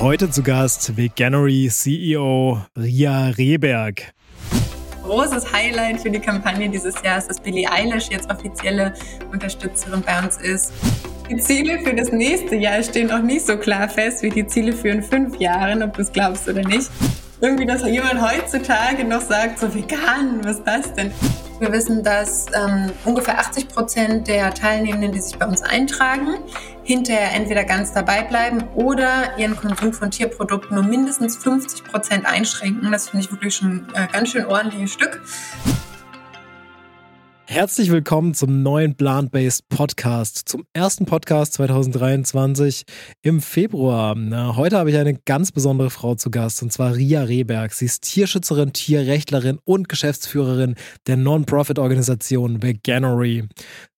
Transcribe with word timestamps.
Heute 0.00 0.28
zu 0.28 0.42
Gast 0.42 0.96
Veganery 0.96 1.68
CEO 1.70 2.58
Ria 2.76 3.28
Rehberg. 3.28 4.12
Großes 5.04 5.52
Highlight 5.52 6.00
für 6.00 6.10
die 6.10 6.18
Kampagne 6.18 6.68
dieses 6.68 7.00
Jahr 7.02 7.18
ist, 7.18 7.28
dass 7.28 7.40
Billie 7.40 7.70
Eilish 7.70 8.08
jetzt 8.10 8.28
offizielle 8.30 8.92
Unterstützerin 9.32 10.02
bei 10.02 10.18
uns 10.18 10.36
ist. 10.38 10.72
Die 11.30 11.36
Ziele 11.36 11.78
für 11.78 11.94
das 11.94 12.10
nächste 12.10 12.56
Jahr 12.56 12.82
stehen 12.82 13.06
noch 13.06 13.22
nicht 13.22 13.46
so 13.46 13.56
klar 13.56 13.88
fest 13.88 14.22
wie 14.22 14.30
die 14.30 14.46
Ziele 14.46 14.72
für 14.72 14.88
in 14.88 15.02
fünf 15.02 15.38
Jahren, 15.38 15.82
ob 15.82 15.94
du 15.94 16.02
es 16.02 16.12
glaubst 16.12 16.48
oder 16.48 16.62
nicht. 16.62 16.90
Irgendwie, 17.40 17.64
dass 17.64 17.86
jemand 17.86 18.20
heutzutage 18.20 19.04
noch 19.04 19.22
sagt, 19.22 19.60
so 19.60 19.72
vegan, 19.72 20.40
was 20.42 20.58
ist 20.58 20.64
das 20.64 20.92
denn? 20.94 21.12
Wir 21.60 21.72
wissen, 21.72 22.02
dass 22.02 22.46
ähm, 22.52 22.90
ungefähr 23.04 23.38
80 23.38 23.68
Prozent 23.68 24.26
der 24.26 24.52
Teilnehmenden, 24.52 25.12
die 25.12 25.20
sich 25.20 25.38
bei 25.38 25.46
uns 25.46 25.62
eintragen, 25.62 26.38
hinterher 26.82 27.32
entweder 27.32 27.64
ganz 27.64 27.92
dabei 27.92 28.22
bleiben 28.22 28.64
oder 28.74 29.38
ihren 29.38 29.56
Konsum 29.56 29.92
von 29.92 30.10
Tierprodukten 30.10 30.76
um 30.76 30.88
mindestens 30.88 31.36
50 31.36 31.84
Prozent 31.84 32.26
einschränken. 32.26 32.90
Das 32.90 33.08
finde 33.08 33.24
ich 33.24 33.30
wirklich 33.30 33.54
schon 33.54 33.86
äh, 33.94 34.08
ganz 34.12 34.30
schön 34.30 34.46
ordentliches 34.46 34.92
Stück. 34.92 35.20
Herzlich 37.46 37.90
willkommen 37.90 38.32
zum 38.32 38.62
neuen 38.62 38.96
Plant-Based 38.96 39.68
Podcast, 39.68 40.48
zum 40.48 40.64
ersten 40.72 41.04
Podcast 41.04 41.52
2023 41.52 42.84
im 43.22 43.40
Februar. 43.42 44.14
Na, 44.16 44.56
heute 44.56 44.78
habe 44.78 44.90
ich 44.90 44.96
eine 44.96 45.14
ganz 45.14 45.52
besondere 45.52 45.90
Frau 45.90 46.14
zu 46.14 46.30
Gast 46.30 46.62
und 46.62 46.72
zwar 46.72 46.96
Ria 46.96 47.22
Rehberg. 47.22 47.72
Sie 47.72 47.84
ist 47.84 48.02
Tierschützerin, 48.02 48.72
Tierrechtlerin 48.72 49.58
und 49.64 49.88
Geschäftsführerin 49.88 50.74
der 51.06 51.18
Non-Profit-Organisation 51.18 52.62
Veganery. 52.62 53.46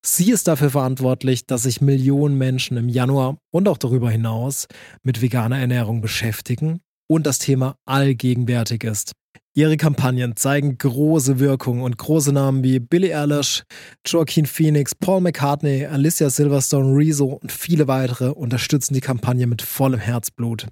Sie 0.05 0.33
ist 0.33 0.49
dafür 0.49 0.71
verantwortlich, 0.71 1.47
dass 1.47 1.63
sich 1.63 1.81
Millionen 1.81 2.37
Menschen 2.37 2.77
im 2.77 2.89
Januar 2.89 3.39
und 3.53 3.69
auch 3.69 3.79
darüber 3.79 4.11
hinaus 4.11 4.67
mit 5.03 5.23
veganer 5.23 5.59
Ernährung 5.59 6.01
beschäftigen 6.01 6.81
und 7.09 7.27
das 7.27 7.39
Thema 7.39 7.77
allgegenwärtig 7.87 8.85
ist. 8.85 9.13
Ihre 9.55 9.79
Kampagnen 9.79 10.37
zeigen 10.37 10.77
große 10.77 11.39
Wirkung 11.39 11.81
und 11.81 11.97
große 11.97 12.33
Namen 12.33 12.63
wie 12.63 12.79
Billie 12.79 13.19
Eilish, 13.19 13.63
Joaquin 14.07 14.45
Phoenix, 14.45 14.95
Paul 14.95 15.23
McCartney, 15.23 15.87
Alicia 15.87 16.29
Silverstone, 16.29 16.95
Rezo 16.95 17.27
und 17.27 17.51
viele 17.51 17.89
weitere 17.89 18.29
unterstützen 18.29 18.93
die 18.93 19.01
Kampagne 19.01 19.47
mit 19.47 19.63
vollem 19.63 19.99
Herzblut. 19.99 20.67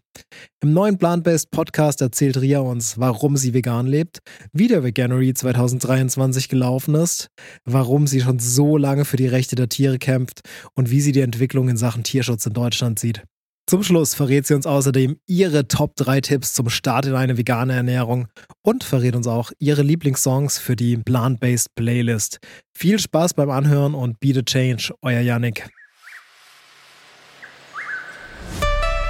Im 0.62 0.74
neuen 0.74 0.98
Plant-Based 0.98 1.50
Podcast 1.50 2.02
erzählt 2.02 2.36
Ria 2.36 2.60
uns, 2.60 2.98
warum 2.98 3.38
sie 3.38 3.54
vegan 3.54 3.86
lebt, 3.86 4.18
wie 4.52 4.68
der 4.68 4.84
Veganery 4.84 5.32
2023 5.32 6.50
gelaufen 6.50 6.94
ist, 6.94 7.28
warum 7.64 8.06
sie 8.06 8.20
schon 8.20 8.38
so 8.38 8.76
lange 8.76 9.06
für 9.06 9.16
die 9.16 9.28
Rechte 9.28 9.56
der 9.56 9.70
Tiere 9.70 9.98
kämpft 9.98 10.40
und 10.74 10.90
wie 10.90 11.00
sie 11.00 11.12
die 11.12 11.20
Entwicklung 11.20 11.68
in 11.68 11.76
Sachen 11.76 12.04
Tierschutz 12.04 12.44
in 12.44 12.52
Deutschland 12.52 12.98
sieht. 12.98 13.22
Zum 13.66 13.82
Schluss 13.82 14.14
verrät 14.14 14.46
sie 14.46 14.54
uns 14.54 14.66
außerdem 14.66 15.16
ihre 15.26 15.66
Top 15.66 15.96
3 15.96 16.20
Tipps 16.20 16.52
zum 16.52 16.68
Start 16.68 17.06
in 17.06 17.14
eine 17.14 17.38
vegane 17.38 17.72
Ernährung 17.72 18.28
und 18.60 18.84
verrät 18.84 19.16
uns 19.16 19.26
auch 19.26 19.52
ihre 19.58 19.80
Lieblingssongs 19.80 20.58
für 20.58 20.76
die 20.76 20.98
Plant-Based 20.98 21.74
Playlist. 21.74 22.40
Viel 22.74 22.98
Spaß 22.98 23.32
beim 23.32 23.48
Anhören 23.48 23.94
und 23.94 24.20
Be 24.20 24.34
the 24.34 24.42
Change, 24.42 24.92
euer 25.00 25.20
Yannick. 25.20 25.66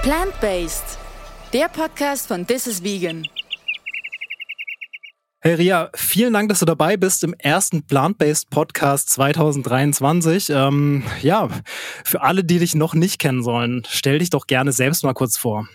Plant-Based, 0.03 0.99
der 1.53 1.69
Podcast 1.69 2.29
von 2.29 2.47
This 2.47 2.69
is 2.69 2.85
Vegan. 2.85 3.27
Hey 5.47 5.57
Ria, 5.57 5.91
vielen 5.95 6.33
Dank, 6.33 6.49
dass 6.49 6.61
du 6.61 6.65
dabei 6.65 6.97
bist 6.97 7.23
im 7.23 7.35
ersten 7.35 7.83
Plant-Based 7.87 8.49
Podcast 8.49 9.11
2023. 9.11 10.49
Ähm, 10.49 11.03
ja, 11.21 11.51
für 12.03 12.23
alle, 12.23 12.45
die 12.45 12.59
dich 12.59 12.75
noch 12.75 12.95
nicht 12.95 13.19
kennen 13.19 13.43
sollen, 13.43 13.83
stell 13.87 14.21
dich 14.21 14.31
doch 14.31 14.47
gerne 14.47 14.73
selbst 14.73 15.05
mal 15.05 15.13
kurz 15.13 15.37
vor. 15.37 15.69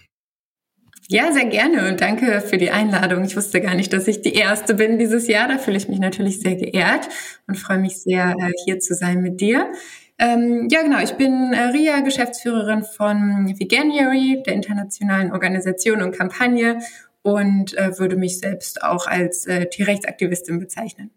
Ja, 1.07 1.31
sehr 1.31 1.45
gerne 1.45 1.87
und 1.87 2.01
danke 2.01 2.41
für 2.41 2.57
die 2.57 2.71
Einladung. 2.71 3.23
Ich 3.23 3.37
wusste 3.37 3.61
gar 3.61 3.75
nicht, 3.75 3.93
dass 3.93 4.07
ich 4.07 4.23
die 4.23 4.33
Erste 4.33 4.73
bin 4.73 4.97
dieses 4.97 5.27
Jahr. 5.27 5.47
Da 5.47 5.59
fühle 5.59 5.77
ich 5.77 5.87
mich 5.87 5.99
natürlich 5.99 6.39
sehr 6.39 6.55
geehrt 6.55 7.07
und 7.45 7.55
freue 7.55 7.77
mich 7.77 8.01
sehr, 8.01 8.31
äh, 8.39 8.51
hier 8.65 8.79
zu 8.79 8.95
sein 8.95 9.21
mit 9.21 9.39
dir. 9.39 9.71
Ähm, 10.17 10.67
ja, 10.71 10.81
genau. 10.81 10.99
Ich 10.99 11.13
bin 11.13 11.53
äh, 11.53 11.61
Ria, 11.65 11.99
Geschäftsführerin 11.99 12.83
von 12.83 13.53
Veganuary, 13.59 14.41
der 14.47 14.55
internationalen 14.55 15.31
Organisation 15.31 16.01
und 16.01 16.17
Kampagne 16.17 16.79
und 17.21 17.77
äh, 17.77 17.97
würde 17.97 18.15
mich 18.15 18.39
selbst 18.39 18.83
auch 18.83 19.07
als 19.07 19.45
äh, 19.45 19.67
Tierrechtsaktivistin 19.67 20.59
bezeichnen. 20.59 21.11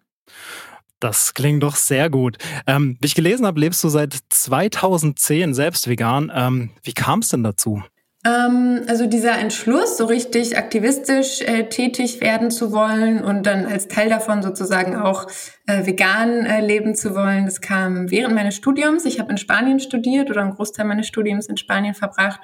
Das 1.00 1.34
klingt 1.34 1.64
doch 1.64 1.74
sehr 1.74 2.10
gut. 2.10 2.38
Ähm, 2.66 2.96
wie 3.00 3.06
ich 3.06 3.16
gelesen 3.16 3.44
habe, 3.44 3.58
lebst 3.58 3.82
du 3.82 3.88
seit 3.88 4.16
2010 4.30 5.52
selbst 5.52 5.88
vegan. 5.88 6.30
Ähm, 6.32 6.70
wie 6.84 6.92
kam 6.92 7.20
es 7.20 7.30
denn 7.30 7.42
dazu? 7.42 7.82
Ähm, 8.24 8.82
also 8.86 9.06
dieser 9.06 9.36
Entschluss, 9.36 9.96
so 9.96 10.04
richtig 10.04 10.56
aktivistisch 10.56 11.40
äh, 11.40 11.68
tätig 11.68 12.20
werden 12.20 12.52
zu 12.52 12.70
wollen 12.70 13.22
und 13.24 13.46
dann 13.46 13.66
als 13.66 13.88
Teil 13.88 14.08
davon 14.08 14.44
sozusagen 14.44 14.94
auch 14.94 15.26
äh, 15.66 15.84
vegan 15.84 16.46
äh, 16.46 16.64
leben 16.64 16.94
zu 16.94 17.16
wollen, 17.16 17.46
das 17.46 17.60
kam 17.60 18.12
während 18.12 18.36
meines 18.36 18.54
Studiums. 18.54 19.04
Ich 19.04 19.18
habe 19.18 19.32
in 19.32 19.38
Spanien 19.38 19.80
studiert 19.80 20.30
oder 20.30 20.42
einen 20.42 20.54
Großteil 20.54 20.84
meines 20.84 21.08
Studiums 21.08 21.46
in 21.46 21.56
Spanien 21.56 21.94
verbracht 21.94 22.40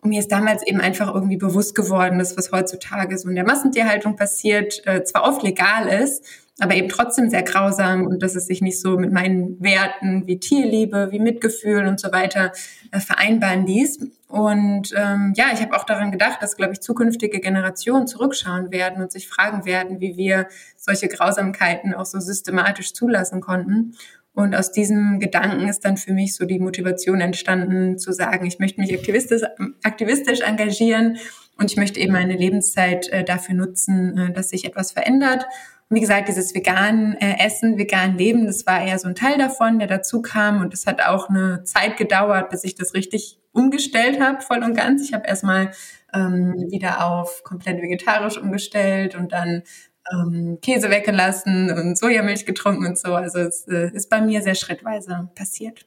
und 0.00 0.10
mir 0.10 0.20
ist 0.20 0.30
damals 0.30 0.64
eben 0.66 0.80
einfach 0.80 1.12
irgendwie 1.12 1.36
bewusst 1.36 1.74
geworden, 1.74 2.18
dass 2.18 2.36
was 2.36 2.52
heutzutage 2.52 3.18
so 3.18 3.28
in 3.28 3.34
der 3.34 3.46
Massentierhaltung 3.46 4.16
passiert, 4.16 4.86
äh, 4.86 5.02
zwar 5.02 5.24
oft 5.24 5.42
legal 5.42 5.88
ist, 5.88 6.24
aber 6.60 6.74
eben 6.74 6.88
trotzdem 6.88 7.30
sehr 7.30 7.42
grausam 7.42 8.06
und 8.06 8.22
dass 8.22 8.34
es 8.34 8.46
sich 8.46 8.60
nicht 8.60 8.80
so 8.80 8.96
mit 8.96 9.12
meinen 9.12 9.62
Werten 9.62 10.26
wie 10.26 10.38
Tierliebe, 10.38 11.08
wie 11.10 11.20
Mitgefühl 11.20 11.86
und 11.86 12.00
so 12.00 12.12
weiter 12.12 12.52
äh, 12.90 13.00
vereinbaren 13.00 13.66
ließ. 13.66 13.98
Und 14.28 14.92
ähm, 14.94 15.32
ja, 15.36 15.46
ich 15.54 15.62
habe 15.62 15.74
auch 15.74 15.84
daran 15.84 16.12
gedacht, 16.12 16.42
dass, 16.42 16.56
glaube 16.56 16.74
ich, 16.74 16.80
zukünftige 16.80 17.40
Generationen 17.40 18.06
zurückschauen 18.06 18.70
werden 18.70 19.02
und 19.02 19.10
sich 19.10 19.28
fragen 19.28 19.64
werden, 19.64 20.00
wie 20.00 20.16
wir 20.16 20.48
solche 20.76 21.08
Grausamkeiten 21.08 21.94
auch 21.94 22.04
so 22.04 22.20
systematisch 22.20 22.92
zulassen 22.92 23.40
konnten. 23.40 23.94
Und 24.38 24.54
aus 24.54 24.70
diesem 24.70 25.18
Gedanken 25.18 25.66
ist 25.66 25.84
dann 25.84 25.96
für 25.96 26.12
mich 26.12 26.36
so 26.36 26.44
die 26.44 26.60
Motivation 26.60 27.20
entstanden, 27.20 27.98
zu 27.98 28.12
sagen, 28.12 28.46
ich 28.46 28.60
möchte 28.60 28.80
mich 28.80 28.94
aktivistisch, 28.94 29.42
aktivistisch 29.82 30.42
engagieren 30.42 31.18
und 31.56 31.72
ich 31.72 31.76
möchte 31.76 31.98
eben 31.98 32.12
meine 32.12 32.36
Lebenszeit 32.36 33.08
äh, 33.08 33.24
dafür 33.24 33.56
nutzen, 33.56 34.16
äh, 34.16 34.32
dass 34.32 34.50
sich 34.50 34.64
etwas 34.64 34.92
verändert. 34.92 35.44
Und 35.88 35.96
wie 35.96 36.00
gesagt, 36.00 36.28
dieses 36.28 36.54
vegan 36.54 37.16
äh, 37.16 37.44
Essen, 37.44 37.78
vegan 37.78 38.16
Leben, 38.16 38.46
das 38.46 38.64
war 38.64 38.80
eher 38.80 39.00
so 39.00 39.08
ein 39.08 39.16
Teil 39.16 39.38
davon, 39.38 39.80
der 39.80 39.88
dazu 39.88 40.22
kam. 40.22 40.60
Und 40.60 40.72
es 40.72 40.86
hat 40.86 41.02
auch 41.02 41.28
eine 41.28 41.64
Zeit 41.64 41.96
gedauert, 41.96 42.48
bis 42.50 42.62
ich 42.62 42.76
das 42.76 42.94
richtig 42.94 43.40
umgestellt 43.50 44.20
habe, 44.20 44.40
voll 44.40 44.62
und 44.62 44.76
ganz. 44.76 45.02
Ich 45.02 45.14
habe 45.14 45.26
erstmal 45.26 45.72
ähm, 46.14 46.68
wieder 46.70 47.04
auf 47.04 47.42
komplett 47.42 47.82
vegetarisch 47.82 48.38
umgestellt 48.38 49.16
und 49.16 49.32
dann 49.32 49.64
ähm, 50.12 50.58
Käse 50.62 50.90
weggelassen 50.90 51.70
und 51.70 51.98
Sojamilch 51.98 52.46
getrunken 52.46 52.86
und 52.86 52.98
so. 52.98 53.14
Also 53.14 53.38
es 53.38 53.66
äh, 53.68 53.90
ist 53.92 54.10
bei 54.10 54.20
mir 54.20 54.42
sehr 54.42 54.54
schrittweise 54.54 55.28
passiert. 55.34 55.86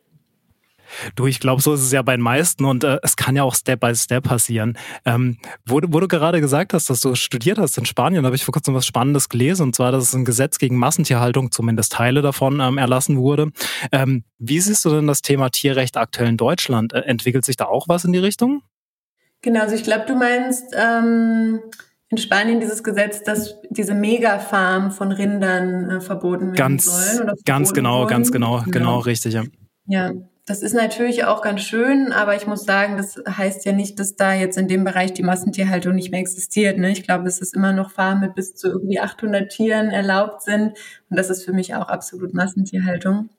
Du, 1.16 1.28
ich 1.28 1.40
glaube, 1.40 1.62
so 1.62 1.74
ist 1.74 1.82
es 1.82 1.92
ja 1.92 2.02
bei 2.02 2.16
den 2.16 2.22
meisten 2.22 2.66
und 2.66 2.84
äh, 2.84 3.00
es 3.04 3.16
kann 3.16 3.36
ja 3.36 3.44
auch 3.44 3.56
Step 3.56 3.80
by 3.80 3.96
Step 3.96 4.24
passieren. 4.24 4.78
Ähm, 5.06 5.38
wo, 5.66 5.80
wo, 5.88 6.00
du 6.00 6.08
gerade 6.08 6.42
gesagt 6.42 6.74
hast, 6.74 6.90
dass 6.90 7.02
du 7.02 7.16
studiert 7.16 7.58
hast 7.58 7.78
in 7.78 7.86
Spanien, 7.86 8.26
habe 8.26 8.36
ich 8.36 8.44
vor 8.44 8.52
kurzem 8.52 8.74
was 8.74 8.86
Spannendes 8.86 9.30
gelesen 9.30 9.64
und 9.64 9.76
zwar, 9.76 9.92
dass 9.92 10.04
es 10.04 10.14
ein 10.14 10.26
Gesetz 10.26 10.58
gegen 10.58 10.76
Massentierhaltung, 10.78 11.52
zumindest 11.52 11.94
Teile 11.94 12.22
davon, 12.22 12.60
ähm, 12.60 12.78
erlassen 12.78 13.18
wurde. 13.18 13.52
Ähm, 13.92 14.24
wie 14.38 14.60
siehst 14.60 14.84
du 14.86 14.90
denn 14.90 15.08
das 15.08 15.22
Thema 15.22 15.50
Tierrecht 15.50 15.98
aktuell 15.98 16.30
in 16.30 16.38
Deutschland? 16.38 16.94
Äh, 16.94 17.02
entwickelt 17.02 17.46
sich 17.46 17.58
da 17.58 17.66
auch 17.66 17.88
was 17.88 18.06
in 18.06 18.14
die 18.14 18.20
Richtung? 18.20 18.64
Genau, 19.42 19.62
also 19.62 19.76
ich 19.76 19.84
glaube, 19.84 20.06
du 20.06 20.16
meinst 20.16 20.76
ähm, 20.78 21.62
in 22.12 22.18
Spanien 22.18 22.60
dieses 22.60 22.84
Gesetz, 22.84 23.24
dass 23.24 23.56
diese 23.70 23.96
Megafarm 23.96 24.92
von 24.92 25.12
Rindern 25.12 25.90
äh, 25.90 26.02
verboten 26.02 26.48
werden 26.48 26.56
ganz, 26.56 26.86
sollen. 26.86 27.24
Oder 27.24 27.36
ganz 27.46 27.74
genau, 27.74 28.02
wurden. 28.02 28.10
ganz 28.10 28.32
genau, 28.32 28.58
genau, 28.60 28.72
genau, 28.72 29.00
richtig, 29.00 29.34
ja. 29.34 29.44
Ja, 29.86 30.12
das 30.46 30.62
ist 30.62 30.74
natürlich 30.74 31.24
auch 31.24 31.42
ganz 31.42 31.62
schön, 31.62 32.12
aber 32.12 32.36
ich 32.36 32.48
muss 32.48 32.66
sagen, 32.66 32.98
das 32.98 33.22
heißt 33.26 33.66
ja 33.66 33.72
nicht, 33.72 33.98
dass 34.00 34.18
da 34.18 34.34
jetzt 34.34 34.58
in 34.58 34.68
dem 34.68 34.84
Bereich 34.84 35.14
die 35.14 35.24
Massentierhaltung 35.24 35.96
nicht 35.96 36.12
mehr 36.12 36.20
existiert. 36.20 36.78
Ne? 36.78 36.92
Ich 36.92 37.04
glaube, 37.04 37.28
es 37.28 37.40
ist 37.40 37.56
immer 37.56 37.72
noch 37.72 37.92
Farmen 37.92 38.22
mit 38.22 38.36
bis 38.36 38.56
zu 38.56 38.68
irgendwie 38.68 39.00
800 39.00 39.50
Tieren 39.50 39.90
erlaubt 39.92 40.42
sind 40.42 40.74
und 41.10 41.18
das 41.18 41.30
ist 41.30 41.46
für 41.46 41.54
mich 41.54 41.76
auch 41.76 41.88
absolut 41.88 42.34
Massentierhaltung. 42.34 43.30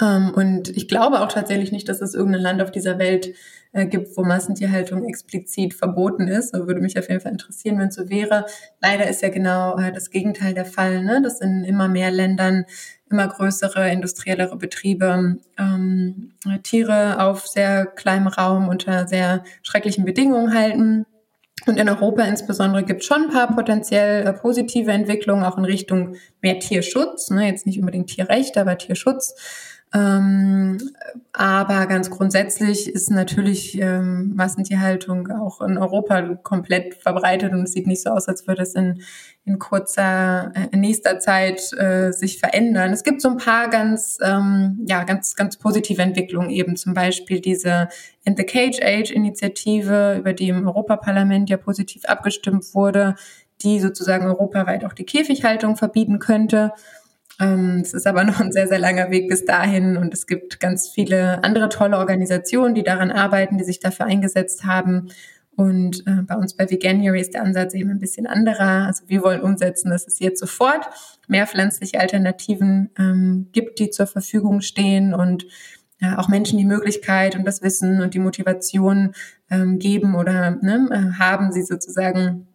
Ähm, 0.00 0.32
und 0.34 0.68
ich 0.76 0.88
glaube 0.88 1.20
auch 1.20 1.28
tatsächlich 1.28 1.72
nicht, 1.72 1.88
dass 1.88 2.00
es 2.00 2.14
irgendein 2.14 2.42
Land 2.42 2.62
auf 2.62 2.70
dieser 2.70 2.98
Welt 2.98 3.34
äh, 3.72 3.86
gibt, 3.86 4.16
wo 4.16 4.22
Massentierhaltung 4.22 5.04
explizit 5.04 5.74
verboten 5.74 6.28
ist. 6.28 6.52
Da 6.52 6.66
würde 6.66 6.80
mich 6.80 6.98
auf 6.98 7.08
jeden 7.08 7.20
Fall 7.20 7.32
interessieren, 7.32 7.78
wenn 7.78 7.88
es 7.88 7.94
so 7.94 8.08
wäre. 8.08 8.46
Leider 8.80 9.08
ist 9.08 9.22
ja 9.22 9.28
genau 9.28 9.78
äh, 9.78 9.92
das 9.92 10.10
Gegenteil 10.10 10.54
der 10.54 10.64
Fall, 10.64 11.04
ne? 11.04 11.22
dass 11.22 11.40
in 11.40 11.64
immer 11.64 11.88
mehr 11.88 12.10
Ländern 12.10 12.64
immer 13.10 13.28
größere, 13.28 13.90
industriellere 13.90 14.56
Betriebe 14.56 15.38
ähm, 15.58 16.32
Tiere 16.62 17.20
auf 17.20 17.46
sehr 17.46 17.86
kleinem 17.86 18.26
Raum 18.26 18.68
unter 18.68 19.06
sehr 19.06 19.44
schrecklichen 19.62 20.04
Bedingungen 20.04 20.52
halten. 20.54 21.06
Und 21.66 21.78
in 21.78 21.88
Europa 21.88 22.22
insbesondere 22.22 22.84
gibt 22.84 23.02
es 23.02 23.06
schon 23.06 23.24
ein 23.24 23.30
paar 23.30 23.54
potenziell 23.54 24.26
äh, 24.26 24.32
positive 24.32 24.90
Entwicklungen, 24.90 25.44
auch 25.44 25.58
in 25.58 25.64
Richtung 25.64 26.16
mehr 26.40 26.58
Tierschutz. 26.58 27.30
Ne? 27.30 27.46
Jetzt 27.46 27.66
nicht 27.66 27.78
unbedingt 27.78 28.08
Tierrecht, 28.08 28.56
aber 28.56 28.78
Tierschutz. 28.78 29.34
Ähm, 29.94 30.78
aber 31.32 31.86
ganz 31.86 32.10
grundsätzlich 32.10 32.92
ist 32.92 33.10
natürlich 33.10 33.80
ähm, 33.80 34.34
Massentierhaltung 34.36 35.30
auch 35.30 35.62
in 35.62 35.78
Europa 35.78 36.34
komplett 36.42 36.94
verbreitet 36.96 37.52
und 37.52 37.62
es 37.62 37.72
sieht 37.72 37.86
nicht 37.86 38.02
so 38.02 38.10
aus, 38.10 38.28
als 38.28 38.46
würde 38.46 38.62
es 38.62 38.74
in, 38.74 39.02
in 39.46 39.58
kurzer, 39.58 40.52
äh, 40.54 40.68
in 40.72 40.80
nächster 40.80 41.20
Zeit 41.20 41.72
äh, 41.72 42.12
sich 42.12 42.38
verändern. 42.38 42.92
Es 42.92 43.02
gibt 43.02 43.22
so 43.22 43.30
ein 43.30 43.38
paar 43.38 43.70
ganz, 43.70 44.18
ähm, 44.22 44.84
ja, 44.86 45.04
ganz, 45.04 45.36
ganz 45.36 45.56
positive 45.56 46.02
Entwicklungen 46.02 46.50
eben, 46.50 46.76
zum 46.76 46.92
Beispiel 46.92 47.40
diese 47.40 47.88
In 48.24 48.36
the 48.36 48.44
Cage 48.44 48.80
Age 48.82 49.10
Initiative, 49.10 50.16
über 50.18 50.34
die 50.34 50.50
im 50.50 50.66
Europaparlament 50.66 51.48
ja 51.48 51.56
positiv 51.56 52.04
abgestimmt 52.04 52.74
wurde, 52.74 53.14
die 53.62 53.80
sozusagen 53.80 54.26
europaweit 54.26 54.84
auch 54.84 54.92
die 54.92 55.04
Käfighaltung 55.04 55.76
verbieten 55.76 56.18
könnte. 56.18 56.72
Ähm, 57.40 57.80
es 57.82 57.94
ist 57.94 58.06
aber 58.06 58.24
noch 58.24 58.40
ein 58.40 58.52
sehr, 58.52 58.68
sehr 58.68 58.78
langer 58.78 59.10
Weg 59.10 59.28
bis 59.28 59.44
dahin 59.44 59.96
und 59.96 60.12
es 60.14 60.26
gibt 60.26 60.60
ganz 60.60 60.88
viele 60.88 61.42
andere 61.44 61.68
tolle 61.68 61.98
Organisationen, 61.98 62.74
die 62.74 62.82
daran 62.82 63.10
arbeiten, 63.10 63.58
die 63.58 63.64
sich 63.64 63.80
dafür 63.80 64.06
eingesetzt 64.06 64.64
haben. 64.64 65.08
Und 65.56 66.06
äh, 66.06 66.22
bei 66.22 66.36
uns 66.36 66.54
bei 66.54 66.70
Veganuary 66.70 67.20
ist 67.20 67.34
der 67.34 67.42
Ansatz 67.42 67.74
eben 67.74 67.90
ein 67.90 67.98
bisschen 67.98 68.28
anderer. 68.28 68.86
Also 68.86 69.02
wir 69.08 69.24
wollen 69.24 69.40
umsetzen, 69.40 69.90
dass 69.90 70.06
es 70.06 70.20
jetzt 70.20 70.38
sofort 70.38 70.88
mehr 71.26 71.48
pflanzliche 71.48 71.98
Alternativen 71.98 72.90
ähm, 72.96 73.48
gibt, 73.50 73.80
die 73.80 73.90
zur 73.90 74.06
Verfügung 74.06 74.60
stehen 74.60 75.14
und 75.14 75.46
äh, 76.00 76.14
auch 76.14 76.28
Menschen 76.28 76.58
die 76.58 76.64
Möglichkeit 76.64 77.34
und 77.34 77.44
das 77.44 77.60
Wissen 77.60 78.00
und 78.02 78.14
die 78.14 78.20
Motivation 78.20 79.14
ähm, 79.50 79.80
geben 79.80 80.14
oder 80.14 80.52
ne, 80.62 80.88
äh, 80.92 81.18
haben, 81.18 81.50
sie 81.50 81.62
sozusagen 81.62 82.46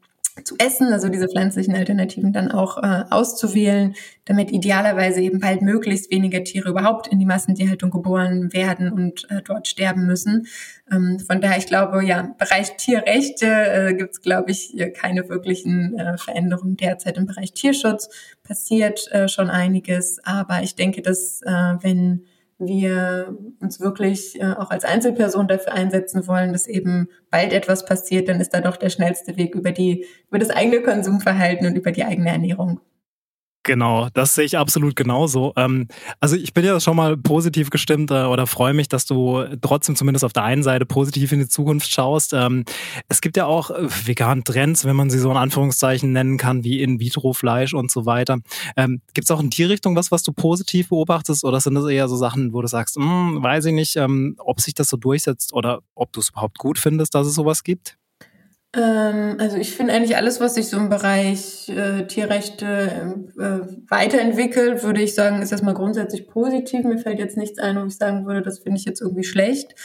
zu 0.44 0.56
essen, 0.58 0.92
also 0.92 1.10
diese 1.10 1.28
pflanzlichen 1.28 1.76
Alternativen 1.76 2.34
dann 2.34 2.52
auch 2.52 2.82
äh, 2.82 3.04
auszuwählen, 3.12 3.94
damit 4.26 4.52
idealerweise 4.52 5.22
eben 5.22 5.40
bald 5.40 5.62
möglichst 5.62 6.10
weniger 6.12 6.44
Tiere 6.44 6.70
überhaupt 6.70 7.08
in 7.08 7.20
die 7.20 7.26
Massentierhaltung 7.26 7.92
geboren 7.92 8.52
werden 8.52 8.92
und 8.92 9.30
äh, 9.30 9.42
dort 9.44 9.68
sterben 9.68 10.08
müssen. 10.08 10.48
Ähm, 10.92 11.20
von 11.20 11.40
daher, 11.40 11.60
ich 11.60 11.68
glaube, 11.68 12.04
ja, 12.04 12.34
Bereich 12.40 12.76
Tierrechte 12.78 13.46
äh, 13.46 13.94
gibt 13.94 14.14
es, 14.14 14.22
glaube 14.22 14.50
ich, 14.52 14.76
keine 14.96 15.30
wirklichen 15.30 16.00
äh, 16.00 16.18
Veränderungen 16.18 16.78
derzeit 16.78 17.18
im 17.18 17.28
Bereich 17.28 17.54
Tierschutz. 17.54 18.10
Passiert 18.44 19.12
äh, 19.12 19.28
schon 19.28 19.52
einiges, 19.52 20.18
aber 20.24 20.64
ich 20.64 20.76
denke, 20.76 21.04
dass 21.04 21.42
äh, 21.44 21.52
wenn 21.52 22.26
wir 22.60 23.38
uns 23.60 23.80
wirklich 23.80 24.40
äh, 24.40 24.54
auch 24.54 24.70
als 24.70 24.86
Einzelperson 24.86 25.48
dafür 25.48 25.74
einsetzen 25.74 26.28
wollen, 26.28 26.54
dass 26.54 26.68
eben 26.68 27.10
bald 27.30 27.54
etwas 27.54 27.86
passiert, 27.86 28.30
dann 28.30 28.40
ist 28.40 28.54
da 28.54 28.62
doch 28.62 28.78
der 28.78 28.90
schnellste 28.90 29.38
Weg 29.38 29.56
über 29.56 29.72
die, 29.72 30.06
über 30.30 30.40
das 30.40 30.50
eigene 30.50 30.82
Konsumverhalten 30.82 31.68
und 31.68 31.76
über 31.76 31.92
die 31.92 32.04
eigene 32.04 32.30
Ernährung. 32.30 32.80
Genau, 33.66 34.10
das 34.14 34.36
sehe 34.36 34.44
ich 34.44 34.58
absolut 34.58 34.98
genauso. 34.98 35.54
Ähm, 35.56 35.88
also 36.20 36.36
ich 36.36 36.54
bin 36.54 36.66
ja 36.66 36.82
schon 36.82 36.98
mal 36.98 37.16
positiv 37.16 37.70
gestimmt 37.70 38.12
äh, 38.12 38.26
oder 38.26 38.46
freue 38.46 38.74
mich, 38.74 38.90
dass 38.90 39.06
du 39.06 39.46
trotzdem 39.62 39.96
zumindest 39.96 40.26
auf 40.26 40.34
der 40.34 40.44
einen 40.44 40.64
Seite 40.64 40.86
positiv 40.86 41.32
in 41.32 41.40
die 41.40 41.48
Zukunft 41.48 41.90
schaust. 41.90 42.34
Ähm, 42.34 42.66
es 43.08 43.22
gibt 43.22 43.38
ja 43.38 43.46
auch 43.46 43.72
äh, 43.72 43.88
vegan 44.06 44.44
Trends, 44.44 44.84
wenn 44.84 44.98
man 44.98 45.10
sie 45.10 45.18
so 45.18 45.32
in 45.32 45.38
Anführungszeichen 45.38 46.12
nennen 46.12 46.38
kann, 46.38 46.66
wie 46.66 46.82
In-vitro-Fleisch 46.82 47.74
und 47.74 47.90
so 47.90 48.06
weiter. 48.06 48.40
Ähm, 48.76 49.02
gibt 49.14 49.26
es 49.26 49.32
auch 49.32 49.40
in 49.40 49.50
die 49.50 49.64
Richtung 49.64 49.96
was, 49.96 50.12
was 50.12 50.24
du 50.24 50.34
positiv 50.34 50.90
beobachtest 50.90 51.46
oder 51.46 51.62
sind 51.62 51.76
das 51.76 51.88
eher 51.88 52.10
so 52.10 52.18
Sachen, 52.18 52.52
wo 52.52 52.62
du 52.62 52.68
sagst, 52.68 52.98
hm, 52.98 53.42
weiß 53.42 53.66
ich 53.66 53.74
nicht, 53.74 53.98
ob 54.40 54.60
sich 54.60 54.74
das 54.74 54.90
so 54.90 54.98
durchsetzt 54.98 55.54
oder 55.54 55.80
ob 55.96 56.12
du 56.12 56.20
es 56.20 56.30
überhaupt 56.30 56.58
gut 56.58 56.78
findest, 56.78 57.16
dass 57.16 57.28
es 57.28 57.36
sowas 57.36 57.64
gibt? 57.64 57.98
Ähm, 58.76 59.38
also 59.40 59.58
ich 59.58 59.76
finde 59.76 59.94
eigentlich 59.94 60.18
alles, 60.18 60.40
was 60.40 60.56
sich 60.56 60.68
so 60.68 60.78
im 60.78 60.90
Bereich 60.90 61.70
äh, 61.70 62.08
Tierrechte 62.08 63.24
äh, 63.38 63.60
weiterentwickelt, 63.88 64.84
würde 64.84 65.02
ich 65.02 65.14
sagen, 65.14 65.42
ist 65.42 65.52
erstmal 65.52 65.76
grundsätzlich 65.76 66.28
positiv. 66.28 66.84
Mir 66.84 66.98
fällt 66.98 67.20
jetzt 67.20 67.38
nichts 67.38 67.60
ein, 67.60 67.80
wo 67.80 67.86
ich 67.86 67.98
sagen 67.98 68.26
würde, 68.26 68.42
das 68.42 68.60
finde 68.60 68.80
ich 68.80 68.86
jetzt 68.86 69.02
irgendwie 69.02 69.24
schlecht. 69.24 69.76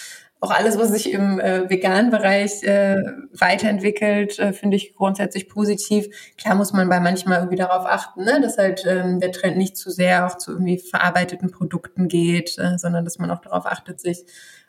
Auch 0.40 0.52
alles, 0.52 0.79
was 0.79 0.93
sich 0.93 1.12
im 1.12 1.40
äh, 1.40 1.69
veganen 1.69 2.11
Bereich 2.11 2.62
äh, 2.62 3.02
weiterentwickelt, 3.32 4.38
äh, 4.38 4.52
finde 4.52 4.76
ich 4.76 4.94
grundsätzlich 4.94 5.49
positiv. 5.49 6.06
Klar 6.38 6.55
muss 6.55 6.73
man 6.73 6.88
bei 6.88 7.00
manchmal 7.00 7.38
irgendwie 7.38 7.56
darauf 7.56 7.84
achten, 7.84 8.25
ne, 8.25 8.41
dass 8.41 8.56
halt 8.56 8.84
ähm, 8.87 9.19
der 9.19 9.32
Trend 9.32 9.56
nicht 9.56 9.76
zu 9.76 9.91
sehr 9.91 10.26
auch 10.26 10.38
zu 10.38 10.52
irgendwie 10.52 10.79
verarbeiteten 10.79 11.50
Produkten 11.50 12.06
geht, 12.06 12.56
äh, 12.58 12.79
sondern 12.79 13.05
dass 13.05 13.19
man 13.19 13.32
auch 13.32 13.41
darauf 13.41 13.67
achtet, 13.67 14.00
sich 14.00 14.25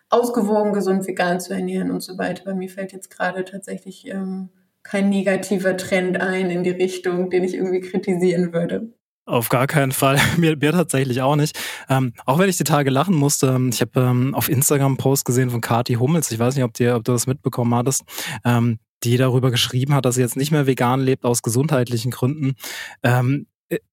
ausgewogen, 0.10 0.74
gesund, 0.74 1.08
vegan 1.08 1.40
zu 1.40 1.54
ernähren 1.54 1.92
und 1.92 2.02
so 2.02 2.18
weiter. 2.18 2.44
Bei 2.46 2.54
mir 2.54 2.70
fällt 2.70 2.94
jetzt 2.94 3.10
gerade 3.10 3.46
tatsächlich 3.46 4.08
ähm, 4.08 4.50
kein 4.84 5.10
negativer 5.10 5.78
Trend 5.78 6.20
ein 6.20 6.50
in 6.50 6.64
die 6.64 6.72
Richtung, 6.72 7.30
den 7.30 7.44
ich 7.44 7.54
irgendwie 7.54 7.82
kritisieren 7.82 8.54
würde. 8.54 8.94
Auf 9.26 9.50
gar 9.50 9.68
keinen 9.68 9.92
Fall. 9.92 10.18
Mir, 10.38 10.58
mir 10.58 10.72
tatsächlich 10.72 11.22
auch 11.22 11.36
nicht. 11.36 11.58
Ähm, 11.88 12.14
auch 12.26 12.40
wenn 12.40 12.50
ich 12.50 12.58
die 12.58 12.64
Tage 12.64 12.90
lachen 12.90 13.16
musste. 13.16 13.48
Ähm, 13.48 13.70
ich 13.72 13.82
habe 13.82 14.00
ähm, 14.00 14.34
auf 14.34 14.50
Instagram 14.50 14.88
einen 14.88 14.98
Post 14.98 15.26
gesehen 15.26 15.52
von 15.52 15.62
Kati 15.62 15.94
Hummels. 15.94 16.32
Ich 16.32 16.40
weiß 16.40 16.56
nicht, 16.56 16.64
ob, 16.64 16.74
dir, 16.74 16.96
ob 16.96 17.04
du 17.04 17.12
das 17.12 17.28
mitbekommen 17.28 17.76
hattest. 17.76 18.04
Ähm, 18.44 18.80
die 19.04 19.18
darüber 19.18 19.52
geschrieben 19.52 19.94
hat, 19.94 20.06
dass 20.06 20.16
sie 20.16 20.22
jetzt 20.22 20.36
nicht 20.36 20.52
mehr 20.52 20.66
vegan 20.68 21.00
lebt 21.00 21.26
aus 21.26 21.42
gesundheitlichen 21.44 22.12
Gründen. 22.12 22.56
Ähm, 23.04 23.46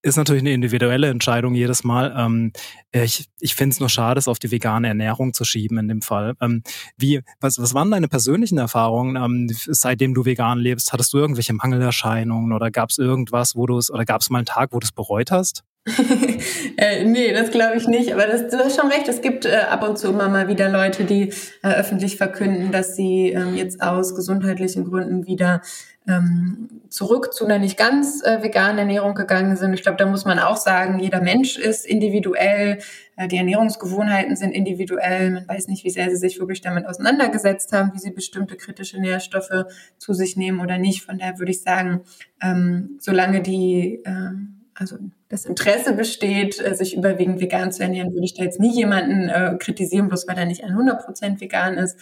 ist 0.02 0.16
natürlich 0.16 0.42
eine 0.42 0.52
individuelle 0.52 1.08
Entscheidung 1.08 1.54
jedes 1.54 1.84
Mal. 1.84 2.14
Ähm, 2.16 2.52
ich 2.92 3.26
ich 3.40 3.54
finde 3.54 3.74
es 3.74 3.80
nur 3.80 3.88
schade, 3.88 4.18
es 4.18 4.28
auf 4.28 4.38
die 4.38 4.50
vegane 4.50 4.88
Ernährung 4.88 5.34
zu 5.34 5.44
schieben 5.44 5.78
in 5.78 5.88
dem 5.88 6.02
Fall. 6.02 6.34
Ähm, 6.40 6.62
wie, 6.96 7.20
was, 7.40 7.58
was 7.58 7.74
waren 7.74 7.90
deine 7.90 8.08
persönlichen 8.08 8.58
Erfahrungen, 8.58 9.16
ähm, 9.16 9.54
seitdem 9.66 10.14
du 10.14 10.24
vegan 10.24 10.58
lebst? 10.58 10.92
Hattest 10.92 11.12
du 11.12 11.18
irgendwelche 11.18 11.52
Mangelerscheinungen 11.52 12.52
oder 12.52 12.70
gab 12.70 12.90
es 12.90 12.98
irgendwas, 12.98 13.54
wo 13.54 13.66
du 13.66 13.76
es, 13.78 13.90
oder 13.90 14.04
gab 14.04 14.20
es 14.22 14.30
mal 14.30 14.38
einen 14.38 14.46
Tag, 14.46 14.72
wo 14.72 14.80
du 14.80 14.84
es 14.84 14.92
bereut 14.92 15.30
hast? 15.30 15.62
äh, 16.76 17.04
nee, 17.04 17.32
das 17.32 17.50
glaube 17.50 17.76
ich 17.76 17.86
nicht. 17.86 18.12
Aber 18.12 18.26
das, 18.26 18.48
du 18.48 18.58
hast 18.58 18.76
schon 18.78 18.90
recht. 18.90 19.06
Es 19.08 19.20
gibt 19.20 19.44
äh, 19.44 19.56
ab 19.70 19.88
und 19.88 19.96
zu 19.98 20.08
immer 20.08 20.28
mal 20.28 20.48
wieder 20.48 20.68
Leute, 20.68 21.04
die 21.04 21.32
äh, 21.62 21.74
öffentlich 21.74 22.16
verkünden, 22.16 22.72
dass 22.72 22.96
sie 22.96 23.30
ähm, 23.30 23.54
jetzt 23.54 23.80
aus 23.80 24.14
gesundheitlichen 24.16 24.84
Gründen 24.84 25.26
wieder 25.26 25.62
ähm, 26.08 26.68
zurück 26.88 27.32
zu 27.32 27.44
einer 27.44 27.58
nicht 27.58 27.76
ganz 27.76 28.22
äh, 28.24 28.42
veganen 28.42 28.78
Ernährung 28.78 29.14
gegangen 29.14 29.56
sind. 29.56 29.74
Ich 29.74 29.82
glaube, 29.82 29.98
da 29.98 30.06
muss 30.06 30.24
man 30.24 30.38
auch 30.40 30.56
sagen, 30.56 30.98
jeder 30.98 31.20
Mensch 31.20 31.56
ist 31.56 31.86
individuell, 31.86 32.78
äh, 33.16 33.28
die 33.28 33.36
Ernährungsgewohnheiten 33.36 34.34
sind 34.34 34.52
individuell. 34.52 35.30
Man 35.30 35.48
weiß 35.48 35.68
nicht, 35.68 35.84
wie 35.84 35.90
sehr 35.90 36.10
sie 36.10 36.16
sich 36.16 36.40
wirklich 36.40 36.60
damit 36.60 36.86
auseinandergesetzt 36.86 37.72
haben, 37.72 37.92
wie 37.94 37.98
sie 37.98 38.10
bestimmte 38.10 38.56
kritische 38.56 39.00
Nährstoffe 39.00 39.66
zu 39.98 40.14
sich 40.14 40.36
nehmen 40.36 40.60
oder 40.60 40.78
nicht. 40.78 41.04
Von 41.04 41.18
daher 41.18 41.38
würde 41.38 41.52
ich 41.52 41.62
sagen, 41.62 42.02
ähm, 42.40 42.98
solange 43.00 43.40
die 43.40 44.00
äh, 44.04 44.30
also 44.78 44.98
das 45.28 45.46
Interesse 45.46 45.94
besteht, 45.94 46.60
äh, 46.60 46.74
sich 46.74 46.96
überwiegend 46.96 47.40
vegan 47.40 47.72
zu 47.72 47.82
ernähren, 47.82 48.12
würde 48.12 48.26
ich 48.26 48.34
da 48.34 48.42
jetzt 48.44 48.60
nie 48.60 48.74
jemanden 48.74 49.28
äh, 49.28 49.56
kritisieren, 49.58 50.08
bloß 50.08 50.28
weil 50.28 50.36
er 50.36 50.44
nicht 50.44 50.64
100% 50.64 51.40
vegan 51.40 51.78
ist. 51.78 51.98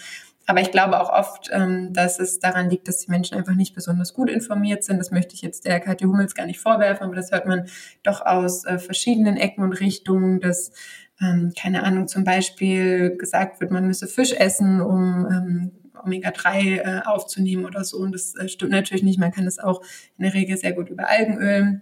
Aber 0.46 0.60
ich 0.60 0.72
glaube 0.72 1.00
auch 1.00 1.10
oft, 1.10 1.48
ähm, 1.52 1.92
dass 1.92 2.18
es 2.18 2.38
daran 2.38 2.68
liegt, 2.68 2.88
dass 2.88 2.98
die 2.98 3.10
Menschen 3.10 3.38
einfach 3.38 3.54
nicht 3.54 3.74
besonders 3.74 4.12
gut 4.12 4.28
informiert 4.28 4.84
sind. 4.84 4.98
Das 4.98 5.10
möchte 5.10 5.34
ich 5.34 5.40
jetzt 5.40 5.64
der 5.64 5.80
Katja 5.80 6.06
Hummels 6.06 6.34
gar 6.34 6.46
nicht 6.46 6.60
vorwerfen, 6.60 7.04
aber 7.06 7.14
das 7.14 7.30
hört 7.30 7.46
man 7.46 7.66
doch 8.02 8.20
aus 8.26 8.64
äh, 8.66 8.78
verschiedenen 8.78 9.36
Ecken 9.36 9.62
und 9.62 9.72
Richtungen, 9.72 10.40
dass, 10.40 10.72
ähm, 11.20 11.52
keine 11.58 11.84
Ahnung, 11.84 12.08
zum 12.08 12.24
Beispiel 12.24 13.16
gesagt 13.16 13.60
wird, 13.60 13.70
man 13.70 13.86
müsse 13.86 14.06
Fisch 14.06 14.32
essen, 14.32 14.82
um 14.82 15.26
ähm, 15.30 15.72
Omega-3 16.04 16.58
äh, 16.58 17.02
aufzunehmen 17.04 17.64
oder 17.64 17.84
so. 17.84 17.98
Und 17.98 18.12
das 18.12 18.34
äh, 18.34 18.48
stimmt 18.48 18.72
natürlich 18.72 19.04
nicht. 19.04 19.18
Man 19.18 19.32
kann 19.32 19.46
es 19.46 19.58
auch 19.58 19.80
in 20.18 20.24
der 20.24 20.34
Regel 20.34 20.58
sehr 20.58 20.72
gut 20.72 20.90
über 20.90 21.08
Algenöl 21.08 21.80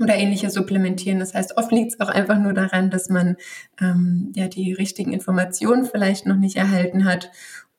oder 0.00 0.14
ähnliche 0.16 0.50
supplementieren. 0.50 1.18
Das 1.18 1.34
heißt, 1.34 1.56
oft 1.56 1.72
liegt 1.72 1.92
es 1.92 2.00
auch 2.00 2.08
einfach 2.08 2.38
nur 2.38 2.52
daran, 2.52 2.90
dass 2.90 3.08
man 3.08 3.36
ähm, 3.80 4.32
ja 4.34 4.48
die 4.48 4.72
richtigen 4.72 5.12
Informationen 5.12 5.84
vielleicht 5.84 6.26
noch 6.26 6.36
nicht 6.36 6.56
erhalten 6.56 7.04
hat 7.04 7.30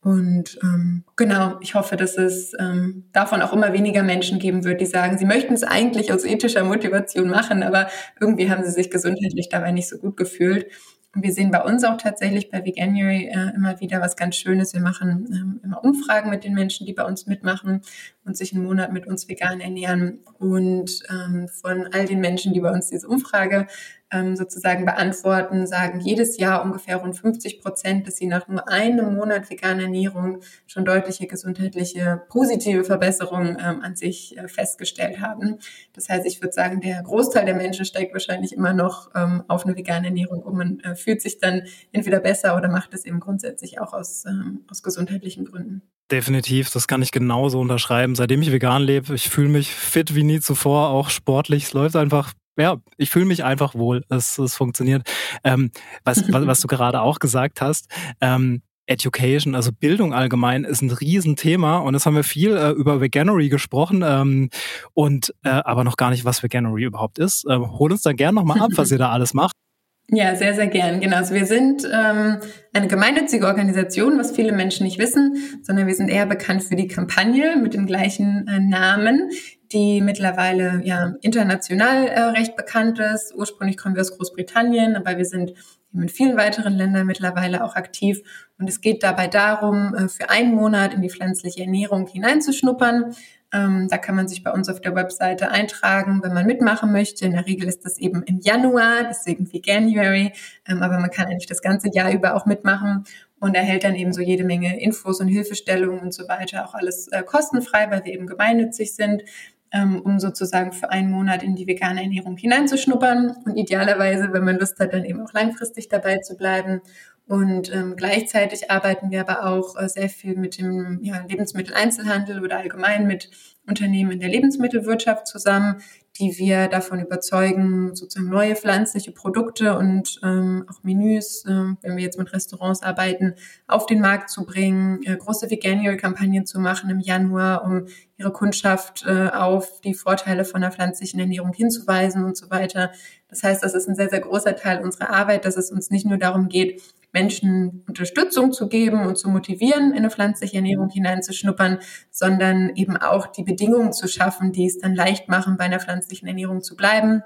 und 0.01 0.57
ähm, 0.63 1.03
genau, 1.17 1.57
ich 1.59 1.75
hoffe, 1.75 1.97
dass 1.97 2.17
es 2.17 2.53
ähm, 2.57 3.03
davon 3.11 3.41
auch 3.41 3.51
immer 3.51 3.73
weniger 3.73 4.01
Menschen 4.01 4.39
geben 4.39 4.63
wird, 4.63 4.79
die 4.79 4.85
sagen, 4.85 5.17
sie 5.17 5.25
möchten 5.25 5.53
es 5.53 5.63
eigentlich 5.63 6.13
aus 6.13 6.23
ethischer 6.23 6.63
Motivation 6.63 7.29
machen, 7.29 7.63
aber 7.63 7.89
irgendwie 8.19 8.49
haben 8.49 8.63
sie 8.63 8.71
sich 8.71 8.89
gesundheitlich 8.89 9.49
dabei 9.49 9.71
nicht 9.71 9.89
so 9.89 9.97
gut 9.97 10.15
gefühlt. 10.15 10.67
Wir 11.15 11.33
sehen 11.33 11.49
bei 11.49 11.63
uns 11.63 11.83
auch 11.83 11.97
tatsächlich 11.97 12.51
bei 12.51 12.63
Veganuary 12.63 13.29
äh, 13.29 13.55
immer 13.55 13.79
wieder 13.79 13.99
was 13.99 14.15
ganz 14.15 14.35
Schönes. 14.35 14.73
Wir 14.73 14.81
machen 14.81 15.27
ähm, 15.31 15.59
immer 15.63 15.83
Umfragen 15.83 16.29
mit 16.29 16.43
den 16.43 16.53
Menschen, 16.53 16.85
die 16.85 16.93
bei 16.93 17.03
uns 17.03 17.25
mitmachen 17.25 17.81
und 18.25 18.37
sich 18.37 18.53
einen 18.53 18.63
Monat 18.63 18.93
mit 18.93 19.07
uns 19.07 19.27
vegan 19.27 19.59
ernähren. 19.59 20.19
Und 20.37 21.01
ähm, 21.09 21.47
von 21.47 21.87
all 21.93 22.05
den 22.05 22.19
Menschen, 22.19 22.53
die 22.53 22.59
bei 22.59 22.71
uns 22.71 22.89
diese 22.89 23.07
Umfrage 23.07 23.65
ähm, 24.11 24.35
sozusagen 24.35 24.85
beantworten, 24.85 25.67
sagen 25.67 25.99
jedes 25.99 26.37
Jahr 26.37 26.63
ungefähr 26.63 26.97
rund 26.97 27.15
50 27.15 27.61
Prozent, 27.61 28.07
dass 28.07 28.17
sie 28.17 28.27
nach 28.27 28.47
nur 28.47 28.67
einem 28.69 29.15
Monat 29.15 29.49
veganer 29.49 29.83
Ernährung 29.83 30.41
schon 30.67 30.85
deutliche 30.85 31.27
gesundheitliche 31.27 32.21
positive 32.29 32.83
Verbesserungen 32.83 33.57
ähm, 33.59 33.81
an 33.81 33.95
sich 33.95 34.37
äh, 34.37 34.47
festgestellt 34.47 35.19
haben. 35.21 35.59
Das 35.93 36.09
heißt, 36.09 36.25
ich 36.25 36.41
würde 36.41 36.53
sagen, 36.53 36.81
der 36.81 37.01
Großteil 37.03 37.45
der 37.45 37.55
Menschen 37.55 37.85
steigt 37.85 38.13
wahrscheinlich 38.13 38.53
immer 38.53 38.73
noch 38.73 39.09
ähm, 39.15 39.43
auf 39.47 39.65
eine 39.65 39.75
vegane 39.75 40.07
Ernährung 40.07 40.41
um 40.43 40.59
und 40.59 40.83
äh, 40.83 40.95
fühlt 40.95 41.21
sich 41.21 41.39
dann 41.39 41.63
entweder 41.91 42.19
besser 42.19 42.55
oder 42.55 42.69
macht 42.69 42.93
es 42.93 43.05
eben 43.05 43.19
grundsätzlich 43.19 43.79
auch 43.79 43.93
aus, 43.93 44.25
ähm, 44.25 44.65
aus 44.69 44.83
gesundheitlichen 44.83 45.45
Gründen. 45.45 45.81
Definitiv, 46.11 46.71
das 46.71 46.87
kann 46.87 47.03
ich 47.03 47.11
genauso 47.11 47.59
unterschreiben. 47.59 48.15
Seitdem 48.15 48.41
ich 48.41 48.51
vegan 48.51 48.81
lebe, 48.81 49.13
ich 49.13 49.29
fühle 49.29 49.49
mich 49.49 49.73
fit 49.73 50.15
wie 50.15 50.23
nie 50.23 50.39
zuvor, 50.39 50.89
auch 50.89 51.09
sportlich. 51.09 51.65
Es 51.65 51.73
läuft 51.73 51.95
einfach 51.95 52.33
ja, 52.59 52.77
ich 52.97 53.09
fühle 53.09 53.25
mich 53.25 53.43
einfach 53.43 53.75
wohl. 53.75 54.03
Es, 54.09 54.37
es 54.37 54.55
funktioniert. 54.55 55.09
Ähm, 55.43 55.71
was, 56.03 56.23
was, 56.33 56.45
was 56.47 56.61
du 56.61 56.67
gerade 56.67 57.01
auch 57.01 57.19
gesagt 57.19 57.61
hast, 57.61 57.87
ähm, 58.21 58.61
Education, 58.89 59.53
also 59.53 59.71
Bildung 59.71 60.13
allgemein, 60.13 60.63
ist 60.63 60.81
ein 60.81 60.89
Riesenthema 60.89 61.77
und 61.77 61.93
das 61.93 62.05
haben 62.05 62.15
wir 62.15 62.23
viel 62.23 62.57
äh, 62.57 62.71
über 62.71 63.01
Veganery 63.01 63.49
gesprochen 63.49 64.03
ähm, 64.05 64.49
und 64.93 65.33
äh, 65.43 65.49
aber 65.49 65.83
noch 65.83 65.95
gar 65.95 66.09
nicht, 66.09 66.25
was 66.25 66.41
Veganery 66.41 66.85
überhaupt 66.85 67.19
ist. 67.19 67.45
Äh, 67.45 67.55
hol 67.57 67.91
uns 67.91 68.01
da 68.01 68.13
gern 68.13 68.33
nochmal 68.33 68.59
ab, 68.59 68.71
was 68.75 68.91
ihr 68.91 68.97
da 68.97 69.09
alles 69.11 69.33
macht. 69.33 69.53
Ja, 70.11 70.35
sehr, 70.35 70.55
sehr 70.55 70.65
gern. 70.65 71.01
Genau. 71.01 71.17
Also 71.17 71.35
wir 71.35 71.45
sind 71.45 71.83
ähm, 71.85 72.39
eine 72.73 72.87
gemeinnützige 72.87 73.45
Organisation, 73.45 74.17
was 74.17 74.31
viele 74.31 74.53
Menschen 74.53 74.83
nicht 74.83 74.97
wissen, 74.97 75.35
sondern 75.61 75.85
wir 75.85 75.93
sind 75.93 76.09
eher 76.09 76.25
bekannt 76.25 76.63
für 76.63 76.75
die 76.75 76.87
Kampagne 76.87 77.57
mit 77.61 77.75
dem 77.75 77.85
gleichen 77.85 78.47
äh, 78.47 78.59
Namen, 78.59 79.29
die 79.71 80.01
mittlerweile 80.01 80.81
ja 80.83 81.13
international 81.21 82.07
äh, 82.07 82.21
recht 82.21 82.55
bekannt 82.55 82.99
ist. 82.99 83.33
Ursprünglich 83.35 83.77
kommen 83.77 83.95
wir 83.95 84.01
aus 84.01 84.17
Großbritannien, 84.17 84.95
aber 84.95 85.17
wir 85.17 85.25
sind 85.25 85.53
in 85.93 86.09
vielen 86.09 86.37
weiteren 86.37 86.73
Ländern 86.73 87.07
mittlerweile 87.07 87.63
auch 87.63 87.75
aktiv. 87.75 88.21
Und 88.59 88.69
es 88.69 88.81
geht 88.81 89.03
dabei 89.03 89.27
darum, 89.27 89.95
äh, 89.95 90.07
für 90.07 90.29
einen 90.29 90.53
Monat 90.53 90.93
in 90.93 91.01
die 91.01 91.09
pflanzliche 91.09 91.61
Ernährung 91.61 92.07
hineinzuschnuppern. 92.07 93.15
Ähm, 93.51 93.87
da 93.89 93.97
kann 93.97 94.15
man 94.15 94.27
sich 94.27 94.43
bei 94.43 94.51
uns 94.51 94.69
auf 94.69 94.79
der 94.79 94.93
Webseite 94.93 95.49
eintragen, 95.49 96.21
wenn 96.21 96.33
man 96.33 96.45
mitmachen 96.45 96.91
möchte. 96.91 97.25
In 97.25 97.31
der 97.31 97.47
Regel 97.47 97.67
ist 97.67 97.83
das 97.83 97.97
eben 97.97 98.21
im 98.23 98.39
Januar, 98.39 99.05
deswegen 99.09 99.51
wie 99.51 99.61
January. 99.63 100.33
Ähm, 100.67 100.83
aber 100.83 100.99
man 100.99 101.09
kann 101.09 101.25
eigentlich 101.27 101.47
das 101.47 101.61
ganze 101.61 101.89
Jahr 101.91 102.11
über 102.11 102.35
auch 102.35 102.45
mitmachen 102.45 103.05
und 103.39 103.55
erhält 103.55 103.83
dann 103.83 103.95
eben 103.95 104.13
so 104.13 104.21
jede 104.21 104.43
Menge 104.43 104.79
Infos 104.79 105.19
und 105.19 105.29
Hilfestellungen 105.29 106.01
und 106.01 106.13
so 106.13 106.27
weiter. 106.27 106.67
Auch 106.67 106.75
alles 106.75 107.07
äh, 107.07 107.23
kostenfrei, 107.23 107.89
weil 107.89 108.05
wir 108.05 108.13
eben 108.13 108.27
gemeinnützig 108.27 108.93
sind 108.93 109.23
ähm, 109.71 110.01
um 110.01 110.19
sozusagen 110.19 110.71
für 110.71 110.89
einen 110.89 111.11
Monat 111.11 111.43
in 111.43 111.55
die 111.55 111.67
vegane 111.67 112.01
Ernährung 112.01 112.37
hineinzuschnuppern 112.37 113.37
und 113.45 113.55
idealerweise, 113.55 114.33
wenn 114.33 114.43
man 114.43 114.57
Lust 114.57 114.79
hat, 114.79 114.93
dann 114.93 115.05
eben 115.05 115.21
auch 115.21 115.33
langfristig 115.33 115.89
dabei 115.89 116.17
zu 116.17 116.35
bleiben. 116.35 116.81
Und 117.27 117.71
ähm, 117.71 117.95
gleichzeitig 117.95 118.71
arbeiten 118.71 119.11
wir 119.11 119.21
aber 119.21 119.45
auch 119.45 119.79
äh, 119.79 119.87
sehr 119.87 120.09
viel 120.09 120.35
mit 120.35 120.57
dem 120.57 120.99
ja, 121.03 121.23
Lebensmitteleinzelhandel 121.27 122.43
oder 122.43 122.57
allgemein 122.57 123.05
mit 123.05 123.29
Unternehmen 123.67 124.11
in 124.11 124.19
der 124.19 124.29
Lebensmittelwirtschaft 124.29 125.27
zusammen, 125.27 125.81
die 126.19 126.37
wir 126.37 126.67
davon 126.67 126.99
überzeugen, 126.99 127.95
sozusagen 127.95 128.29
neue 128.29 128.55
pflanzliche 128.55 129.11
Produkte 129.11 129.77
und 129.77 130.19
ähm, 130.21 130.65
auch 130.69 130.83
Menüs, 130.83 131.45
äh, 131.45 131.75
wenn 131.81 131.95
wir 131.95 132.03
jetzt 132.03 132.19
mit 132.19 132.33
Restaurants 132.33 132.83
arbeiten, 132.83 133.35
auf 133.67 133.85
den 133.85 134.01
Markt 134.01 134.29
zu 134.29 134.45
bringen, 134.45 135.01
äh, 135.03 135.15
große 135.15 135.49
Veganuary-Kampagnen 135.49 136.45
zu 136.45 136.59
machen 136.59 136.89
im 136.89 136.99
Januar, 136.99 137.63
um 137.63 137.85
ihre 138.17 138.33
Kundschaft 138.33 139.05
äh, 139.07 139.29
auf 139.29 139.79
die 139.81 139.93
Vorteile 139.93 140.43
von 140.43 140.59
der 140.61 140.71
pflanzlichen 140.71 141.19
Ernährung 141.21 141.53
hinzuweisen 141.53 142.25
und 142.25 142.35
so 142.35 142.49
weiter. 142.49 142.91
Das 143.29 143.43
heißt, 143.43 143.63
das 143.63 143.73
ist 143.73 143.87
ein 143.87 143.95
sehr, 143.95 144.09
sehr 144.09 144.19
großer 144.19 144.55
Teil 144.57 144.83
unserer 144.83 145.11
Arbeit, 145.11 145.45
dass 145.45 145.55
es 145.55 145.71
uns 145.71 145.89
nicht 145.89 146.05
nur 146.05 146.17
darum 146.17 146.49
geht, 146.49 146.81
Menschen 147.11 147.83
Unterstützung 147.87 148.51
zu 148.51 148.67
geben 148.67 149.05
und 149.05 149.17
zu 149.17 149.29
motivieren, 149.29 149.91
in 149.91 149.97
eine 149.97 150.09
pflanzliche 150.09 150.57
Ernährung 150.57 150.89
hineinzuschnuppern, 150.89 151.79
sondern 152.11 152.71
eben 152.75 152.97
auch 152.97 153.27
die 153.27 153.43
Bedingungen 153.43 153.93
zu 153.93 154.07
schaffen, 154.07 154.51
die 154.51 154.65
es 154.65 154.77
dann 154.77 154.95
leicht 154.95 155.27
machen, 155.27 155.57
bei 155.57 155.65
einer 155.65 155.79
pflanzlichen 155.79 156.27
Ernährung 156.27 156.61
zu 156.61 156.75
bleiben 156.75 157.23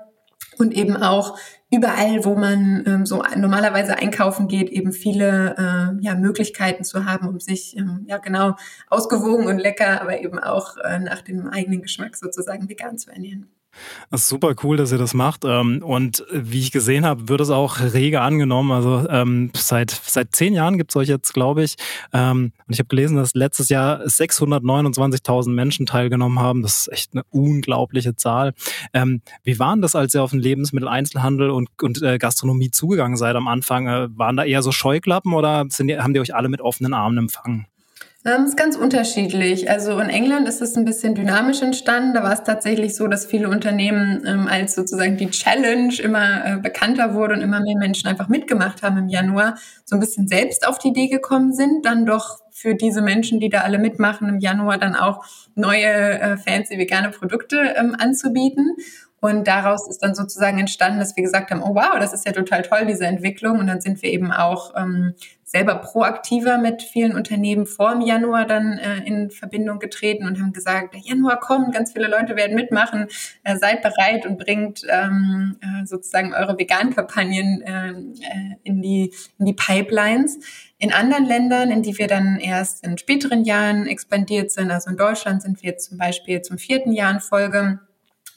und 0.58 0.74
eben 0.74 0.96
auch 0.96 1.38
überall, 1.72 2.24
wo 2.24 2.36
man 2.36 2.84
ähm, 2.86 3.06
so 3.06 3.24
normalerweise 3.36 3.98
einkaufen 3.98 4.48
geht, 4.48 4.70
eben 4.70 4.92
viele 4.92 5.56
äh, 5.58 6.04
ja, 6.06 6.16
Möglichkeiten 6.16 6.84
zu 6.84 7.06
haben, 7.06 7.28
um 7.28 7.40
sich 7.40 7.76
ähm, 7.78 8.06
ja 8.08 8.18
genau 8.18 8.56
ausgewogen 8.90 9.48
und 9.48 9.58
lecker, 9.58 10.02
aber 10.02 10.22
eben 10.22 10.40
auch 10.40 10.78
äh, 10.78 11.00
nach 11.00 11.22
dem 11.22 11.48
eigenen 11.48 11.82
Geschmack 11.82 12.16
sozusagen 12.16 12.70
vegan 12.70 12.98
zu 12.98 13.12
ernähren. 13.12 13.50
Das 14.10 14.22
ist 14.22 14.30
super 14.30 14.54
cool, 14.64 14.78
dass 14.78 14.92
ihr 14.92 14.98
das 14.98 15.14
macht. 15.14 15.46
Ähm, 15.46 15.82
und 15.84 16.26
wie 16.32 16.60
ich 16.60 16.72
gesehen 16.72 17.06
habe, 17.06 17.30
wird 17.30 17.42
es 17.42 17.50
auch 17.50 17.80
rege 17.80 18.22
angenommen. 18.22 18.72
Also 18.72 19.08
ähm, 19.10 19.52
seit 19.56 19.92
seit 19.92 20.36
zehn 20.36 20.54
Jahren 20.54 20.78
gibt 20.78 20.92
es 20.92 20.96
euch 20.96 21.08
jetzt, 21.08 21.34
glaube 21.34 21.64
ich. 21.64 21.76
Ähm, 22.14 22.52
und 22.68 22.74
ich 22.74 22.80
habe 22.80 22.88
gelesen, 22.88 23.18
dass 23.18 23.34
letztes 23.34 23.70
Jahr 23.70 24.02
629.000 24.02 25.50
Menschen 25.50 25.86
teilgenommen 25.86 26.40
haben. 26.40 26.62
Das 26.62 26.82
ist 26.82 26.92
echt 26.92 27.14
eine 27.14 27.24
unglaubliche 27.30 28.16
Zahl. 28.16 28.54
Wie 29.44 29.60
waren 29.60 29.82
das, 29.82 29.96
als 29.96 30.14
ihr 30.14 30.24
auf 30.24 30.32
den 30.32 30.40
Lebensmitteleinzelhandel 30.40 31.50
und, 31.50 31.70
und 31.82 32.02
äh, 32.02 32.18
Gastronomie 32.18 32.72
zugegangen 32.72 33.18
seid 33.18 33.36
am 33.36 33.48
Anfang? 33.48 33.88
Äh, 33.88 34.10
waren 34.18 34.38
da 34.38 34.44
eher 34.44 34.62
so 34.62 34.72
Scheuklappen 34.72 35.34
oder 35.34 35.66
sind 35.70 35.88
die, 35.88 35.98
haben 35.98 36.14
die 36.14 36.20
euch 36.20 36.36
alle 36.36 36.50
mit 36.50 36.62
offenen 36.62 36.94
Armen 36.94 37.18
empfangen? 37.18 37.68
Ähm, 38.26 38.46
ist 38.46 38.56
ganz 38.56 38.78
unterschiedlich. 38.78 39.70
Also 39.70 40.00
in 40.00 40.10
England 40.10 40.48
ist 40.48 40.62
es 40.62 40.78
ein 40.78 40.86
bisschen 40.86 41.14
dynamisch 41.14 41.62
entstanden. 41.62 42.14
Da 42.14 42.24
war 42.24 42.32
es 42.32 42.44
tatsächlich 42.44 42.96
so, 42.96 43.08
dass 43.08 43.26
viele 43.26 43.50
Unternehmen 43.50 44.24
ähm, 44.26 44.48
als 44.48 44.76
sozusagen 44.76 45.18
die 45.18 45.30
Challenge 45.30 45.94
immer 46.02 46.46
äh, 46.46 46.58
bekannter 46.58 47.16
wurde 47.16 47.34
und 47.34 47.42
immer 47.42 47.60
mehr 47.60 47.76
Menschen 47.78 48.08
einfach 48.08 48.30
mitgemacht 48.30 48.82
haben 48.82 48.98
im 48.98 49.10
Januar, 49.10 49.56
so 49.84 49.98
ein 49.98 50.00
bisschen 50.00 50.30
selbst 50.30 50.66
auf 50.66 50.80
die 50.80 50.90
Idee 50.90 51.08
gekommen 51.08 51.52
sind, 51.52 51.86
dann 51.86 52.06
doch 52.06 52.40
für 52.50 52.76
diese 52.76 53.02
Menschen, 53.02 53.42
die 53.42 53.50
da 53.50 53.62
alle 53.62 53.78
mitmachen, 53.78 54.30
im 54.30 54.40
Januar 54.40 54.78
dann 54.78 54.96
auch 54.96 55.26
neue 55.56 55.84
äh, 55.84 56.38
fancy 56.38 56.78
vegane 56.78 57.10
Produkte 57.10 57.74
ähm, 57.76 57.94
anzubieten. 58.00 58.78
Und 59.20 59.48
daraus 59.48 59.88
ist 59.88 60.00
dann 60.00 60.16
sozusagen 60.16 60.60
entstanden, 60.60 61.00
dass 61.00 61.16
wir 61.16 61.24
gesagt 61.24 61.52
haben, 61.52 61.64
oh 61.64 61.76
wow, 61.76 61.98
das 61.98 62.14
ist 62.14 62.26
ja 62.26 62.32
total 62.32 62.62
toll, 62.62 62.86
diese 62.86 63.06
Entwicklung. 63.06 63.60
Und 63.60 63.68
dann 63.68 63.82
sind 63.82 64.02
wir 64.02 64.12
eben 64.12 64.32
auch 64.32 64.74
ähm, 64.76 65.14
selber 65.54 65.76
proaktiver 65.76 66.58
mit 66.58 66.82
vielen 66.82 67.16
Unternehmen 67.16 67.68
vor 67.68 67.92
dem 67.92 68.02
Januar 68.02 68.46
dann 68.46 68.80
äh, 68.80 69.06
in 69.06 69.30
Verbindung 69.30 69.78
getreten 69.78 70.26
und 70.26 70.40
haben 70.40 70.52
gesagt, 70.52 70.96
der 70.96 71.02
Januar 71.02 71.40
kommt, 71.40 71.76
ganz 71.76 71.94
viele 71.94 72.08
Leute 72.08 72.36
werden 72.36 72.56
mitmachen, 72.56 73.08
äh, 73.44 73.56
seid 73.56 73.84
bereit 73.84 74.26
und 74.26 74.40
bringt 74.40 74.82
ähm, 74.90 75.58
äh, 75.62 75.86
sozusagen 75.86 76.34
eure 76.34 76.58
Vegan-Kampagnen 76.58 77.62
äh, 77.62 77.90
äh, 77.92 78.56
in, 78.64 78.82
die, 78.82 79.14
in 79.38 79.46
die 79.46 79.54
Pipelines. 79.54 80.40
In 80.80 80.92
anderen 80.92 81.26
Ländern, 81.26 81.70
in 81.70 81.84
die 81.84 82.00
wir 82.00 82.08
dann 82.08 82.40
erst 82.40 82.84
in 82.84 82.98
späteren 82.98 83.44
Jahren 83.44 83.86
expandiert 83.86 84.52
sind, 84.52 84.72
also 84.72 84.90
in 84.90 84.98
Deutschland 84.98 85.44
sind 85.44 85.62
wir 85.62 85.70
jetzt 85.70 85.88
zum 85.88 86.00
Beispiel 86.00 86.42
zum 86.42 86.58
vierten 86.58 86.94
Jahr 86.94 87.12
in 87.14 87.20
Folge, 87.20 87.80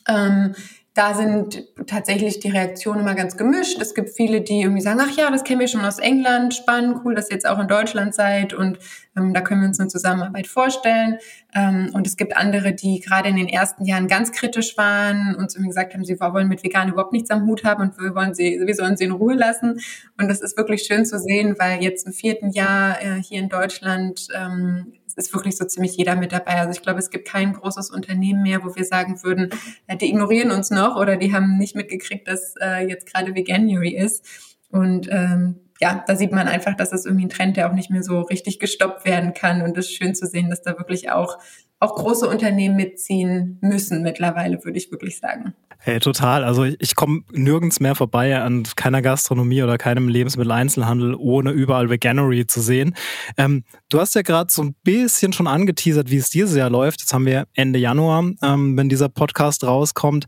ähm, 0.06 0.54
da 0.96 1.12
sind 1.12 1.62
tatsächlich 1.86 2.40
die 2.40 2.48
Reaktionen 2.48 3.00
immer 3.02 3.14
ganz 3.14 3.36
gemischt. 3.36 3.78
Es 3.82 3.94
gibt 3.94 4.08
viele, 4.16 4.40
die 4.40 4.62
irgendwie 4.62 4.80
sagen, 4.80 4.98
ach 5.02 5.14
ja, 5.14 5.30
das 5.30 5.44
kennen 5.44 5.60
wir 5.60 5.68
schon 5.68 5.84
aus 5.84 5.98
England, 5.98 6.54
spannend, 6.54 7.02
cool, 7.04 7.14
dass 7.14 7.28
ihr 7.28 7.34
jetzt 7.34 7.46
auch 7.46 7.58
in 7.58 7.68
Deutschland 7.68 8.14
seid 8.14 8.54
und 8.54 8.78
ähm, 9.14 9.34
da 9.34 9.42
können 9.42 9.60
wir 9.60 9.68
uns 9.68 9.78
eine 9.78 9.90
Zusammenarbeit 9.90 10.46
vorstellen. 10.46 11.18
Ähm, 11.54 11.90
und 11.92 12.06
es 12.06 12.16
gibt 12.16 12.34
andere, 12.34 12.72
die 12.72 13.00
gerade 13.00 13.28
in 13.28 13.36
den 13.36 13.48
ersten 13.48 13.84
Jahren 13.84 14.08
ganz 14.08 14.32
kritisch 14.32 14.78
waren 14.78 15.34
und 15.34 15.58
mir 15.58 15.68
gesagt 15.68 15.92
haben, 15.92 16.02
sie 16.02 16.18
wollen 16.18 16.48
mit 16.48 16.64
vegan 16.64 16.88
überhaupt 16.88 17.12
nichts 17.12 17.30
am 17.30 17.46
Hut 17.46 17.62
haben 17.62 17.82
und 17.82 17.98
wir 17.98 18.14
wollen 18.14 18.34
sie, 18.34 18.58
wir 18.64 18.74
sollen 18.74 18.96
sie 18.96 19.04
in 19.04 19.12
Ruhe 19.12 19.34
lassen. 19.34 19.78
Und 20.18 20.28
das 20.28 20.40
ist 20.40 20.56
wirklich 20.56 20.84
schön 20.84 21.04
zu 21.04 21.18
sehen, 21.18 21.56
weil 21.58 21.82
jetzt 21.82 22.06
im 22.06 22.14
vierten 22.14 22.52
Jahr 22.52 23.02
äh, 23.02 23.22
hier 23.22 23.40
in 23.40 23.50
Deutschland 23.50 24.28
ähm, 24.34 24.94
ist 25.16 25.32
wirklich 25.34 25.56
so 25.56 25.64
ziemlich 25.64 25.96
jeder 25.96 26.14
mit 26.14 26.32
dabei. 26.32 26.60
Also 26.60 26.72
ich 26.72 26.82
glaube, 26.82 26.98
es 26.98 27.10
gibt 27.10 27.26
kein 27.26 27.54
großes 27.54 27.90
Unternehmen 27.90 28.42
mehr, 28.42 28.62
wo 28.64 28.74
wir 28.76 28.84
sagen 28.84 29.22
würden, 29.22 29.50
äh, 29.86 29.96
die 29.96 30.08
ignorieren 30.08 30.50
uns 30.50 30.70
noch 30.70 30.96
oder 30.96 31.16
die 31.16 31.32
haben 31.32 31.56
nicht 31.58 31.74
mitgekriegt, 31.74 32.28
dass 32.28 32.54
äh, 32.60 32.86
jetzt 32.86 33.12
gerade 33.12 33.34
Veganuary 33.34 33.96
ist. 33.96 34.24
Und 34.70 35.08
ähm, 35.10 35.60
ja, 35.80 36.04
da 36.06 36.16
sieht 36.16 36.32
man 36.32 36.48
einfach, 36.48 36.74
dass 36.74 36.90
das 36.90 37.04
irgendwie 37.04 37.26
ein 37.26 37.30
Trend, 37.30 37.56
der 37.56 37.68
auch 37.68 37.74
nicht 37.74 37.90
mehr 37.90 38.02
so 38.02 38.20
richtig 38.20 38.58
gestoppt 38.58 39.04
werden 39.04 39.34
kann. 39.34 39.62
Und 39.62 39.76
es 39.76 39.86
ist 39.86 39.96
schön 39.96 40.14
zu 40.14 40.26
sehen, 40.26 40.50
dass 40.50 40.62
da 40.62 40.78
wirklich 40.78 41.10
auch, 41.10 41.38
auch 41.78 41.94
große 41.94 42.28
Unternehmen 42.28 42.76
mitziehen 42.76 43.58
müssen 43.60 44.02
mittlerweile, 44.02 44.64
würde 44.64 44.78
ich 44.78 44.90
wirklich 44.90 45.18
sagen. 45.18 45.54
Hey, 45.78 46.00
total. 46.00 46.42
Also 46.42 46.64
ich, 46.64 46.96
komme 46.96 47.20
nirgends 47.32 47.80
mehr 47.80 47.94
vorbei 47.94 48.36
an 48.40 48.64
keiner 48.76 49.02
Gastronomie 49.02 49.62
oder 49.62 49.78
keinem 49.78 50.08
Lebensmitteleinzelhandel, 50.08 51.14
ohne 51.14 51.50
überall 51.50 51.90
Veganery 51.90 52.46
zu 52.46 52.60
sehen. 52.60 52.94
Ähm, 53.36 53.62
du 53.90 54.00
hast 54.00 54.14
ja 54.14 54.22
gerade 54.22 54.50
so 54.50 54.62
ein 54.62 54.74
bisschen 54.82 55.32
schon 55.32 55.46
angeteasert, 55.46 56.10
wie 56.10 56.16
es 56.16 56.30
dieses 56.30 56.56
Jahr 56.56 56.70
läuft. 56.70 57.02
Jetzt 57.02 57.12
haben 57.12 57.26
wir 57.26 57.46
Ende 57.54 57.78
Januar, 57.78 58.24
ähm, 58.42 58.76
wenn 58.76 58.88
dieser 58.88 59.08
Podcast 59.08 59.64
rauskommt. 59.64 60.26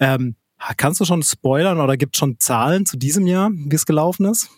Ähm, 0.00 0.34
kannst 0.76 1.00
du 1.00 1.04
schon 1.04 1.22
spoilern 1.22 1.80
oder 1.80 1.96
gibt 1.96 2.16
es 2.16 2.18
schon 2.18 2.38
Zahlen 2.40 2.84
zu 2.84 2.96
diesem 2.96 3.26
Jahr, 3.26 3.50
wie 3.52 3.76
es 3.76 3.86
gelaufen 3.86 4.26
ist? 4.26 4.50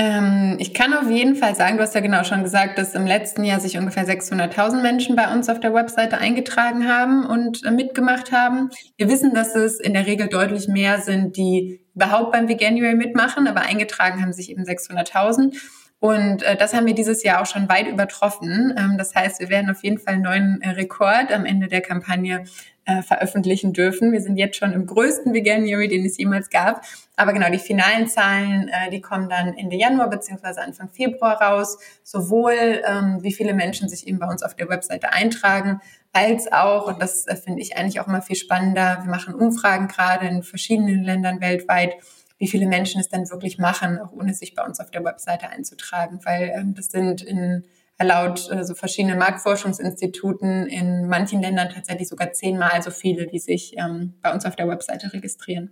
Ähm, 0.00 0.56
ich 0.58 0.72
kann 0.72 0.94
auf 0.94 1.10
jeden 1.10 1.36
Fall 1.36 1.54
sagen, 1.54 1.76
du 1.76 1.82
hast 1.82 1.94
ja 1.94 2.00
genau 2.00 2.24
schon 2.24 2.42
gesagt, 2.42 2.78
dass 2.78 2.94
im 2.94 3.06
letzten 3.06 3.44
Jahr 3.44 3.60
sich 3.60 3.76
ungefähr 3.76 4.08
600.000 4.08 4.80
Menschen 4.80 5.14
bei 5.14 5.30
uns 5.30 5.50
auf 5.50 5.60
der 5.60 5.74
Webseite 5.74 6.16
eingetragen 6.16 6.88
haben 6.88 7.26
und 7.26 7.66
äh, 7.66 7.70
mitgemacht 7.70 8.32
haben. 8.32 8.70
Wir 8.96 9.10
wissen, 9.10 9.34
dass 9.34 9.54
es 9.54 9.78
in 9.78 9.92
der 9.92 10.06
Regel 10.06 10.28
deutlich 10.28 10.68
mehr 10.68 11.02
sind, 11.02 11.36
die 11.36 11.82
überhaupt 11.94 12.32
beim 12.32 12.48
Veganuary 12.48 12.94
mitmachen, 12.94 13.46
aber 13.46 13.60
eingetragen 13.60 14.22
haben 14.22 14.32
sich 14.32 14.50
eben 14.50 14.62
600.000. 14.62 15.54
Und 16.00 16.42
äh, 16.42 16.56
das 16.56 16.72
haben 16.72 16.86
wir 16.86 16.94
dieses 16.94 17.22
Jahr 17.22 17.42
auch 17.42 17.46
schon 17.46 17.68
weit 17.68 17.86
übertroffen. 17.86 18.74
Ähm, 18.76 18.96
das 18.96 19.14
heißt, 19.14 19.38
wir 19.38 19.50
werden 19.50 19.70
auf 19.70 19.84
jeden 19.84 19.98
Fall 19.98 20.14
einen 20.14 20.22
neuen 20.22 20.62
äh, 20.62 20.70
Rekord 20.70 21.30
am 21.30 21.44
Ende 21.44 21.68
der 21.68 21.82
Kampagne 21.82 22.44
äh, 22.86 23.02
veröffentlichen 23.02 23.74
dürfen. 23.74 24.10
Wir 24.10 24.22
sind 24.22 24.38
jetzt 24.38 24.56
schon 24.56 24.72
im 24.72 24.86
größten 24.86 25.34
Veganuary, 25.34 25.88
den 25.88 26.06
es 26.06 26.16
jemals 26.16 26.48
gab. 26.48 26.82
Aber 27.16 27.34
genau, 27.34 27.50
die 27.50 27.58
finalen 27.58 28.08
Zahlen, 28.08 28.68
äh, 28.68 28.90
die 28.90 29.02
kommen 29.02 29.28
dann 29.28 29.54
Ende 29.58 29.76
Januar 29.76 30.08
beziehungsweise 30.08 30.62
Anfang 30.62 30.88
Februar 30.88 31.40
raus. 31.40 31.78
Sowohl 32.02 32.82
ähm, 32.86 33.18
wie 33.20 33.34
viele 33.34 33.52
Menschen 33.52 33.90
sich 33.90 34.08
eben 34.08 34.18
bei 34.18 34.26
uns 34.26 34.42
auf 34.42 34.56
der 34.56 34.70
Webseite 34.70 35.12
eintragen, 35.12 35.80
als 36.12 36.50
auch, 36.50 36.88
und 36.88 37.00
das 37.00 37.26
äh, 37.26 37.36
finde 37.36 37.60
ich 37.60 37.76
eigentlich 37.76 38.00
auch 38.00 38.06
mal 38.06 38.22
viel 38.22 38.36
spannender, 38.36 39.00
wir 39.02 39.10
machen 39.10 39.34
Umfragen 39.34 39.86
gerade 39.86 40.26
in 40.26 40.42
verschiedenen 40.42 41.04
Ländern 41.04 41.40
weltweit, 41.40 41.94
wie 42.40 42.48
viele 42.48 42.66
Menschen 42.66 43.00
es 43.00 43.08
dann 43.08 43.30
wirklich 43.30 43.58
machen, 43.58 44.00
auch 44.00 44.10
ohne 44.12 44.34
sich 44.34 44.54
bei 44.54 44.64
uns 44.64 44.80
auf 44.80 44.90
der 44.90 45.04
Webseite 45.04 45.50
einzutragen, 45.50 46.20
weil 46.24 46.52
ähm, 46.56 46.74
das 46.74 46.86
sind 46.86 47.22
in 47.22 47.64
laut 48.02 48.50
äh, 48.50 48.64
so 48.64 48.74
verschiedenen 48.74 49.18
Marktforschungsinstituten 49.18 50.66
in 50.66 51.06
manchen 51.06 51.42
Ländern 51.42 51.68
tatsächlich 51.68 52.08
sogar 52.08 52.32
zehnmal 52.32 52.82
so 52.82 52.90
viele, 52.90 53.26
die 53.26 53.38
sich 53.38 53.74
ähm, 53.76 54.14
bei 54.22 54.32
uns 54.32 54.46
auf 54.46 54.56
der 54.56 54.68
Webseite 54.68 55.12
registrieren. 55.12 55.70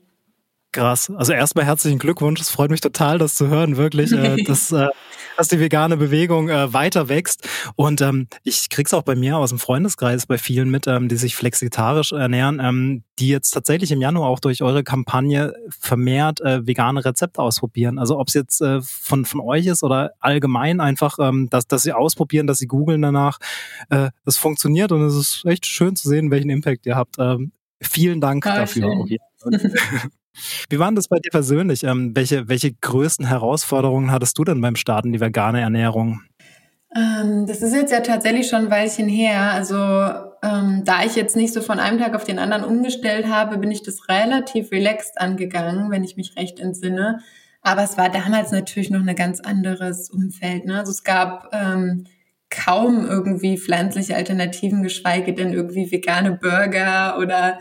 Krass. 0.73 1.11
Also 1.17 1.33
erstmal 1.33 1.65
herzlichen 1.65 1.99
Glückwunsch. 1.99 2.41
Es 2.41 2.51
freut 2.51 2.71
mich 2.71 2.83
total, 2.83 3.19
das 3.19 3.35
zu 3.35 3.49
hören, 3.49 3.79
wirklich, 3.79 4.13
äh, 4.13 4.37
dass, 4.47 4.71
äh, 4.73 4.89
dass 5.39 5.47
die 5.47 5.61
vegane 5.61 5.97
Bewegung 5.97 6.49
äh, 6.49 6.73
weiter 6.73 7.09
wächst. 7.09 7.49
Und 7.77 8.01
ähm, 8.01 8.27
ich 8.43 8.71
krieg's 8.71 8.93
auch 8.93 9.05
bei 9.05 9.15
mir 9.15 9.39
aus 9.39 9.51
dem 9.51 9.61
Freundeskreis 9.61 10.27
bei 10.27 10.37
vielen 10.37 10.69
mit, 10.69 10.89
ähm, 10.89 11.09
die 11.09 11.15
sich 11.15 11.37
flexitarisch 11.37 12.11
ernähren, 12.11 12.61
ähm, 12.61 13.05
die 13.21 13.29
jetzt 13.29 13.53
tatsächlich 13.53 13.93
im 13.93 14.01
Januar 14.01 14.29
auch 14.29 14.41
durch 14.41 14.63
eure 14.63 14.83
Kampagne 14.83 15.55
vermehrt 15.69 16.41
äh, 16.41 16.67
vegane 16.67 17.05
Rezepte 17.05 17.41
ausprobieren. 17.41 18.01
Also 18.01 18.19
ob 18.19 18.27
es 18.27 18.35
jetzt 18.35 18.61
äh, 18.61 18.81
von, 18.83 19.25
von 19.25 19.41
euch 19.41 19.67
ist 19.67 19.85
oder 19.85 20.11
allgemein 20.19 20.81
einfach, 20.81 21.21
ähm, 21.21 21.49
dass, 21.51 21.69
dass 21.69 21.85
sie 21.85 21.93
ausprobieren, 21.93 22.49
dass 22.49 22.59
sie 22.59 22.67
googeln 22.67 23.01
danach. 23.01 23.39
Äh, 23.91 24.11
das 24.25 24.39
funktioniert 24.39 24.91
und 24.91 25.03
es 25.03 25.15
ist 25.15 25.45
echt 25.45 25.67
schön 25.67 25.95
zu 25.95 26.09
sehen, 26.09 26.33
welchen 26.33 26.51
Impact 26.51 26.85
ihr 26.85 26.97
habt. 26.97 27.15
Ähm, 27.21 27.53
vielen 27.81 28.21
Dank 28.21 28.45
ah, 28.45 28.57
dafür. 28.57 29.07
Wie 30.71 30.79
war 30.79 30.93
das 30.93 31.09
bei 31.09 31.19
dir 31.19 31.31
persönlich? 31.31 31.85
Ähm, 31.85 32.15
welche, 32.15 32.49
welche 32.49 32.73
größten 32.73 33.27
Herausforderungen 33.27 34.11
hattest 34.11 34.39
du 34.39 34.45
denn 34.45 34.61
beim 34.61 34.77
Starten 34.77 35.13
die 35.13 35.21
vegane 35.21 35.61
Ernährung? 35.61 36.23
Ähm, 36.97 37.47
das 37.47 37.63
ist 37.63 37.75
jetzt 37.75 37.93
ja 37.93 38.01
tatsächlich 38.01 38.49
schon 38.49 38.67
ein 38.67 38.71
Weilchen 38.71 39.09
her. 39.09 39.53
Also 39.53 39.77
ähm, 40.43 40.83
da 40.85 41.05
ich 41.05 41.17
jetzt 41.17 41.37
nicht 41.37 41.53
so 41.53 41.61
von 41.61 41.79
einem 41.81 41.99
Tag 41.99 42.15
auf 42.15 42.25
den 42.25 42.39
anderen 42.39 42.65
umgestellt 42.65 43.27
habe, 43.27 43.59
bin 43.59 43.71
ich 43.71 43.83
das 43.83 44.09
relativ 44.09 44.71
relaxed 44.71 45.21
angegangen, 45.21 45.91
wenn 45.91 46.05
ich 46.05 46.17
mich 46.17 46.37
recht 46.37 46.61
entsinne. 46.61 47.21
Aber 47.61 47.83
es 47.83 47.99
war 47.99 48.09
damals 48.09 48.53
natürlich 48.53 48.91
noch 48.91 49.05
ein 49.05 49.17
ganz 49.17 49.41
anderes 49.41 50.11
Umfeld. 50.11 50.65
Ne? 50.65 50.79
Also 50.79 50.93
es 50.93 51.05
gab 51.05 51.51
ähm, 51.53 52.07
kaum 52.51 53.05
irgendwie 53.05 53.59
pflanzliche 53.59 54.17
Alternativen, 54.17 54.83
geschweige 54.83 55.35
denn 55.35 55.53
irgendwie 55.53 55.91
vegane 55.91 56.33
Burger 56.33 57.19
oder 57.19 57.59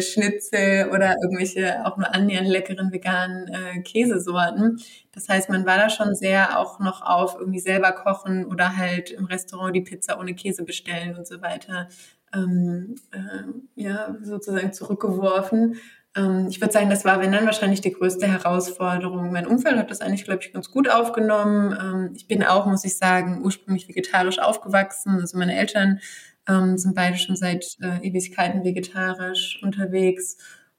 Schnitzel 0.00 0.90
oder 0.90 1.16
irgendwelche 1.22 1.84
auch 1.84 1.96
nur 1.96 2.14
annähernd 2.14 2.48
leckeren 2.48 2.92
veganen 2.92 3.48
äh, 3.48 3.80
Käsesorten. 3.82 4.80
Das 5.12 5.28
heißt, 5.28 5.48
man 5.48 5.66
war 5.66 5.76
da 5.76 5.90
schon 5.90 6.14
sehr 6.14 6.58
auch 6.58 6.78
noch 6.78 7.02
auf 7.02 7.36
irgendwie 7.38 7.60
selber 7.60 7.92
kochen 7.92 8.44
oder 8.46 8.76
halt 8.76 9.10
im 9.10 9.24
Restaurant 9.24 9.74
die 9.74 9.80
Pizza 9.80 10.18
ohne 10.18 10.34
Käse 10.34 10.64
bestellen 10.64 11.16
und 11.16 11.26
so 11.26 11.42
weiter. 11.42 11.88
Ähm, 12.32 12.94
äh, 13.10 13.82
ja, 13.82 14.16
sozusagen 14.22 14.72
zurückgeworfen. 14.72 15.76
Ähm, 16.16 16.46
ich 16.48 16.60
würde 16.60 16.72
sagen, 16.72 16.90
das 16.90 17.04
war, 17.04 17.20
wenn 17.20 17.32
dann 17.32 17.46
wahrscheinlich 17.46 17.80
die 17.80 17.92
größte 17.92 18.26
Herausforderung. 18.26 19.32
Mein 19.32 19.46
Umfeld 19.46 19.76
hat 19.76 19.90
das 19.90 20.00
eigentlich, 20.00 20.24
glaube 20.24 20.42
ich, 20.42 20.52
ganz 20.52 20.70
gut 20.70 20.88
aufgenommen. 20.88 21.76
Ähm, 21.80 22.12
ich 22.14 22.26
bin 22.26 22.44
auch, 22.44 22.66
muss 22.66 22.84
ich 22.84 22.96
sagen, 22.96 23.42
ursprünglich 23.44 23.88
vegetarisch 23.88 24.38
aufgewachsen. 24.38 25.20
Also 25.20 25.38
meine 25.38 25.56
Eltern 25.56 26.00
ähm, 26.48 26.78
sind 26.78 26.94
beide 26.94 27.16
schon 27.16 27.36
seit 27.36 27.64
äh, 27.80 28.06
Ewigkeiten 28.06 28.64
vegetarisch 28.64 29.60
unterwegs. 29.62 30.36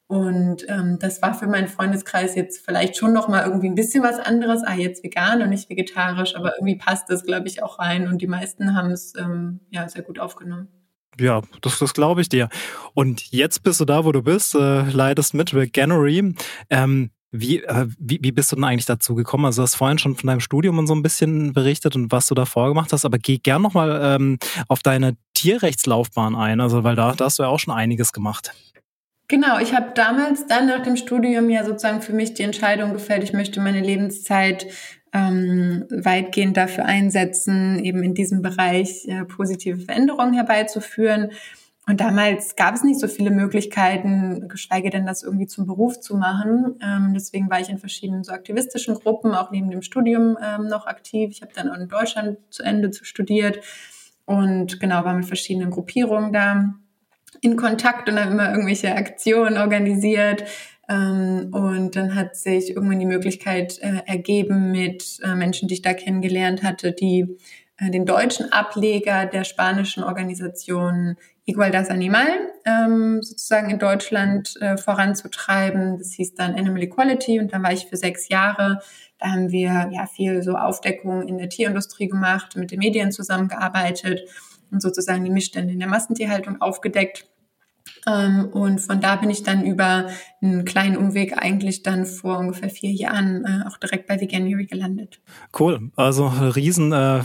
Und 0.08 0.65
ähm, 0.68 0.98
das 1.00 1.22
war 1.22 1.34
für 1.34 1.48
meinen 1.48 1.70
Freundeskreis 1.70 2.36
jetzt 2.36 2.65
vielleicht 2.65 2.98
schon 2.98 3.13
noch 3.13 3.30
mal 3.30 3.46
irgendwie 3.46 3.70
ein 3.70 3.75
bisschen 3.75 4.03
was 4.03 4.20
anderes. 4.20 4.62
Ah, 4.65 4.75
jetzt 4.75 5.03
vegan 5.03 5.41
und 5.41 5.50
nicht 5.50 5.70
vegetarisch, 5.70 6.36
aber 6.36 6.56
irgendwie 6.58 6.75
passt 6.75 7.10
das, 7.10 7.24
glaube 7.24 7.48
ich, 7.48 7.63
auch 7.63 7.80
rein. 7.80 8.10
Und 8.10 8.22
die 8.22 8.27
meisten 8.27 8.75
haben 8.75 8.91
es 8.91 9.13
ähm, 9.18 9.62
ja 9.70 9.88
sehr 9.88 10.01
gut 10.01 10.20
aufgenommen. 10.20 10.68
Ja, 11.18 11.41
das, 11.62 11.80
das 11.80 11.94
glaube 11.94 12.22
ich 12.22 12.30
dir. 12.30 12.50
Und 12.94 13.32
jetzt 13.32 13.63
bist 13.63 13.80
du 13.80 13.86
da, 13.86 14.03
wo 14.03 14.12
du 14.12 14.22
bist, 14.22 14.56
äh, 14.56 14.89
leidest 14.89 15.34
mit 15.34 15.53
Veganery. 15.53 16.36
Ähm, 16.70 17.12
wie, 17.32 17.64
äh, 17.64 17.88
wie, 17.98 18.20
wie 18.22 18.32
bist 18.32 18.52
du 18.52 18.56
denn 18.56 18.66
eigentlich 18.66 18.86
dazu 18.86 19.16
gekommen? 19.16 19.46
Also 19.46 19.62
du 19.62 19.64
hast 19.64 19.76
vorhin 19.76 19.98
schon 19.98 20.16
von 20.16 20.28
deinem 20.28 20.42
Studium 20.42 20.78
und 20.78 20.88
so 20.88 20.94
ein 20.94 21.02
bisschen 21.02 21.54
berichtet 21.54 21.96
und 21.96 22.12
was 22.12 22.28
du 22.28 22.36
da 22.36 22.46
vorgemacht 22.46 22.92
hast, 22.92 23.06
aber 23.06 23.18
geh 23.18 23.38
gern 23.38 23.62
nochmal 23.62 24.00
ähm, 24.04 24.38
auf 24.68 24.80
deine 24.80 25.16
Tierrechtslaufbahn 25.34 26.36
ein, 26.36 26.60
also 26.60 26.84
weil 26.84 26.96
da, 26.96 27.14
da 27.14 27.26
hast 27.26 27.40
du 27.40 27.44
ja 27.44 27.50
auch 27.50 27.60
schon 27.60 27.74
einiges 27.74 28.12
gemacht. 28.12 28.54
Genau, 29.30 29.60
ich 29.60 29.74
habe 29.74 29.91
damals 29.96 30.46
dann 30.48 30.67
nach 30.67 30.84
dem 30.84 30.98
Studium 30.98 31.50
ja 31.50 31.63
sozusagen 31.63 32.02
für 32.02 32.12
mich 32.12 32.34
die 32.34 32.44
Entscheidung 32.44 32.91
gefällt, 32.91 33.24
ich 33.24 33.32
möchte 33.32 33.62
meine 33.62 33.80
Lebenszeit 33.80 34.67
ähm, 35.13 35.86
weitgehend 35.89 36.58
dafür 36.58 36.86
einsetzen, 36.86 37.84
eben 37.84 38.04
in 38.04 38.13
diesem 38.13 38.41
Bereich 38.41 39.08
äh, 39.08 39.24
positive 39.24 39.80
Veränderungen 39.80 40.34
herbeizuführen. 40.34 41.32
Und 41.91 41.99
damals 41.99 42.56
gab 42.56 42.73
es 42.73 42.86
nicht 42.86 43.01
so 43.01 43.10
viele 43.10 43.32
Möglichkeiten, 43.32 44.47
geschweige 44.47 44.89
denn 44.89 45.06
das 45.06 45.23
irgendwie 45.23 45.47
zum 45.47 45.65
Beruf 45.65 45.99
zu 45.99 46.15
machen. 46.15 46.80
Ähm, 46.82 47.12
deswegen 47.13 47.49
war 47.49 47.60
ich 47.60 47.67
in 47.67 47.80
verschiedenen 47.80 48.23
so 48.23 48.32
aktivistischen 48.32 48.95
Gruppen, 48.95 49.34
auch 49.34 49.51
neben 49.51 49.69
dem 49.69 49.82
Studium 49.82 50.38
ähm, 50.41 50.69
noch 50.69 50.88
aktiv. 50.88 51.32
Ich 51.32 51.41
habe 51.41 51.51
dann 51.54 51.69
auch 51.69 51.77
in 51.77 51.89
Deutschland 51.89 52.38
zu 52.49 52.63
Ende 52.63 52.91
studiert 52.93 53.60
und 54.23 54.80
genau 54.80 55.04
war 55.04 55.13
mit 55.13 55.25
verschiedenen 55.25 55.69
Gruppierungen 55.69 56.32
da 56.32 56.73
in 57.41 57.58
Kontakt 57.58 58.08
und 58.08 58.17
habe 58.17 58.32
immer 58.32 58.51
irgendwelche 58.51 58.95
Aktionen 58.95 59.58
organisiert. 59.58 60.45
Ähm, 60.88 61.49
und 61.51 61.97
dann 61.97 62.15
hat 62.15 62.38
sich 62.38 62.69
irgendwann 62.69 63.01
die 63.01 63.06
Möglichkeit 63.06 63.80
äh, 63.80 64.01
ergeben 64.06 64.71
mit 64.71 65.19
äh, 65.23 65.36
Menschen, 65.36 65.67
die 65.67 65.73
ich 65.73 65.82
da 65.82 65.93
kennengelernt 65.93 66.63
hatte, 66.63 66.93
die 66.93 67.38
den 67.89 68.06
deutschen 68.06 68.52
Ableger 68.52 69.26
der 69.26 69.44
spanischen 69.44 70.04
Organisation 70.04 71.17
Igualdad 71.46 71.89
Animal 71.89 72.28
ähm, 72.65 73.22
sozusagen 73.24 73.70
in 73.70 73.80
Deutschland 73.80 74.56
äh, 74.62 74.78
voranzutreiben. 74.78 75.98
Das 75.98 76.13
hieß 76.13 76.36
dann 76.36 76.56
Animal 76.56 76.84
Equality 76.84 77.39
und 77.39 77.52
dann 77.52 77.63
war 77.63 77.74
ich 77.74 77.88
für 77.88 77.98
sechs 77.98 78.30
Jahre. 78.30 78.80
Da 79.17 79.32
haben 79.32 79.52
wir 79.52 79.89
ja 79.91 80.08
viel 80.08 80.44
so 80.44 80.56
Aufdeckung 80.56 81.28
in 81.28 81.38
der 81.38 81.50
Tierindustrie 81.50 82.08
gemacht, 82.08 82.56
mit 82.56 82.72
den 82.72 82.80
Medien 82.80 83.12
zusammengearbeitet 83.12 84.22
und 84.72 84.82
sozusagen 84.82 85.24
die 85.24 85.32
Missstände 85.32 85.74
in 85.74 85.80
der 85.80 85.89
Massentierhaltung 85.89 86.62
aufgedeckt. 86.62 87.28
Ähm, 88.08 88.50
und 88.52 88.80
von 88.80 89.02
da 89.02 89.15
bin 89.15 89.30
ich 89.30 89.44
dann 89.44 89.65
über 89.65 90.10
einen 90.41 90.65
kleinen 90.65 90.97
Umweg 90.97 91.38
eigentlich 91.38 91.84
dann 91.84 92.06
vor 92.06 92.39
ungefähr 92.39 92.69
vier 92.69 92.91
Jahren 92.91 93.45
äh, 93.45 93.67
auch 93.67 93.77
direkt 93.77 94.08
bei 94.08 94.19
Veganuary 94.19 94.65
gelandet. 94.65 95.21
Cool, 95.58 95.91
also 95.95 96.27
riesen 96.27 96.91
äh, 96.93 97.21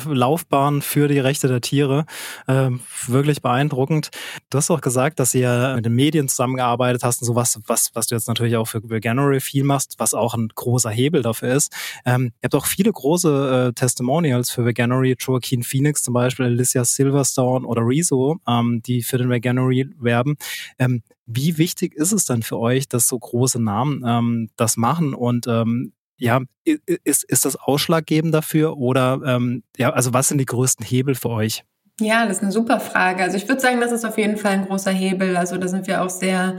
für 0.82 1.08
die 1.08 1.18
Rechte 1.18 1.48
der 1.48 1.60
Tiere, 1.62 2.04
äh, 2.46 2.70
wirklich 3.06 3.40
beeindruckend. 3.40 4.10
Du 4.50 4.58
hast 4.58 4.70
auch 4.70 4.82
gesagt, 4.82 5.18
dass 5.18 5.34
ihr 5.34 5.72
mit 5.76 5.86
den 5.86 5.94
Medien 5.94 6.28
zusammengearbeitet 6.28 7.02
hast 7.04 7.22
und 7.22 7.26
sowas, 7.26 7.58
was, 7.66 7.90
was 7.94 8.06
du 8.06 8.14
jetzt 8.14 8.28
natürlich 8.28 8.56
auch 8.56 8.68
für 8.68 8.82
Veganuary 8.88 9.40
viel 9.40 9.64
machst, 9.64 9.94
was 9.98 10.12
auch 10.12 10.34
ein 10.34 10.48
großer 10.54 10.90
Hebel 10.90 11.22
dafür 11.22 11.54
ist. 11.54 11.72
Ähm, 12.04 12.32
ihr 12.42 12.48
habt 12.48 12.54
auch 12.54 12.66
viele 12.66 12.92
große 12.92 13.68
äh, 13.68 13.72
Testimonials 13.72 14.50
für 14.50 14.64
Veganuary, 14.66 15.16
Joaquin 15.18 15.62
Phoenix 15.62 16.02
zum 16.02 16.14
Beispiel, 16.14 16.46
Alicia 16.46 16.84
Silverstone 16.84 17.66
oder 17.66 17.82
Rezo, 17.82 18.38
ähm, 18.46 18.82
die 18.84 19.02
für 19.02 19.16
den 19.16 19.30
Veganuary 19.30 19.88
werben. 19.98 20.36
Ähm, 20.78 21.02
wie 21.26 21.58
wichtig 21.58 21.94
ist 21.94 22.12
es 22.12 22.24
dann 22.24 22.42
für 22.42 22.58
euch, 22.58 22.88
dass 22.88 23.08
so 23.08 23.18
große 23.18 23.60
Namen 23.60 24.02
ähm, 24.06 24.50
das 24.56 24.76
machen 24.76 25.14
und 25.14 25.46
ähm, 25.46 25.92
ja, 26.18 26.40
ist, 26.64 27.24
ist 27.24 27.44
das 27.44 27.56
ausschlaggebend 27.56 28.32
dafür 28.32 28.78
oder 28.78 29.20
ähm, 29.24 29.62
ja, 29.76 29.90
also 29.90 30.14
was 30.14 30.28
sind 30.28 30.38
die 30.38 30.46
größten 30.46 30.86
Hebel 30.86 31.14
für 31.14 31.28
euch? 31.28 31.64
Ja, 32.00 32.26
das 32.26 32.38
ist 32.38 32.42
eine 32.42 32.52
super 32.52 32.80
Frage. 32.80 33.22
Also 33.22 33.36
ich 33.36 33.48
würde 33.48 33.60
sagen, 33.60 33.80
das 33.80 33.92
ist 33.92 34.04
auf 34.04 34.16
jeden 34.16 34.36
Fall 34.36 34.52
ein 34.52 34.66
großer 34.66 34.90
Hebel. 34.90 35.36
Also 35.36 35.56
da 35.58 35.68
sind 35.68 35.86
wir 35.86 36.02
auch 36.02 36.10
sehr 36.10 36.56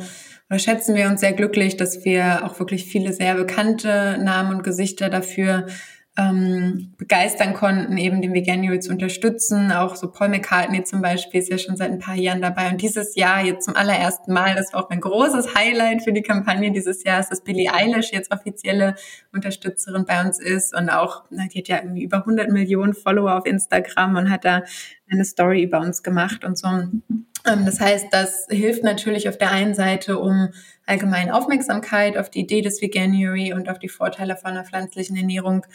oder 0.49 0.59
schätzen 0.59 0.95
wir 0.95 1.07
uns 1.07 1.19
sehr 1.19 1.33
glücklich, 1.33 1.75
dass 1.75 2.05
wir 2.05 2.45
auch 2.45 2.57
wirklich 2.59 2.85
viele 2.85 3.11
sehr 3.13 3.35
bekannte 3.35 4.17
Namen 4.21 4.55
und 4.57 4.63
Gesichter 4.63 5.09
dafür 5.09 5.67
ähm, 6.17 6.93
begeistern 6.97 7.53
konnten, 7.53 7.95
eben 7.97 8.21
den 8.21 8.33
Veganuary 8.33 8.79
zu 8.79 8.91
unterstützen. 8.91 9.71
Auch 9.71 9.95
so 9.95 10.11
Paul 10.11 10.29
McCartney 10.29 10.83
zum 10.83 11.01
Beispiel 11.01 11.39
ist 11.39 11.49
ja 11.49 11.59
schon 11.59 11.77
seit 11.77 11.91
ein 11.91 11.99
paar 11.99 12.15
Jahren 12.15 12.41
dabei. 12.41 12.69
Und 12.71 12.81
dieses 12.81 13.15
Jahr 13.15 13.43
jetzt 13.43 13.65
zum 13.65 13.75
allerersten 13.75 14.33
Mal, 14.33 14.55
das 14.55 14.73
war 14.73 14.83
auch 14.83 14.89
ein 14.89 14.99
großes 14.99 15.53
Highlight 15.53 16.01
für 16.01 16.13
die 16.13 16.23
Kampagne 16.23 16.71
dieses 16.71 17.03
Jahres, 17.03 17.29
dass 17.29 17.43
Billie 17.43 17.71
Eilish 17.71 18.11
jetzt 18.11 18.31
offizielle 18.31 18.95
Unterstützerin 19.31 20.05
bei 20.05 20.19
uns 20.21 20.39
ist 20.39 20.75
und 20.75 20.89
auch, 20.89 21.23
die 21.29 21.59
hat 21.59 21.67
ja 21.67 21.77
irgendwie 21.77 22.03
über 22.03 22.17
100 22.17 22.49
Millionen 22.49 22.95
Follower 22.95 23.37
auf 23.37 23.45
Instagram 23.45 24.15
und 24.15 24.29
hat 24.31 24.43
da 24.43 24.63
eine 25.09 25.23
Story 25.23 25.61
über 25.61 25.79
uns 25.81 26.01
gemacht 26.01 26.43
und 26.43 26.57
so. 26.57 26.67
Ähm, 26.67 27.65
das 27.65 27.79
heißt, 27.79 28.07
das 28.11 28.47
hilft 28.49 28.83
natürlich 28.83 29.29
auf 29.29 29.37
der 29.37 29.51
einen 29.51 29.75
Seite, 29.75 30.17
um 30.17 30.49
allgemeinen 30.87 31.31
Aufmerksamkeit 31.31 32.17
auf 32.17 32.29
die 32.29 32.39
Idee 32.39 32.61
des 32.61 32.81
Veganuary 32.81 33.53
und 33.53 33.69
auf 33.69 33.77
die 33.77 33.89
Vorteile 33.89 34.37
von 34.37 34.51
einer 34.51 34.63
pflanzlichen 34.63 35.17
Ernährung 35.17 35.65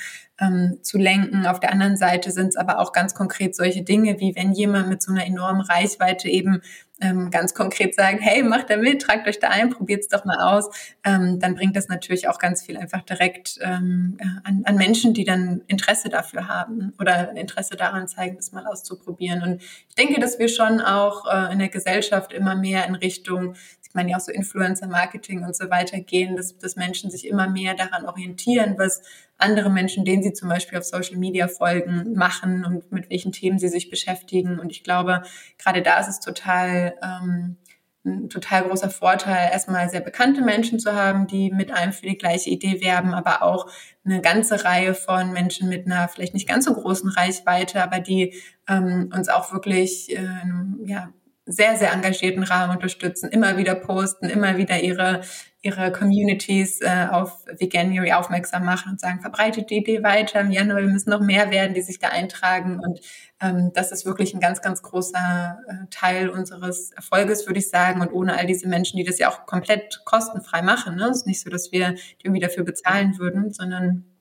ähm, 0.40 0.78
zu 0.82 0.98
lenken. 0.98 1.46
Auf 1.46 1.60
der 1.60 1.70
anderen 1.70 1.96
Seite 1.96 2.30
sind 2.30 2.48
es 2.48 2.56
aber 2.56 2.78
auch 2.78 2.92
ganz 2.92 3.14
konkret 3.14 3.54
solche 3.54 3.82
Dinge, 3.82 4.18
wie 4.20 4.34
wenn 4.34 4.52
jemand 4.52 4.88
mit 4.88 5.02
so 5.02 5.12
einer 5.12 5.26
enormen 5.26 5.60
Reichweite 5.60 6.28
eben 6.28 6.62
ähm, 7.02 7.30
ganz 7.30 7.52
konkret 7.52 7.94
sagen, 7.94 8.18
hey, 8.20 8.42
macht 8.42 8.70
da 8.70 8.76
mit, 8.76 9.02
tragt 9.02 9.26
euch 9.28 9.38
da 9.38 9.48
ein, 9.48 9.70
probiert 9.70 10.02
es 10.02 10.08
doch 10.08 10.24
mal 10.24 10.38
aus, 10.38 10.70
ähm, 11.04 11.40
dann 11.40 11.56
bringt 11.56 11.76
das 11.76 11.88
natürlich 11.88 12.28
auch 12.28 12.38
ganz 12.38 12.62
viel 12.62 12.76
einfach 12.76 13.02
direkt 13.02 13.58
ähm, 13.60 14.16
an, 14.44 14.62
an 14.64 14.76
Menschen, 14.76 15.12
die 15.12 15.24
dann 15.24 15.62
Interesse 15.66 16.08
dafür 16.08 16.48
haben 16.48 16.94
oder 17.00 17.32
Interesse 17.36 17.76
daran 17.76 18.08
zeigen, 18.08 18.36
das 18.36 18.52
mal 18.52 18.66
auszuprobieren. 18.66 19.42
Und 19.42 19.62
ich 19.62 19.94
denke, 19.96 20.20
dass 20.20 20.38
wir 20.38 20.48
schon 20.48 20.80
auch 20.80 21.26
äh, 21.26 21.52
in 21.52 21.58
der 21.58 21.68
Gesellschaft 21.68 22.32
immer 22.32 22.54
mehr 22.54 22.86
in 22.86 22.94
Richtung 22.94 23.54
sieht 23.92 23.96
man 23.96 24.08
ja 24.08 24.16
auch 24.16 24.20
so 24.20 24.32
Influencer-Marketing 24.32 25.44
und 25.44 25.54
so 25.54 25.68
weiter 25.68 26.00
gehen, 26.00 26.34
dass, 26.34 26.56
dass 26.56 26.76
Menschen 26.76 27.10
sich 27.10 27.26
immer 27.26 27.46
mehr 27.48 27.74
daran 27.74 28.06
orientieren, 28.06 28.76
was 28.78 29.02
andere 29.36 29.68
Menschen, 29.68 30.06
denen 30.06 30.22
sie 30.22 30.32
zum 30.32 30.48
Beispiel 30.48 30.78
auf 30.78 30.84
Social 30.84 31.18
Media 31.18 31.46
folgen, 31.46 32.14
machen 32.14 32.64
und 32.64 32.90
mit 32.90 33.10
welchen 33.10 33.32
Themen 33.32 33.58
sie 33.58 33.68
sich 33.68 33.90
beschäftigen. 33.90 34.58
Und 34.58 34.72
ich 34.72 34.82
glaube, 34.82 35.22
gerade 35.58 35.82
da 35.82 36.00
ist 36.00 36.08
es 36.08 36.20
total 36.20 36.94
ähm, 37.02 37.58
ein 38.04 38.30
total 38.30 38.64
großer 38.64 38.90
Vorteil, 38.90 39.50
erstmal 39.52 39.88
sehr 39.88 40.00
bekannte 40.00 40.40
Menschen 40.40 40.80
zu 40.80 40.92
haben, 40.92 41.28
die 41.28 41.52
mit 41.52 41.70
einem 41.70 41.92
für 41.92 42.06
die 42.06 42.18
gleiche 42.18 42.50
Idee 42.50 42.80
werben, 42.80 43.14
aber 43.14 43.42
auch 43.42 43.70
eine 44.04 44.20
ganze 44.20 44.64
Reihe 44.64 44.94
von 44.94 45.32
Menschen 45.32 45.68
mit 45.68 45.86
einer 45.86 46.08
vielleicht 46.08 46.34
nicht 46.34 46.48
ganz 46.48 46.64
so 46.64 46.74
großen 46.74 47.10
Reichweite, 47.10 47.80
aber 47.80 48.00
die 48.00 48.34
ähm, 48.68 49.12
uns 49.14 49.28
auch 49.28 49.52
wirklich 49.52 50.10
äh, 50.16 50.26
ja, 50.84 51.12
sehr, 51.44 51.76
sehr 51.76 51.92
engagierten 51.92 52.44
Rahmen 52.44 52.76
unterstützen, 52.76 53.30
immer 53.30 53.56
wieder 53.56 53.74
posten, 53.74 54.28
immer 54.28 54.56
wieder 54.58 54.80
ihre, 54.80 55.22
ihre 55.60 55.90
Communities 55.90 56.80
äh, 56.80 57.08
auf 57.10 57.44
Veganuary 57.58 58.12
aufmerksam 58.12 58.64
machen 58.64 58.92
und 58.92 59.00
sagen, 59.00 59.20
verbreitet 59.20 59.70
die 59.70 59.78
Idee 59.78 60.04
weiter 60.04 60.40
im 60.40 60.52
Januar, 60.52 60.82
wir 60.82 60.88
müssen 60.88 61.10
noch 61.10 61.20
mehr 61.20 61.50
werden, 61.50 61.74
die 61.74 61.82
sich 61.82 61.98
da 61.98 62.08
eintragen. 62.08 62.78
Und 62.78 63.00
ähm, 63.40 63.72
das 63.74 63.90
ist 63.90 64.06
wirklich 64.06 64.34
ein 64.34 64.40
ganz, 64.40 64.60
ganz 64.60 64.82
großer 64.82 65.58
äh, 65.66 65.74
Teil 65.90 66.28
unseres 66.28 66.92
Erfolges, 66.92 67.46
würde 67.46 67.58
ich 67.58 67.70
sagen. 67.70 68.00
Und 68.00 68.12
ohne 68.12 68.38
all 68.38 68.46
diese 68.46 68.68
Menschen, 68.68 68.96
die 68.96 69.04
das 69.04 69.18
ja 69.18 69.28
auch 69.28 69.44
komplett 69.44 70.02
kostenfrei 70.04 70.62
machen, 70.62 70.94
ne? 70.94 71.06
es 71.06 71.18
ist 71.18 71.26
nicht 71.26 71.40
so, 71.40 71.50
dass 71.50 71.72
wir 71.72 71.92
die 71.92 72.24
irgendwie 72.24 72.40
dafür 72.40 72.62
bezahlen 72.62 73.18
würden, 73.18 73.52
sondern 73.52 74.11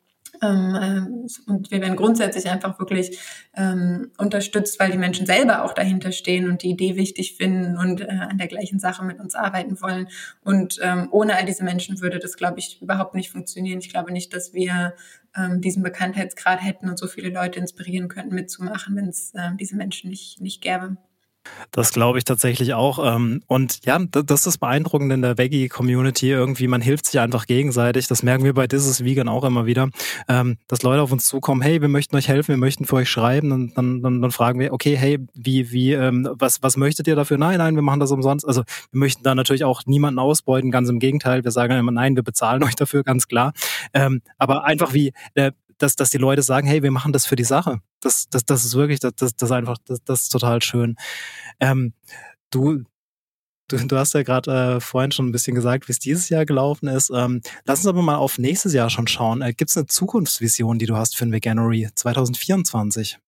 und 0.41 1.69
wir 1.69 1.81
werden 1.81 1.95
grundsätzlich 1.95 2.49
einfach 2.49 2.79
wirklich 2.79 3.19
ähm, 3.55 4.11
unterstützt, 4.17 4.79
weil 4.79 4.91
die 4.91 4.97
Menschen 4.97 5.25
selber 5.25 5.63
auch 5.63 5.73
dahinter 5.73 6.11
stehen 6.11 6.49
und 6.49 6.63
die 6.63 6.71
Idee 6.71 6.95
wichtig 6.95 7.35
finden 7.35 7.77
und 7.77 8.01
äh, 8.01 8.07
an 8.07 8.39
der 8.39 8.47
gleichen 8.47 8.79
Sache 8.79 9.05
mit 9.05 9.19
uns 9.19 9.35
arbeiten 9.35 9.79
wollen. 9.81 10.07
Und 10.43 10.79
ähm, 10.81 11.09
ohne 11.11 11.35
all 11.35 11.45
diese 11.45 11.63
Menschen 11.63 12.01
würde 12.01 12.17
das, 12.17 12.37
glaube 12.37 12.59
ich, 12.59 12.81
überhaupt 12.81 13.13
nicht 13.13 13.29
funktionieren. 13.29 13.79
Ich 13.79 13.89
glaube 13.89 14.11
nicht, 14.11 14.33
dass 14.33 14.53
wir 14.53 14.95
ähm, 15.35 15.61
diesen 15.61 15.83
Bekanntheitsgrad 15.83 16.63
hätten 16.63 16.89
und 16.89 16.97
so 16.97 17.07
viele 17.07 17.29
Leute 17.29 17.59
inspirieren 17.59 18.07
könnten, 18.07 18.33
mitzumachen, 18.33 18.95
wenn 18.95 19.09
es 19.09 19.33
äh, 19.35 19.51
diese 19.59 19.75
Menschen 19.75 20.09
nicht, 20.09 20.41
nicht 20.41 20.61
gäbe. 20.61 20.97
Das 21.71 21.91
glaube 21.93 22.17
ich 22.17 22.23
tatsächlich 22.23 22.73
auch. 22.73 22.99
Ähm, 23.15 23.41
und 23.47 23.85
ja, 23.85 23.97
das 23.99 24.45
ist 24.45 24.57
beeindruckend 24.57 25.11
in 25.11 25.21
der 25.21 25.37
Veggie-Community. 25.37 26.29
Irgendwie, 26.29 26.67
man 26.67 26.81
hilft 26.81 27.05
sich 27.05 27.19
einfach 27.19 27.45
gegenseitig. 27.45 28.07
Das 28.07 28.23
merken 28.23 28.43
wir 28.43 28.53
bei 28.53 28.67
This 28.67 28.85
is 28.85 29.03
Vegan 29.03 29.27
auch 29.27 29.43
immer 29.43 29.65
wieder, 29.65 29.89
ähm, 30.27 30.57
dass 30.67 30.83
Leute 30.83 31.01
auf 31.01 31.11
uns 31.11 31.27
zukommen, 31.27 31.61
hey, 31.61 31.81
wir 31.81 31.87
möchten 31.87 32.15
euch 32.15 32.27
helfen, 32.27 32.49
wir 32.49 32.57
möchten 32.57 32.85
für 32.85 32.97
euch 32.97 33.09
schreiben. 33.09 33.51
Und 33.51 33.77
dann, 33.77 34.01
dann, 34.01 34.21
dann 34.21 34.31
fragen 34.31 34.59
wir, 34.59 34.73
okay, 34.73 34.95
hey, 34.97 35.19
wie, 35.33 35.71
wie, 35.71 35.93
ähm, 35.93 36.29
was, 36.33 36.61
was 36.61 36.77
möchtet 36.77 37.07
ihr 37.07 37.15
dafür? 37.15 37.37
Nein, 37.37 37.57
nein, 37.57 37.75
wir 37.75 37.81
machen 37.83 37.99
das 37.99 38.11
umsonst. 38.11 38.47
Also 38.47 38.63
wir 38.91 38.99
möchten 38.99 39.23
da 39.23 39.33
natürlich 39.33 39.63
auch 39.63 39.85
niemanden 39.85 40.19
ausbeuten, 40.19 40.71
ganz 40.71 40.89
im 40.89 40.99
Gegenteil. 40.99 41.43
Wir 41.43 41.51
sagen 41.51 41.77
immer, 41.77 41.91
nein, 41.91 42.15
wir 42.15 42.23
bezahlen 42.23 42.63
euch 42.65 42.75
dafür, 42.75 43.03
ganz 43.03 43.27
klar. 43.27 43.53
aber 44.37 44.63
einfach 44.65 44.93
wie, 44.93 45.13
äh, 45.35 45.51
dass, 45.81 45.95
dass 45.95 46.09
die 46.09 46.17
Leute 46.17 46.41
sagen, 46.41 46.67
hey, 46.67 46.83
wir 46.83 46.91
machen 46.91 47.13
das 47.13 47.25
für 47.25 47.35
die 47.35 47.43
Sache. 47.43 47.81
Das, 48.01 48.27
das, 48.29 48.45
das 48.45 48.65
ist 48.65 48.75
wirklich, 48.75 48.99
das, 48.99 49.13
das, 49.15 49.35
das 49.35 49.51
einfach, 49.51 49.77
das, 49.85 50.03
das 50.03 50.23
ist 50.23 50.29
total 50.29 50.61
schön. 50.61 50.95
Ähm, 51.59 51.93
du, 52.51 52.83
du, 53.67 53.77
du 53.77 53.97
hast 53.97 54.13
ja 54.13 54.23
gerade 54.23 54.75
äh, 54.75 54.79
vorhin 54.79 55.11
schon 55.11 55.27
ein 55.27 55.31
bisschen 55.31 55.55
gesagt, 55.55 55.87
wie 55.87 55.91
es 55.91 55.99
dieses 55.99 56.29
Jahr 56.29 56.45
gelaufen 56.45 56.87
ist. 56.87 57.11
Ähm, 57.13 57.41
lass 57.65 57.79
uns 57.79 57.87
aber 57.87 58.01
mal 58.01 58.15
auf 58.15 58.37
nächstes 58.37 58.73
Jahr 58.73 58.89
schon 58.89 59.07
schauen. 59.07 59.41
Äh, 59.41 59.53
Gibt 59.53 59.69
es 59.69 59.77
eine 59.77 59.87
Zukunftsvision, 59.87 60.79
die 60.79 60.85
du 60.85 60.95
hast 60.95 61.17
für 61.17 61.25
ein 61.25 61.31
Veganery 61.31 61.89
2024? 61.95 63.19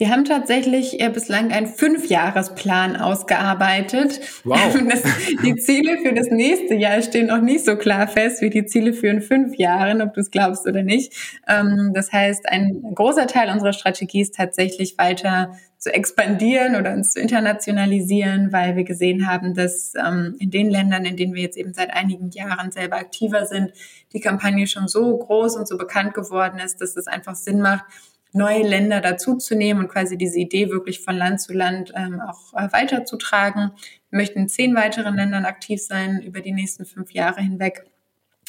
Wir 0.00 0.08
haben 0.08 0.24
tatsächlich 0.24 0.98
äh, 0.98 1.10
bislang 1.10 1.52
einen 1.52 1.66
Fünfjahresplan 1.66 2.96
ausgearbeitet. 2.96 4.20
Wow. 4.44 4.58
Das, 4.90 5.02
die 5.44 5.56
Ziele 5.56 5.98
für 5.98 6.14
das 6.14 6.28
nächste 6.30 6.74
Jahr 6.74 7.02
stehen 7.02 7.26
noch 7.26 7.42
nicht 7.42 7.66
so 7.66 7.76
klar 7.76 8.08
fest 8.08 8.40
wie 8.40 8.48
die 8.48 8.64
Ziele 8.64 8.94
für 8.94 9.08
in 9.08 9.20
fünf 9.20 9.56
Jahren, 9.56 10.00
ob 10.00 10.14
du 10.14 10.20
es 10.20 10.30
glaubst 10.30 10.66
oder 10.66 10.82
nicht. 10.82 11.12
Ähm, 11.46 11.92
das 11.94 12.12
heißt, 12.12 12.48
ein 12.48 12.82
großer 12.94 13.26
Teil 13.26 13.50
unserer 13.50 13.74
Strategie 13.74 14.22
ist 14.22 14.34
tatsächlich 14.34 14.96
weiter 14.96 15.50
zu 15.76 15.92
expandieren 15.92 16.76
oder 16.76 16.92
uns 16.92 17.12
zu 17.12 17.20
internationalisieren, 17.20 18.52
weil 18.52 18.76
wir 18.76 18.84
gesehen 18.84 19.26
haben, 19.26 19.54
dass 19.54 19.92
ähm, 19.94 20.34
in 20.38 20.50
den 20.50 20.70
Ländern, 20.70 21.04
in 21.04 21.16
denen 21.16 21.34
wir 21.34 21.42
jetzt 21.42 21.56
eben 21.56 21.74
seit 21.74 21.92
einigen 21.92 22.30
Jahren 22.30 22.70
selber 22.70 22.96
aktiver 22.96 23.44
sind, 23.46 23.72
die 24.12 24.20
Kampagne 24.20 24.66
schon 24.66 24.88
so 24.88 25.16
groß 25.16 25.56
und 25.56 25.68
so 25.68 25.76
bekannt 25.76 26.14
geworden 26.14 26.58
ist, 26.58 26.80
dass 26.80 26.96
es 26.96 27.06
einfach 27.06 27.34
Sinn 27.34 27.60
macht, 27.60 27.84
neue 28.32 28.62
Länder 28.62 29.00
dazuzunehmen 29.00 29.84
und 29.84 29.90
quasi 29.90 30.16
diese 30.16 30.38
Idee 30.38 30.70
wirklich 30.70 31.00
von 31.00 31.16
Land 31.16 31.40
zu 31.40 31.52
Land 31.52 31.92
ähm, 31.96 32.20
auch 32.20 32.54
äh, 32.54 32.72
weiterzutragen. 32.72 33.72
Wir 34.10 34.18
möchten 34.18 34.40
in 34.40 34.48
zehn 34.48 34.74
weiteren 34.74 35.16
Ländern 35.16 35.44
aktiv 35.44 35.82
sein 35.82 36.20
über 36.22 36.40
die 36.40 36.52
nächsten 36.52 36.84
fünf 36.84 37.12
Jahre 37.12 37.40
hinweg. 37.40 37.89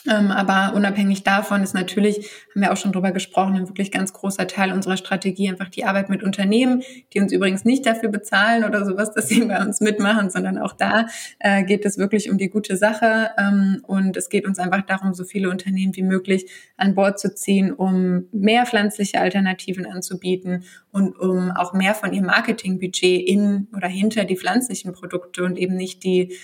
Ähm, 0.10 0.32
aber 0.32 0.76
unabhängig 0.76 1.24
davon 1.24 1.62
ist 1.62 1.74
natürlich, 1.74 2.30
haben 2.54 2.62
wir 2.62 2.72
auch 2.72 2.78
schon 2.78 2.92
drüber 2.92 3.12
gesprochen, 3.12 3.56
ein 3.56 3.68
wirklich 3.68 3.92
ganz 3.92 4.14
großer 4.14 4.48
Teil 4.48 4.72
unserer 4.72 4.98
Strategie 4.98 5.50
einfach 5.50 5.70
die 5.70 5.86
Arbeit 5.86 6.10
mit 6.10 6.24
Unternehmen, 6.24 6.82
die 7.14 7.20
uns 7.20 7.32
übrigens 7.32 7.66
nicht 7.66 7.86
dafür 7.86 8.10
bezahlen 8.10 8.64
oder 8.64 8.84
sowas, 8.84 9.14
dass 9.14 9.28
sie 9.28 9.42
bei 9.46 9.62
uns 9.62 9.80
mitmachen, 9.80 10.32
sondern 10.32 10.58
auch 10.58 10.74
da 10.74 11.08
äh, 11.40 11.64
geht 11.64 11.86
es 11.86 12.00
wirklich 12.00 12.32
um 12.32 12.38
die 12.40 12.50
gute 12.50 12.78
Sache. 12.78 13.30
Ähm, 13.38 13.84
und 13.86 14.18
es 14.18 14.30
geht 14.30 14.48
uns 14.48 14.58
einfach 14.58 14.82
darum, 14.82 15.14
so 15.14 15.24
viele 15.24 15.50
Unternehmen 15.50 15.96
wie 15.96 16.04
möglich 16.04 16.50
an 16.78 16.96
Bord 16.96 17.20
zu 17.20 17.36
ziehen, 17.36 17.72
um 17.72 18.28
mehr 18.32 18.66
pflanzliche 18.66 19.22
Alternativen 19.22 19.86
anzubieten 19.86 20.64
und 20.92 21.18
um 21.20 21.52
auch 21.52 21.74
mehr 21.74 21.94
von 21.94 22.12
ihrem 22.12 22.26
Marketingbudget 22.26 23.28
in 23.28 23.68
oder 23.76 23.88
hinter 23.88 24.26
die 24.26 24.38
pflanzlichen 24.38 24.94
Produkte 24.94 25.44
und 25.44 25.58
eben 25.58 25.76
nicht 25.76 26.04
die 26.04 26.36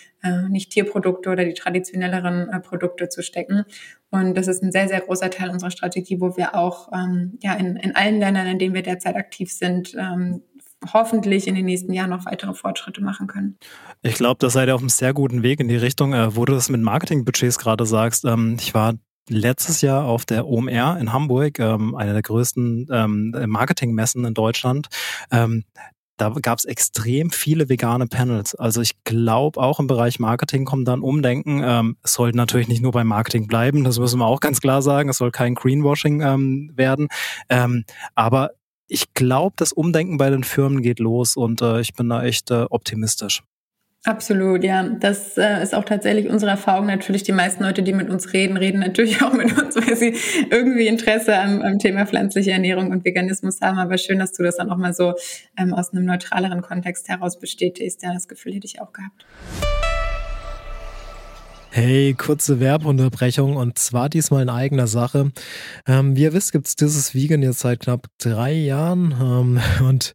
nicht 0.50 0.72
Tierprodukte 0.72 1.30
oder 1.30 1.46
die 1.46 1.54
traditionelleren 1.54 2.50
äh, 2.50 2.60
Produkte 2.60 3.10
zu 3.10 3.22
stecken. 3.22 3.64
Und 4.10 4.36
das 4.36 4.48
ist 4.48 4.64
ein 4.64 4.72
sehr, 4.72 4.88
sehr 4.88 5.02
großer 5.02 5.30
Teil 5.30 5.50
unserer 5.50 5.72
Strategie, 5.72 6.20
wo 6.20 6.38
wir 6.38 6.56
auch 6.56 6.92
ähm, 6.94 7.38
ja, 7.42 7.54
in, 7.54 7.76
in 7.76 7.96
allen 7.96 8.20
Ländern, 8.20 8.48
in 8.48 8.60
denen 8.60 8.74
wir 8.74 8.84
derzeit 8.84 9.16
aktiv 9.16 9.52
sind, 9.52 9.96
ähm, 10.00 10.42
hoffentlich 10.94 11.48
in 11.48 11.56
den 11.56 11.66
nächsten 11.66 11.94
Jahren 11.94 12.12
noch 12.12 12.26
weitere 12.26 12.54
Fortschritte 12.54 13.02
machen 13.02 13.28
können. 13.28 13.58
Ich 14.02 14.16
glaube, 14.16 14.38
da 14.40 14.50
seid 14.50 14.70
ihr 14.70 14.76
auf 14.76 14.82
einem 14.82 14.90
sehr 14.90 15.14
guten 15.14 15.44
Weg 15.44 15.60
in 15.60 15.68
die 15.68 15.76
Richtung, 15.76 16.14
äh, 16.14 16.36
wo 16.36 16.46
du 16.46 16.54
das 16.54 16.70
mit 16.70 16.82
Marketingbudgets 16.82 17.58
gerade 17.58 17.86
sagst. 17.86 18.26
Ähm, 18.26 18.58
ich 18.60 18.74
war 18.74 18.94
letztes 19.30 19.82
Jahr 19.82 20.06
auf 20.06 20.26
der 20.26 20.48
OMR 20.48 20.98
in 21.00 21.12
Hamburg, 21.12 21.60
ähm, 21.60 21.96
einer 21.96 22.14
der 22.14 22.22
größten 22.22 22.88
ähm, 22.92 23.36
Marketingmessen 23.48 24.24
in 24.26 24.34
Deutschland. 24.34 24.88
Ähm, 25.32 25.66
da 26.18 26.30
gab 26.42 26.60
es 26.60 26.66
extrem 26.66 27.30
viele 27.32 27.70
vegane 27.70 28.08
Panels. 28.08 28.56
Also 28.56 28.82
ich 28.82 29.04
glaube, 29.04 29.60
auch 29.60 29.80
im 29.80 29.88
Bereich 29.88 30.20
Marketing 30.20 30.66
kommt 30.66 30.88
dann 30.88 31.02
Umdenken. 31.02 31.62
Ähm, 31.64 31.98
es 32.04 32.14
sollte 32.14 32.38
natürlich 32.38 32.68
nicht 32.68 32.82
nur 32.82 32.92
beim 32.92 33.08
Marketing 33.08 33.48
bleiben, 33.48 33.84
das 33.84 34.00
müssen 34.00 34.20
wir 34.20 34.26
auch 34.26 34.40
ganz 34.40 34.60
klar 34.60 34.82
sagen. 34.82 35.10
Es 35.10 35.18
soll 35.18 35.32
kein 35.32 35.56
Greenwashing 35.56 36.22
ähm, 36.22 36.72
werden. 36.76 37.08
Ähm, 37.50 37.86
aber 38.16 38.52
ich 38.88 39.14
glaube, 39.14 39.56
das 39.58 39.74
Umdenken 39.74 40.18
bei 40.18 40.30
den 40.30 40.44
Firmen 40.44 40.82
geht 40.82 41.00
los 41.00 41.36
und 41.36 41.62
äh, 41.62 41.82
ich 41.82 41.94
bin 41.94 42.10
da 42.10 42.24
echt 42.24 42.52
äh, 42.52 42.66
optimistisch. 42.70 43.44
Absolut, 44.06 44.64
ja. 44.64 44.84
Das 44.84 45.38
äh, 45.38 45.62
ist 45.62 45.76
auch 45.76 45.84
tatsächlich 45.84 46.30
unsere 46.30 46.52
Erfahrung. 46.52 46.86
Natürlich, 46.86 47.24
die 47.24 47.34
meisten 47.34 47.64
Leute, 47.64 47.84
die 47.84 47.94
mit 47.94 48.10
uns 48.10 48.32
reden, 48.32 48.56
reden 48.56 48.80
natürlich 48.80 49.22
auch 49.24 49.34
mit 49.34 49.58
uns, 49.58 49.76
weil 49.76 49.98
sie 49.98 50.16
irgendwie 50.50 50.88
Interesse 50.88 51.38
am, 51.38 51.62
am 51.62 51.78
Thema 51.78 52.06
pflanzliche 52.06 52.52
Ernährung 52.52 52.92
und 52.92 53.04
Veganismus 53.04 53.60
haben. 53.62 53.80
Aber 53.80 53.98
schön, 53.98 54.20
dass 54.20 54.32
du 54.32 54.44
das 54.44 54.58
dann 54.58 54.70
auch 54.70 54.78
mal 54.78 54.94
so 54.94 55.14
ähm, 55.58 55.74
aus 55.74 55.92
einem 55.92 56.06
neutraleren 56.06 56.62
Kontext 56.62 57.10
heraus 57.10 57.40
bestätigst. 57.40 58.02
Ja, 58.04 58.14
das 58.14 58.28
Gefühl 58.28 58.54
hätte 58.54 58.68
ich 58.68 58.82
auch 58.82 58.94
gehabt. 58.94 59.26
Hey, 61.70 62.16
kurze 62.16 62.60
Werbeunterbrechung 62.60 63.56
und 63.56 63.78
zwar 63.78 64.10
diesmal 64.10 64.42
in 64.42 64.50
eigener 64.50 64.88
Sache. 64.88 65.32
Ähm, 65.86 66.16
wie 66.16 66.24
ihr 66.24 66.34
wisst, 66.34 66.52
gibt 66.52 66.66
es 66.66 66.76
dieses 66.76 67.14
Vegan 67.14 67.44
jetzt 67.44 67.60
seit 67.60 67.82
knapp 67.82 68.08
drei 68.18 68.54
Jahren 68.54 69.14
ähm, 69.22 69.60
und 69.88 70.14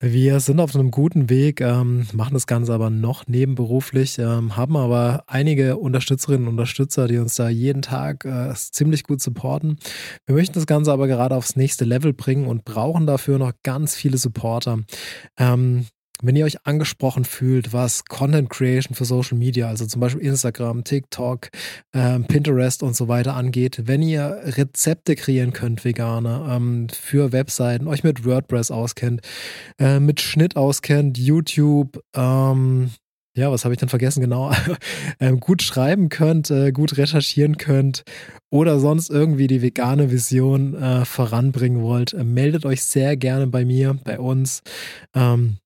wir 0.00 0.40
sind 0.40 0.60
auf 0.60 0.74
einem 0.74 0.90
guten 0.90 1.30
Weg, 1.30 1.60
ähm, 1.60 2.06
machen 2.12 2.34
das 2.34 2.46
Ganze 2.46 2.74
aber 2.74 2.90
noch 2.90 3.26
nebenberuflich, 3.26 4.18
ähm, 4.18 4.56
haben 4.56 4.76
aber 4.76 5.24
einige 5.26 5.78
Unterstützerinnen 5.78 6.46
und 6.46 6.54
Unterstützer, 6.54 7.08
die 7.08 7.18
uns 7.18 7.36
da 7.36 7.48
jeden 7.48 7.80
Tag 7.80 8.24
äh, 8.24 8.52
ziemlich 8.54 9.04
gut 9.04 9.22
supporten. 9.22 9.78
Wir 10.26 10.34
möchten 10.34 10.54
das 10.54 10.66
Ganze 10.66 10.92
aber 10.92 11.06
gerade 11.06 11.36
aufs 11.36 11.56
nächste 11.56 11.84
Level 11.84 12.12
bringen 12.12 12.46
und 12.46 12.64
brauchen 12.64 13.06
dafür 13.06 13.38
noch 13.38 13.52
ganz 13.62 13.94
viele 13.94 14.18
Supporter. 14.18 14.80
Ähm, 16.20 16.26
wenn 16.26 16.36
ihr 16.36 16.44
euch 16.44 16.66
angesprochen 16.66 17.24
fühlt, 17.24 17.72
was 17.72 18.04
Content 18.04 18.50
Creation 18.50 18.94
für 18.94 19.04
Social 19.04 19.38
Media, 19.38 19.68
also 19.68 19.86
zum 19.86 20.00
Beispiel 20.00 20.22
Instagram, 20.22 20.84
TikTok, 20.84 21.48
äh, 21.92 22.18
Pinterest 22.20 22.82
und 22.82 22.96
so 22.96 23.08
weiter 23.08 23.34
angeht, 23.34 23.82
wenn 23.86 24.02
ihr 24.02 24.40
Rezepte 24.44 25.16
kreieren 25.16 25.52
könnt, 25.52 25.84
vegane, 25.84 26.46
ähm, 26.50 26.88
für 26.88 27.32
Webseiten, 27.32 27.88
euch 27.88 28.04
mit 28.04 28.24
WordPress 28.24 28.70
auskennt, 28.70 29.22
äh, 29.78 30.00
mit 30.00 30.20
Schnitt 30.20 30.56
auskennt, 30.56 31.18
YouTube, 31.18 32.02
ähm, 32.14 32.90
ja, 33.36 33.52
was 33.52 33.64
habe 33.64 33.72
ich 33.72 33.78
denn 33.78 33.88
vergessen? 33.88 34.20
Genau, 34.20 34.50
ähm, 35.20 35.38
gut 35.38 35.62
schreiben 35.62 36.08
könnt, 36.08 36.50
äh, 36.50 36.72
gut 36.72 36.96
recherchieren 36.96 37.56
könnt 37.56 38.02
oder 38.50 38.80
sonst 38.80 39.10
irgendwie 39.10 39.46
die 39.46 39.62
vegane 39.62 40.10
Vision 40.10 40.74
äh, 40.74 41.04
voranbringen 41.04 41.82
wollt, 41.82 42.14
äh, 42.14 42.24
meldet 42.24 42.66
euch 42.66 42.82
sehr 42.82 43.16
gerne 43.16 43.46
bei 43.46 43.64
mir, 43.64 43.96
bei 44.02 44.18
uns. 44.18 44.62
Ähm, 45.14 45.58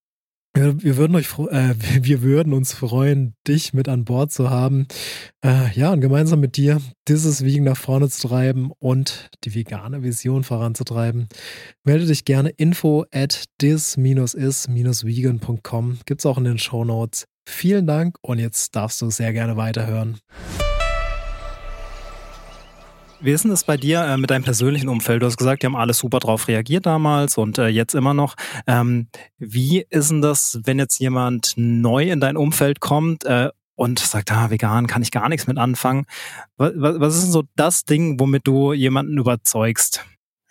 wir 0.54 0.96
würden 0.96 1.16
euch, 1.16 1.26
äh, 1.50 1.74
wir 2.02 2.22
würden 2.22 2.52
uns 2.52 2.74
freuen, 2.74 3.34
dich 3.46 3.72
mit 3.72 3.88
an 3.88 4.04
Bord 4.04 4.32
zu 4.32 4.50
haben. 4.50 4.88
Äh, 5.44 5.72
ja, 5.74 5.92
und 5.92 6.00
gemeinsam 6.00 6.40
mit 6.40 6.56
dir 6.56 6.80
dieses 7.08 7.44
Wiegen 7.44 7.64
nach 7.64 7.76
vorne 7.76 8.08
zu 8.08 8.28
treiben 8.28 8.70
und 8.78 9.28
die 9.44 9.54
vegane 9.54 10.02
Vision 10.02 10.42
voranzutreiben. 10.44 11.28
Melde 11.84 12.06
dich 12.06 12.24
gerne 12.24 12.48
info 12.50 13.04
at 13.12 13.44
dis-is-vegan.com. 13.60 15.98
Gibt's 16.06 16.26
auch 16.26 16.38
in 16.38 16.44
den 16.44 16.58
Show 16.58 16.84
Notes. 16.84 17.24
Vielen 17.48 17.88
Dank 17.88 18.18
und 18.20 18.38
jetzt 18.38 18.76
darfst 18.76 19.02
du 19.02 19.10
sehr 19.10 19.32
gerne 19.32 19.56
weiterhören. 19.56 20.20
Wie 23.24 23.30
ist 23.30 23.44
denn 23.44 23.52
das 23.52 23.62
bei 23.62 23.76
dir 23.76 24.02
äh, 24.02 24.16
mit 24.16 24.30
deinem 24.30 24.42
persönlichen 24.42 24.88
Umfeld? 24.88 25.22
Du 25.22 25.26
hast 25.26 25.36
gesagt, 25.36 25.62
die 25.62 25.66
haben 25.66 25.76
alle 25.76 25.94
super 25.94 26.18
drauf 26.18 26.48
reagiert 26.48 26.86
damals 26.86 27.38
und 27.38 27.56
äh, 27.56 27.68
jetzt 27.68 27.94
immer 27.94 28.14
noch. 28.14 28.34
Ähm, 28.66 29.06
wie 29.38 29.86
ist 29.90 30.10
denn 30.10 30.22
das, 30.22 30.58
wenn 30.64 30.80
jetzt 30.80 30.98
jemand 30.98 31.52
neu 31.54 32.10
in 32.10 32.18
dein 32.18 32.36
Umfeld 32.36 32.80
kommt 32.80 33.24
äh, 33.24 33.50
und 33.76 34.00
sagt, 34.00 34.32
ah, 34.32 34.50
vegan 34.50 34.88
kann 34.88 35.02
ich 35.02 35.12
gar 35.12 35.28
nichts 35.28 35.46
mit 35.46 35.56
anfangen? 35.56 36.04
Was, 36.56 36.72
was 36.74 37.14
ist 37.14 37.24
denn 37.26 37.32
so 37.32 37.44
das 37.54 37.84
Ding, 37.84 38.18
womit 38.18 38.44
du 38.48 38.72
jemanden 38.72 39.16
überzeugst? 39.16 40.04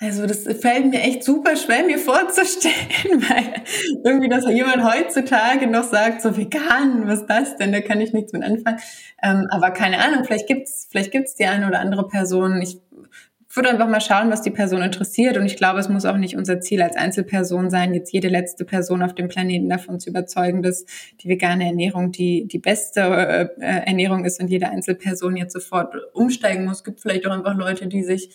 Also 0.04 0.26
das 0.26 0.46
fällt 0.60 0.90
mir 0.90 1.00
echt 1.02 1.24
super 1.24 1.56
schwer, 1.56 1.84
mir 1.86 2.00
vorzustellen, 2.00 2.74
weil 3.30 3.64
irgendwie, 4.04 4.30
dass 4.30 4.50
jemand 4.50 4.84
heutzutage 4.84 5.68
noch 5.68 5.84
sagt, 5.84 6.24
so 6.24 6.36
vegan, 6.36 7.08
was 7.08 7.22
ist 7.22 7.28
das 7.28 7.56
denn? 7.58 7.72
Da 7.72 7.82
kann 7.82 8.02
ich 8.02 8.12
nichts 8.12 8.34
mit 8.34 8.44
anfangen. 8.44 8.80
Ähm, 9.22 9.46
aber 9.52 9.70
keine 9.70 10.00
Ahnung, 10.00 10.24
vielleicht 10.26 10.48
gibt's, 10.48 10.88
vielleicht 10.90 11.12
gibt's 11.12 11.36
die 11.36 11.46
eine 11.46 11.68
oder 11.68 11.80
andere 11.80 12.08
Person. 12.08 12.64
Ich 12.64 12.80
würde 13.56 13.70
einfach 13.70 13.88
mal 13.88 14.02
schauen, 14.02 14.32
was 14.32 14.42
die 14.42 14.50
Person 14.50 14.82
interessiert. 14.82 15.38
Und 15.38 15.46
ich 15.46 15.56
glaube, 15.56 15.80
es 15.80 15.90
muss 15.90 16.06
auch 16.06 16.18
nicht 16.18 16.36
unser 16.36 16.62
Ziel 16.62 16.82
als 16.82 16.96
Einzelperson 16.96 17.70
sein, 17.70 17.94
jetzt 17.94 18.12
jede 18.12 18.30
letzte 18.30 18.66
Person 18.66 19.04
auf 19.04 19.14
dem 19.14 19.28
Planeten 19.28 19.70
davon 19.70 20.00
zu 20.00 20.10
überzeugen, 20.10 20.64
dass 20.64 20.86
die 21.22 21.30
vegane 21.30 21.66
Ernährung 21.66 22.12
die, 22.12 22.48
die 22.48 22.60
beste 22.60 23.02
äh, 23.02 23.50
äh 23.60 23.86
Ernährung 23.86 24.26
ist 24.26 24.42
und 24.42 24.48
jede 24.48 24.70
Einzelperson 24.70 25.36
jetzt 25.38 25.54
sofort 25.54 25.94
umsteigen 26.14 26.66
muss. 26.66 26.78
Es 26.78 26.84
gibt 26.84 27.02
vielleicht 27.02 27.28
auch 27.28 27.32
einfach 27.32 27.56
Leute, 27.56 27.88
die 27.88 28.04
sich 28.04 28.32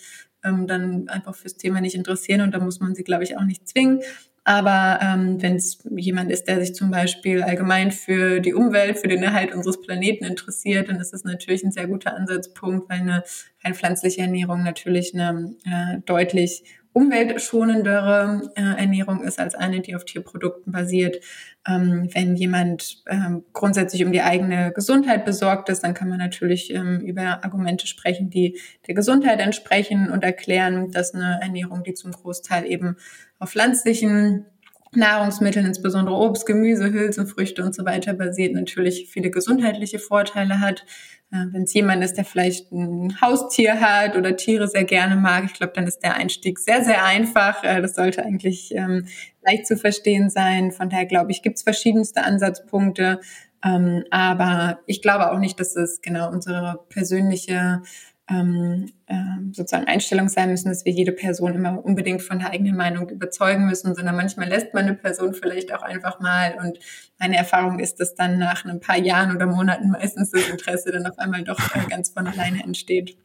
ähm, 0.47 0.67
dann 0.67 1.09
einfach 1.09 1.35
fürs 1.35 1.57
Thema 1.57 1.81
nicht 1.81 1.95
interessieren 1.95 2.41
und 2.41 2.53
da 2.53 2.59
muss 2.59 2.79
man 2.79 2.95
sie, 2.95 3.03
glaube 3.03 3.23
ich, 3.23 3.37
auch 3.37 3.43
nicht 3.43 3.67
zwingen. 3.67 4.01
Aber 4.47 4.99
ähm, 5.01 5.41
wenn 5.41 5.57
es 5.57 5.79
jemand 5.93 6.31
ist, 6.31 6.45
der 6.45 6.61
sich 6.61 6.73
zum 6.73 6.89
Beispiel 6.89 7.43
allgemein 7.43 7.91
für 7.91 8.39
die 8.39 8.53
Umwelt, 8.53 8.97
für 8.97 9.09
den 9.09 9.21
Erhalt 9.21 9.53
unseres 9.53 9.81
Planeten 9.81 10.23
interessiert, 10.23 10.87
dann 10.87 11.01
ist 11.01 11.11
das 11.11 11.25
natürlich 11.25 11.65
ein 11.65 11.73
sehr 11.73 11.87
guter 11.87 12.15
Ansatzpunkt, 12.15 12.89
weil 12.89 13.01
eine 13.01 13.23
rein 13.61 13.73
pflanzliche 13.73 14.21
Ernährung 14.21 14.63
natürlich 14.63 15.13
eine 15.13 15.53
äh, 15.65 15.99
deutlich 16.05 16.63
umweltschonendere 16.97 18.51
äh, 18.55 18.61
Ernährung 18.61 19.21
ist 19.21 19.39
als 19.39 19.53
eine, 19.53 19.81
die 19.81 19.95
auf 19.95 20.03
Tierprodukten 20.03 20.73
basiert. 20.73 21.23
Ähm, 21.67 22.09
wenn 22.11 22.35
jemand 22.35 23.03
ähm, 23.07 23.43
grundsätzlich 23.53 24.03
um 24.03 24.11
die 24.11 24.23
eigene 24.23 24.71
Gesundheit 24.71 25.23
besorgt 25.23 25.69
ist, 25.69 25.83
dann 25.83 25.93
kann 25.93 26.09
man 26.09 26.17
natürlich 26.17 26.73
ähm, 26.73 27.01
über 27.01 27.43
Argumente 27.43 27.85
sprechen, 27.85 28.31
die 28.31 28.59
der 28.87 28.95
Gesundheit 28.95 29.39
entsprechen 29.39 30.09
und 30.09 30.23
erklären, 30.23 30.89
dass 30.89 31.13
eine 31.13 31.37
Ernährung, 31.39 31.83
die 31.83 31.93
zum 31.93 32.13
Großteil 32.13 32.65
eben 32.65 32.97
auf 33.37 33.51
pflanzlichen 33.51 34.47
Nahrungsmitteln, 34.93 35.65
insbesondere 35.65 36.15
Obst, 36.15 36.45
Gemüse, 36.45 36.91
Hülsenfrüchte 36.91 37.63
und 37.63 37.75
so 37.75 37.85
weiter 37.85 38.13
basiert, 38.13 38.53
natürlich 38.53 39.09
viele 39.09 39.29
gesundheitliche 39.29 39.99
Vorteile 39.99 40.59
hat. 40.59 40.85
Äh, 41.31 41.45
Wenn 41.51 41.63
es 41.63 41.73
jemand 41.73 42.03
ist, 42.03 42.15
der 42.15 42.25
vielleicht 42.25 42.71
ein 42.71 43.19
Haustier 43.21 43.79
hat 43.81 44.15
oder 44.15 44.35
Tiere 44.37 44.67
sehr 44.67 44.85
gerne 44.85 45.15
mag, 45.15 45.45
ich 45.45 45.53
glaube, 45.53 45.73
dann 45.75 45.87
ist 45.87 45.99
der 45.99 46.15
Einstieg 46.15 46.59
sehr, 46.59 46.83
sehr 46.83 47.03
einfach. 47.03 47.63
Äh, 47.63 47.81
das 47.81 47.95
sollte 47.95 48.23
eigentlich 48.23 48.73
ähm, 48.73 49.07
leicht 49.45 49.67
zu 49.67 49.77
verstehen 49.77 50.29
sein. 50.29 50.71
Von 50.71 50.89
daher 50.89 51.05
glaube 51.05 51.31
ich, 51.31 51.41
gibt 51.41 51.57
es 51.57 51.63
verschiedenste 51.63 52.23
Ansatzpunkte. 52.23 53.19
Ähm, 53.63 54.03
aber 54.11 54.79
ich 54.85 55.01
glaube 55.01 55.31
auch 55.31 55.39
nicht, 55.39 55.59
dass 55.59 55.75
es 55.75 56.01
genau 56.01 56.31
unsere 56.31 56.85
persönliche 56.89 57.81
ähm, 58.29 58.91
äh, 59.05 59.15
sozusagen 59.53 59.87
Einstellung 59.87 60.27
sein 60.27 60.49
müssen, 60.49 60.69
dass 60.69 60.83
wir 60.85 60.91
jede 60.91 61.13
Person 61.13 61.55
immer 61.55 61.83
unbedingt 61.83 62.21
von 62.21 62.39
der 62.39 62.51
eigenen 62.51 62.75
Meinung 62.75 63.09
überzeugen 63.09 63.65
müssen, 63.65 63.95
sondern 63.95 64.15
manchmal 64.15 64.49
lässt 64.49 64.73
man 64.73 64.83
eine 64.83 64.95
Person 64.95 65.33
vielleicht 65.33 65.73
auch 65.73 65.81
einfach 65.81 66.19
mal. 66.19 66.57
Und 66.61 66.79
meine 67.19 67.37
Erfahrung 67.37 67.79
ist, 67.79 67.99
dass 67.99 68.15
dann 68.15 68.37
nach 68.37 68.65
ein 68.65 68.79
paar 68.79 68.97
Jahren 68.97 69.33
oder 69.35 69.45
Monaten 69.45 69.91
meistens 69.91 70.31
das 70.31 70.49
Interesse 70.49 70.91
dann 70.91 71.05
auf 71.05 71.17
einmal 71.19 71.43
doch 71.43 71.59
äh, 71.75 71.87
ganz 71.89 72.09
von 72.09 72.27
alleine 72.27 72.63
entsteht. 72.63 73.17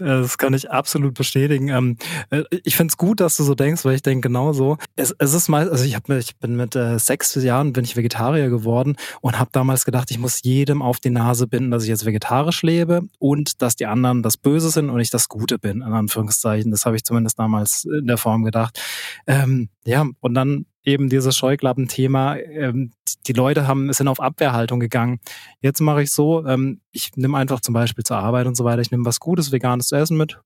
Das 0.00 0.38
kann 0.38 0.54
ich 0.54 0.70
absolut 0.70 1.14
bestätigen. 1.14 1.68
Ähm, 1.68 1.96
äh, 2.30 2.42
ich 2.64 2.76
finde 2.76 2.92
es 2.92 2.96
gut, 2.96 3.20
dass 3.20 3.36
du 3.36 3.44
so 3.44 3.54
denkst, 3.54 3.84
weil 3.84 3.94
ich 3.94 4.02
denke 4.02 4.28
genauso. 4.28 4.78
Es, 4.96 5.14
es 5.18 5.34
ist 5.34 5.48
mal, 5.48 5.68
also 5.70 5.84
ich, 5.84 5.94
hab, 5.94 6.08
ich 6.10 6.36
bin 6.36 6.56
mit 6.56 6.76
äh, 6.76 6.98
sechs 6.98 7.34
Jahren 7.34 7.72
bin 7.72 7.84
ich 7.84 7.96
Vegetarier 7.96 8.48
geworden 8.48 8.96
und 9.20 9.38
habe 9.38 9.50
damals 9.52 9.84
gedacht, 9.84 10.10
ich 10.10 10.18
muss 10.18 10.42
jedem 10.42 10.82
auf 10.82 11.00
die 11.00 11.10
Nase 11.10 11.46
binden, 11.46 11.70
dass 11.70 11.82
ich 11.82 11.88
jetzt 11.88 12.06
vegetarisch 12.06 12.62
lebe 12.62 13.02
und 13.18 13.62
dass 13.62 13.76
die 13.76 13.86
anderen 13.86 14.22
das 14.22 14.36
Böse 14.36 14.70
sind 14.70 14.90
und 14.90 15.00
ich 15.00 15.10
das 15.10 15.28
Gute 15.28 15.58
bin, 15.58 15.82
in 15.82 15.92
Anführungszeichen. 15.92 16.70
Das 16.70 16.86
habe 16.86 16.96
ich 16.96 17.04
zumindest 17.04 17.38
damals 17.38 17.84
in 17.84 18.06
der 18.06 18.18
Form 18.18 18.44
gedacht. 18.44 18.80
Ähm, 19.26 19.68
ja, 19.84 20.04
und 20.20 20.34
dann 20.34 20.66
eben 20.86 21.08
dieses 21.08 21.36
Scheuklappenthema. 21.36 22.36
Ähm, 22.36 22.92
die 23.26 23.32
Leute 23.32 23.66
haben 23.66 23.92
sind 23.92 24.08
auf 24.08 24.20
Abwehrhaltung 24.20 24.80
gegangen. 24.80 25.18
Jetzt 25.60 25.80
mache 25.80 26.02
ich 26.02 26.10
so, 26.10 26.46
ähm, 26.46 26.80
ich 26.92 27.10
nehme 27.16 27.36
einfach 27.36 27.60
zum 27.60 27.74
Beispiel 27.74 28.04
zur 28.04 28.16
Arbeit 28.18 28.46
und 28.46 28.56
so 28.56 28.64
weiter, 28.64 28.80
ich 28.80 28.90
nehme 28.90 29.04
was 29.04 29.20
Gutes, 29.20 29.52
Veganes 29.52 29.85
zu 29.86 29.96
essen 29.96 30.16
mit. 30.16 30.38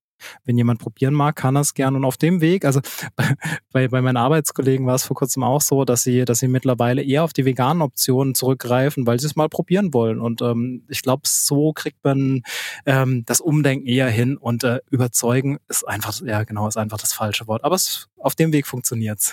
Wenn 0.44 0.58
jemand 0.58 0.80
probieren 0.80 1.14
mag, 1.14 1.36
kann 1.36 1.56
er 1.56 1.62
es 1.62 1.74
gern. 1.74 1.96
Und 1.96 2.04
auf 2.04 2.16
dem 2.16 2.40
Weg, 2.40 2.64
also 2.64 2.80
bei, 3.72 3.88
bei 3.88 4.02
meinen 4.02 4.16
Arbeitskollegen 4.16 4.86
war 4.86 4.94
es 4.94 5.04
vor 5.04 5.16
kurzem 5.16 5.42
auch 5.42 5.60
so, 5.60 5.84
dass 5.84 6.02
sie, 6.02 6.24
dass 6.24 6.38
sie 6.38 6.48
mittlerweile 6.48 7.02
eher 7.02 7.24
auf 7.24 7.32
die 7.32 7.44
veganen 7.44 7.82
Optionen 7.82 8.34
zurückgreifen, 8.34 9.06
weil 9.06 9.18
sie 9.18 9.26
es 9.26 9.36
mal 9.36 9.48
probieren 9.48 9.94
wollen. 9.94 10.20
Und 10.20 10.42
ähm, 10.42 10.84
ich 10.88 11.02
glaube, 11.02 11.22
so 11.24 11.72
kriegt 11.72 12.02
man 12.04 12.42
ähm, 12.86 13.24
das 13.26 13.40
Umdenken 13.40 13.86
eher 13.86 14.10
hin 14.10 14.36
und 14.36 14.64
äh, 14.64 14.80
überzeugen 14.90 15.58
ist 15.68 15.86
einfach, 15.86 16.20
ja 16.22 16.44
genau, 16.44 16.68
ist 16.68 16.76
einfach 16.76 16.98
das 16.98 17.12
falsche 17.12 17.46
Wort. 17.46 17.64
Aber 17.64 17.76
es, 17.76 18.08
auf 18.18 18.34
dem 18.34 18.52
Weg 18.52 18.66
funktioniert's. 18.66 19.32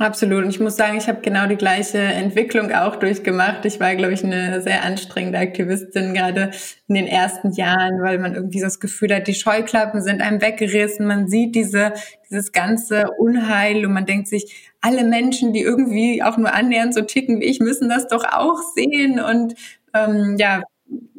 Absolut. 0.00 0.44
Und 0.44 0.50
ich 0.50 0.60
muss 0.60 0.76
sagen, 0.76 0.96
ich 0.96 1.08
habe 1.08 1.22
genau 1.22 1.48
die 1.48 1.56
gleiche 1.56 1.98
Entwicklung 1.98 2.70
auch 2.72 2.94
durchgemacht. 2.96 3.64
Ich 3.64 3.80
war, 3.80 3.96
glaube 3.96 4.12
ich, 4.12 4.22
eine 4.22 4.60
sehr 4.62 4.84
anstrengende 4.84 5.40
Aktivistin, 5.40 6.14
gerade 6.14 6.52
in 6.86 6.94
den 6.94 7.08
ersten 7.08 7.50
Jahren, 7.50 8.00
weil 8.00 8.20
man 8.20 8.36
irgendwie 8.36 8.60
so 8.60 8.66
das 8.66 8.78
Gefühl 8.78 9.12
hat, 9.12 9.26
die 9.26 9.34
Scheuklappen 9.34 10.00
sind 10.00 10.22
einem 10.22 10.40
weggerissen. 10.40 11.04
Man 11.04 11.26
sieht 11.26 11.56
diese, 11.56 11.94
dieses 12.30 12.52
ganze 12.52 13.10
Unheil 13.18 13.84
und 13.84 13.92
man 13.92 14.06
denkt 14.06 14.28
sich, 14.28 14.70
alle 14.80 15.02
Menschen, 15.02 15.52
die 15.52 15.62
irgendwie 15.62 16.22
auch 16.22 16.36
nur 16.36 16.54
annähernd 16.54 16.94
so 16.94 17.00
ticken 17.02 17.40
wie 17.40 17.46
ich, 17.46 17.58
müssen 17.58 17.88
das 17.88 18.06
doch 18.06 18.22
auch 18.24 18.60
sehen. 18.76 19.18
Und 19.18 19.56
ähm, 19.94 20.36
ja, 20.38 20.62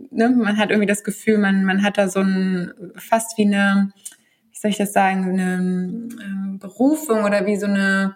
ne, 0.10 0.30
man 0.30 0.58
hat 0.58 0.70
irgendwie 0.70 0.88
das 0.88 1.04
Gefühl, 1.04 1.38
man, 1.38 1.66
man 1.66 1.84
hat 1.84 1.98
da 1.98 2.08
so 2.08 2.22
ein 2.22 2.72
fast 2.96 3.38
wie 3.38 3.42
eine, 3.46 3.92
wie 4.52 4.58
soll 4.58 4.72
ich 4.72 4.78
das 4.78 4.94
sagen, 4.94 5.38
eine 5.38 6.54
äh, 6.56 6.58
Berufung 6.60 7.26
oder 7.26 7.46
wie 7.46 7.58
so 7.58 7.66
eine 7.66 8.16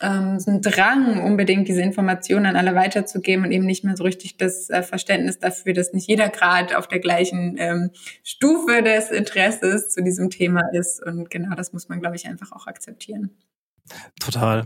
ähm, 0.00 0.38
so 0.38 0.50
ein 0.50 0.60
Drang, 0.60 1.22
unbedingt 1.22 1.68
diese 1.68 1.80
Informationen 1.82 2.46
an 2.46 2.56
alle 2.56 2.74
weiterzugeben 2.74 3.44
und 3.44 3.52
eben 3.52 3.64
nicht 3.64 3.84
mehr 3.84 3.96
so 3.96 4.04
richtig 4.04 4.36
das 4.36 4.68
äh, 4.68 4.82
Verständnis 4.82 5.38
dafür, 5.38 5.72
dass 5.72 5.92
nicht 5.92 6.08
jeder 6.08 6.28
gerade 6.28 6.76
auf 6.76 6.86
der 6.86 6.98
gleichen 6.98 7.56
ähm, 7.58 7.90
Stufe 8.22 8.82
des 8.82 9.10
Interesses 9.10 9.90
zu 9.90 10.02
diesem 10.02 10.30
Thema 10.30 10.62
ist. 10.72 11.02
Und 11.02 11.30
genau 11.30 11.54
das 11.54 11.72
muss 11.72 11.88
man, 11.88 12.00
glaube 12.00 12.16
ich, 12.16 12.26
einfach 12.26 12.52
auch 12.52 12.66
akzeptieren. 12.66 13.30
Total. 14.20 14.64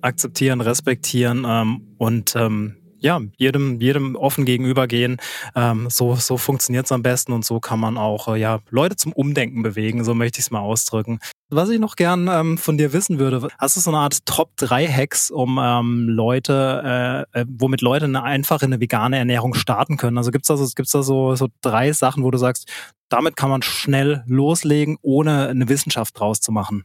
Akzeptieren, 0.00 0.60
respektieren 0.60 1.46
ähm, 1.46 1.94
und 1.98 2.34
ähm, 2.34 2.76
ja, 3.02 3.20
jedem, 3.36 3.80
jedem 3.80 4.16
offen 4.16 4.44
gegenübergehen. 4.44 5.18
Ähm, 5.54 5.88
so, 5.90 6.14
so 6.14 6.36
funktioniert 6.36 6.86
es 6.86 6.92
am 6.92 7.02
besten 7.02 7.32
und 7.32 7.44
so 7.44 7.60
kann 7.60 7.80
man 7.80 7.98
auch 7.98 8.28
äh, 8.28 8.38
ja, 8.38 8.60
Leute 8.70 8.96
zum 8.96 9.12
Umdenken 9.12 9.62
bewegen, 9.62 10.04
so 10.04 10.14
möchte 10.14 10.38
ich 10.38 10.46
es 10.46 10.50
mal 10.50 10.60
ausdrücken. 10.60 11.18
Was 11.50 11.68
ich 11.68 11.80
noch 11.80 11.96
gern 11.96 12.28
ähm, 12.28 12.56
von 12.56 12.78
dir 12.78 12.92
wissen 12.92 13.18
würde, 13.18 13.48
hast 13.58 13.76
du 13.76 13.80
so 13.80 13.90
eine 13.90 13.98
Art 13.98 14.24
Top 14.24 14.56
3 14.56 14.86
Hacks, 14.86 15.30
um 15.30 15.58
ähm, 15.62 16.08
Leute, 16.08 17.26
äh, 17.34 17.40
äh, 17.40 17.44
womit 17.46 17.82
Leute 17.82 18.06
eine 18.06 18.22
einfache, 18.22 18.64
eine 18.64 18.80
vegane 18.80 19.18
Ernährung 19.18 19.54
starten 19.54 19.96
können? 19.96 20.16
Also 20.16 20.30
gibt's 20.30 20.48
da, 20.48 20.56
so, 20.56 20.66
gibt's 20.74 20.92
da 20.92 21.02
so, 21.02 21.34
so 21.34 21.48
drei 21.60 21.92
Sachen, 21.92 22.24
wo 22.24 22.30
du 22.30 22.38
sagst, 22.38 22.70
damit 23.08 23.36
kann 23.36 23.50
man 23.50 23.60
schnell 23.60 24.24
loslegen, 24.26 24.96
ohne 25.02 25.48
eine 25.48 25.68
Wissenschaft 25.68 26.18
draus 26.18 26.40
zu 26.40 26.52
machen? 26.52 26.84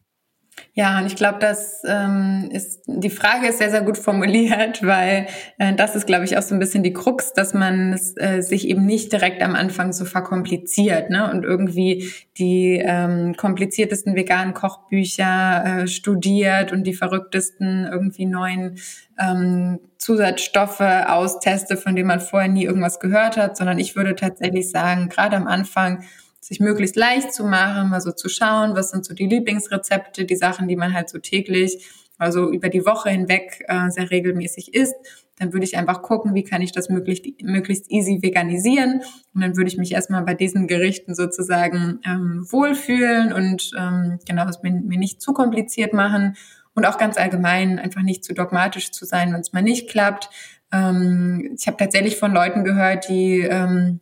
Ja, 0.74 1.00
und 1.00 1.08
ich 1.08 1.16
glaube, 1.16 1.40
das 1.40 1.82
ähm, 1.88 2.50
ist 2.52 2.84
die 2.86 3.10
Frage 3.10 3.48
ist 3.48 3.58
sehr, 3.58 3.72
sehr 3.72 3.82
gut 3.82 3.98
formuliert, 3.98 4.84
weil 4.86 5.28
äh, 5.58 5.74
das 5.74 5.96
ist, 5.96 6.06
glaube 6.06 6.26
ich, 6.26 6.38
auch 6.38 6.42
so 6.42 6.56
ein 6.56 6.60
bisschen 6.60 6.84
die 6.84 6.94
Krux, 6.94 7.34
dass 7.34 7.54
man 7.54 7.94
es, 7.94 8.16
äh, 8.18 8.42
sich 8.42 8.68
eben 8.68 8.86
nicht 8.86 9.12
direkt 9.12 9.42
am 9.42 9.56
Anfang 9.56 9.92
so 9.92 10.06
verkompliziert, 10.06 11.10
ne? 11.10 11.32
Und 11.32 11.44
irgendwie 11.44 12.12
die 12.38 12.82
ähm, 12.84 13.36
kompliziertesten 13.36 14.16
veganen 14.16 14.54
Kochbücher 14.54 15.64
äh, 15.66 15.88
studiert 15.88 16.72
und 16.72 16.84
die 16.84 16.94
verrücktesten 16.94 17.88
irgendwie 17.92 18.26
neuen 18.26 18.78
ähm, 19.20 19.80
Zusatzstoffe 19.98 20.80
austeste, 20.80 21.76
von 21.76 21.96
denen 21.96 22.08
man 22.08 22.20
vorher 22.20 22.50
nie 22.50 22.66
irgendwas 22.66 23.00
gehört 23.00 23.36
hat, 23.36 23.58
sondern 23.58 23.80
ich 23.80 23.96
würde 23.96 24.16
tatsächlich 24.16 24.70
sagen, 24.70 25.10
gerade 25.10 25.36
am 25.36 25.48
Anfang 25.48 26.04
sich 26.48 26.62
möglichst 26.62 26.96
leicht 26.96 27.34
zu 27.34 27.44
machen, 27.44 27.90
mal 27.90 28.00
so 28.00 28.14
zu 28.14 28.30
schauen, 28.30 28.74
was 28.74 28.92
sind 28.92 29.04
so 29.04 29.14
die 29.14 29.28
Lieblingsrezepte, 29.28 30.24
die 30.24 30.38
Sachen, 30.38 30.70
die 30.70 30.78
man 30.78 30.94
halt 30.94 31.10
so 31.10 31.18
täglich, 31.18 31.86
also 32.18 32.50
über 32.50 32.70
die 32.70 32.86
Woche 32.86 33.10
hinweg 33.10 33.66
äh, 33.68 33.90
sehr 33.90 34.10
regelmäßig 34.10 34.74
isst. 34.74 34.96
Dann 35.38 35.52
würde 35.52 35.66
ich 35.66 35.76
einfach 35.76 36.02
gucken, 36.02 36.36
wie 36.36 36.46
kann 36.46 36.62
ich 36.62 36.72
das 36.72 36.88
möglichst, 36.88 37.26
möglichst 37.44 37.92
easy 37.92 38.20
veganisieren. 38.22 39.02
Und 39.36 39.42
dann 39.42 39.58
würde 39.58 39.68
ich 39.68 39.78
mich 39.78 39.92
erstmal 39.92 40.24
bei 40.24 40.36
diesen 40.36 40.68
Gerichten 40.68 41.16
sozusagen 41.16 42.00
ähm, 42.06 42.48
wohlfühlen 42.50 43.34
und 43.34 43.72
ähm, 43.78 44.18
genau 44.26 44.48
es 44.48 44.64
mir, 44.64 44.72
mir 44.72 44.98
nicht 44.98 45.22
zu 45.22 45.34
kompliziert 45.34 45.94
machen 45.94 46.38
und 46.74 46.86
auch 46.86 46.98
ganz 46.98 47.18
allgemein 47.18 47.78
einfach 47.78 48.04
nicht 48.04 48.24
zu 48.24 48.34
dogmatisch 48.34 48.92
zu 48.92 49.04
sein, 49.04 49.34
wenn 49.34 49.42
es 49.42 49.52
mal 49.52 49.62
nicht 49.62 49.90
klappt. 49.90 50.30
Ähm, 50.72 51.56
ich 51.60 51.68
habe 51.68 51.76
tatsächlich 51.76 52.16
von 52.16 52.32
Leuten 52.32 52.64
gehört, 52.64 53.10
die 53.10 53.42
ähm, 53.42 54.00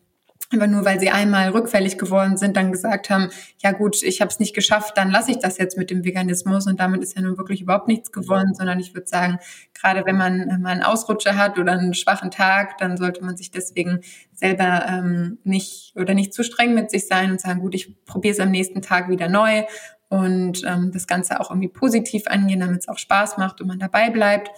aber 0.53 0.67
nur 0.67 0.85
weil 0.85 0.99
sie 0.99 1.09
einmal 1.09 1.49
rückfällig 1.49 1.97
geworden 1.97 2.37
sind, 2.37 2.55
dann 2.55 2.71
gesagt 2.71 3.09
haben, 3.09 3.29
ja 3.63 3.71
gut, 3.71 4.03
ich 4.03 4.21
habe 4.21 4.29
es 4.29 4.39
nicht 4.39 4.53
geschafft, 4.53 4.97
dann 4.97 5.09
lasse 5.09 5.31
ich 5.31 5.39
das 5.39 5.57
jetzt 5.57 5.77
mit 5.77 5.89
dem 5.89 6.03
Veganismus 6.03 6.67
und 6.67 6.79
damit 6.79 7.01
ist 7.01 7.15
ja 7.15 7.21
nun 7.21 7.37
wirklich 7.37 7.61
überhaupt 7.61 7.87
nichts 7.87 8.11
gewonnen, 8.11 8.53
sondern 8.53 8.79
ich 8.79 8.93
würde 8.93 9.07
sagen, 9.07 9.39
gerade 9.73 10.05
wenn 10.05 10.17
man 10.17 10.61
mal 10.61 10.69
einen 10.69 10.83
Ausrutscher 10.83 11.35
hat 11.35 11.57
oder 11.57 11.73
einen 11.73 11.93
schwachen 11.93 12.31
Tag, 12.31 12.77
dann 12.77 12.97
sollte 12.97 13.23
man 13.23 13.37
sich 13.37 13.51
deswegen 13.51 14.01
selber 14.33 14.85
ähm, 14.87 15.39
nicht 15.43 15.93
oder 15.95 16.13
nicht 16.13 16.33
zu 16.33 16.43
streng 16.43 16.73
mit 16.73 16.91
sich 16.91 17.07
sein 17.07 17.31
und 17.31 17.41
sagen, 17.41 17.59
gut, 17.59 17.73
ich 17.73 18.05
probiere 18.05 18.33
es 18.33 18.39
am 18.39 18.51
nächsten 18.51 18.81
Tag 18.81 19.09
wieder 19.09 19.29
neu 19.29 19.63
und 20.09 20.63
ähm, 20.65 20.91
das 20.91 21.07
Ganze 21.07 21.39
auch 21.39 21.49
irgendwie 21.49 21.69
positiv 21.69 22.27
angehen, 22.27 22.59
damit 22.59 22.81
es 22.81 22.87
auch 22.87 22.99
Spaß 22.99 23.37
macht 23.37 23.61
und 23.61 23.67
man 23.67 23.79
dabei 23.79 24.09
bleibt. 24.09 24.51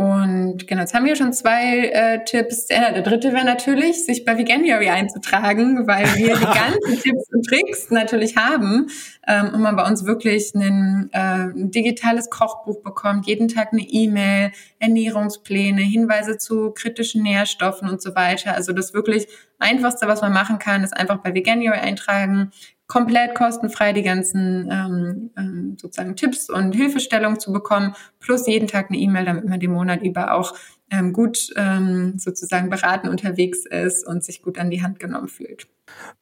Und 0.00 0.66
genau, 0.66 0.80
jetzt 0.80 0.94
haben 0.94 1.04
wir 1.04 1.14
schon 1.14 1.34
zwei 1.34 1.88
äh, 1.88 2.24
Tipps. 2.24 2.68
Ja, 2.70 2.90
der 2.90 3.02
dritte 3.02 3.34
wäre 3.34 3.44
natürlich, 3.44 4.06
sich 4.06 4.24
bei 4.24 4.38
Veganuary 4.38 4.88
einzutragen, 4.88 5.86
weil 5.86 6.06
wir 6.16 6.36
die 6.36 6.40
ganzen 6.42 7.02
Tipps 7.02 7.30
und 7.30 7.44
Tricks 7.44 7.90
natürlich 7.90 8.34
haben 8.34 8.86
ähm, 9.28 9.50
und 9.52 9.60
man 9.60 9.76
bei 9.76 9.86
uns 9.86 10.06
wirklich 10.06 10.54
einen, 10.54 11.10
äh, 11.12 11.50
ein 11.50 11.70
digitales 11.70 12.30
Kochbuch 12.30 12.82
bekommt, 12.82 13.26
jeden 13.26 13.48
Tag 13.48 13.74
eine 13.74 13.82
E-Mail, 13.82 14.52
Ernährungspläne, 14.78 15.82
Hinweise 15.82 16.38
zu 16.38 16.70
kritischen 16.70 17.22
Nährstoffen 17.22 17.86
und 17.86 18.00
so 18.00 18.14
weiter. 18.14 18.54
Also 18.54 18.72
das 18.72 18.94
wirklich 18.94 19.28
Einfachste, 19.58 20.08
was 20.08 20.22
man 20.22 20.32
machen 20.32 20.58
kann, 20.58 20.82
ist 20.82 20.96
einfach 20.96 21.18
bei 21.18 21.34
Veganuary 21.34 21.78
eintragen, 21.78 22.52
komplett 22.90 23.36
kostenfrei 23.36 23.92
die 23.92 24.02
ganzen 24.02 24.68
ähm, 24.70 25.30
ähm, 25.38 25.76
sozusagen 25.80 26.16
Tipps 26.16 26.50
und 26.50 26.74
Hilfestellungen 26.74 27.38
zu 27.38 27.52
bekommen, 27.52 27.94
plus 28.18 28.46
jeden 28.48 28.66
Tag 28.66 28.90
eine 28.90 28.98
E-Mail, 28.98 29.24
damit 29.24 29.48
man 29.48 29.60
den 29.60 29.70
Monat 29.70 30.02
über 30.02 30.34
auch 30.34 30.54
ähm, 30.90 31.12
gut 31.12 31.50
ähm, 31.56 32.14
sozusagen 32.18 32.70
beraten 32.70 33.08
unterwegs 33.08 33.64
ist 33.66 34.06
und 34.06 34.24
sich 34.24 34.42
gut 34.42 34.58
an 34.58 34.70
die 34.70 34.82
Hand 34.82 34.98
genommen 34.98 35.28
fühlt. 35.28 35.66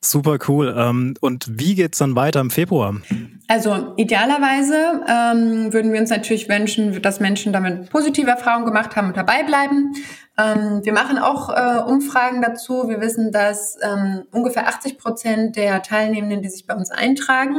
Super 0.00 0.38
cool. 0.48 0.74
Ähm, 0.76 1.14
und 1.20 1.58
wie 1.58 1.74
geht's 1.74 1.98
dann 1.98 2.14
weiter 2.14 2.40
im 2.40 2.50
Februar? 2.50 2.96
Also 3.48 3.94
idealerweise 3.96 5.02
ähm, 5.08 5.72
würden 5.72 5.92
wir 5.92 6.00
uns 6.00 6.10
natürlich 6.10 6.48
wünschen, 6.48 7.02
dass 7.02 7.20
Menschen 7.20 7.52
damit 7.52 7.90
positive 7.90 8.30
Erfahrungen 8.30 8.66
gemacht 8.66 8.96
haben 8.96 9.08
und 9.08 9.16
dabei 9.16 9.42
bleiben. 9.42 9.94
Ähm, 10.38 10.80
wir 10.84 10.92
machen 10.92 11.18
auch 11.18 11.50
äh, 11.50 11.80
Umfragen 11.80 12.40
dazu. 12.42 12.88
Wir 12.88 13.00
wissen, 13.00 13.32
dass 13.32 13.76
ähm, 13.82 14.24
ungefähr 14.30 14.68
80 14.68 14.98
Prozent 14.98 15.56
der 15.56 15.82
Teilnehmenden, 15.82 16.42
die 16.42 16.48
sich 16.48 16.66
bei 16.66 16.74
uns 16.74 16.90
eintragen, 16.90 17.56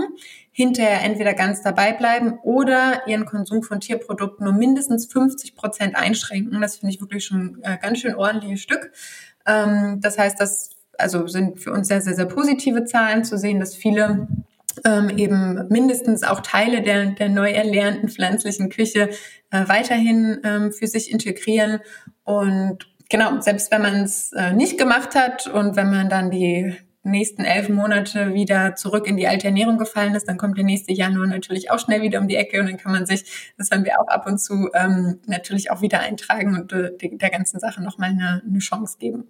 hinterher 0.52 1.04
entweder 1.04 1.34
ganz 1.34 1.62
dabei 1.62 1.94
bleiben 1.94 2.40
oder 2.44 3.08
ihren 3.08 3.26
Konsum 3.26 3.64
von 3.64 3.80
Tierprodukten 3.80 4.46
nur 4.46 4.54
mindestens 4.54 5.06
50 5.06 5.56
Prozent 5.56 5.96
einschränken. 5.96 6.60
Das 6.62 6.78
finde 6.78 6.94
ich 6.94 7.02
wirklich 7.02 7.26
schon 7.26 7.60
äh, 7.64 7.78
ganz 7.82 8.00
schön 8.00 8.16
ordentliches 8.16 8.62
Stück. 8.62 8.92
Ähm, 9.46 10.00
das 10.02 10.18
heißt, 10.18 10.40
das 10.40 10.72
also 10.98 11.28
sind 11.28 11.60
für 11.60 11.72
uns 11.72 11.88
sehr, 11.88 12.02
sehr, 12.02 12.14
sehr 12.14 12.26
positive 12.26 12.84
Zahlen 12.86 13.24
zu 13.24 13.38
sehen, 13.38 13.60
dass 13.60 13.76
viele 13.76 14.28
ähm, 14.86 15.10
eben 15.18 15.68
mindestens 15.70 16.24
auch 16.24 16.42
Teile 16.42 16.82
der, 16.82 17.08
der 17.12 17.30
neu 17.30 17.52
erlernten 17.52 18.10
pflanzlichen 18.10 18.70
Küche 18.70 19.10
äh, 19.52 19.68
weiterhin 19.68 20.40
ähm, 20.44 20.72
für 20.72 20.88
sich 20.88 21.12
integrieren. 21.12 21.80
Und 22.24 22.88
genau, 23.10 23.40
selbst 23.42 23.72
wenn 23.72 23.82
man 23.82 24.04
es 24.04 24.32
äh, 24.34 24.54
nicht 24.54 24.78
gemacht 24.78 25.16
hat 25.16 25.48
und 25.48 25.76
wenn 25.76 25.90
man 25.90 26.10
dann 26.10 26.32
die 26.32 26.76
nächsten 27.04 27.44
elf 27.44 27.70
Monate 27.70 28.34
wieder 28.34 28.76
zurück 28.76 29.08
in 29.08 29.18
die 29.18 29.28
alte 29.28 29.48
Ernährung 29.48 29.78
gefallen 29.78 30.16
ist, 30.16 30.28
dann 30.28 30.38
kommt 30.38 30.58
der 30.58 30.66
nächste 30.66 30.94
Januar 30.94 31.28
natürlich 31.28 31.72
auch 31.72 31.80
schnell 31.80 32.02
wieder 32.02 32.20
um 32.20 32.28
die 32.28 32.36
Ecke 32.36 32.60
und 32.60 32.68
dann 32.68 32.78
kann 32.78 32.92
man 32.92 33.06
sich, 33.06 33.52
das 33.58 33.72
haben 33.72 33.86
wir 33.86 34.00
auch 34.00 34.08
ab 34.08 34.28
und 34.28 34.40
zu, 34.40 34.70
ähm, 34.74 35.20
natürlich 35.26 35.72
auch 35.72 35.82
wieder 35.82 36.00
eintragen 36.02 36.56
und 36.56 36.74
äh, 36.74 36.92
der 36.98 37.30
ganzen 37.30 37.60
Sache 37.60 37.82
nochmal 37.82 38.10
eine, 38.10 38.42
eine 38.46 38.60
Chance 38.60 38.98
geben. 39.00 39.26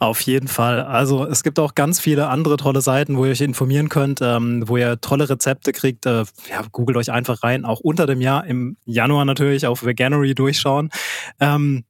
Auf 0.00 0.20
jeden 0.20 0.46
Fall. 0.46 0.82
Also 0.82 1.26
es 1.26 1.42
gibt 1.42 1.58
auch 1.58 1.74
ganz 1.74 1.98
viele 1.98 2.28
andere 2.28 2.56
tolle 2.56 2.80
Seiten, 2.80 3.16
wo 3.16 3.24
ihr 3.24 3.32
euch 3.32 3.40
informieren 3.40 3.88
könnt, 3.88 4.20
ähm, 4.22 4.62
wo 4.68 4.76
ihr 4.76 5.00
tolle 5.00 5.28
Rezepte 5.28 5.72
kriegt. 5.72 6.06
Äh, 6.06 6.24
ja, 6.48 6.62
googelt 6.70 6.96
euch 6.96 7.10
einfach 7.10 7.42
rein, 7.42 7.64
auch 7.64 7.80
unter 7.80 8.06
dem 8.06 8.20
Jahr, 8.20 8.46
im 8.46 8.76
Januar 8.84 9.24
natürlich 9.24 9.66
auf 9.66 9.84
Veganery 9.84 10.36
durchschauen. 10.36 10.90
Ähm, 11.40 11.84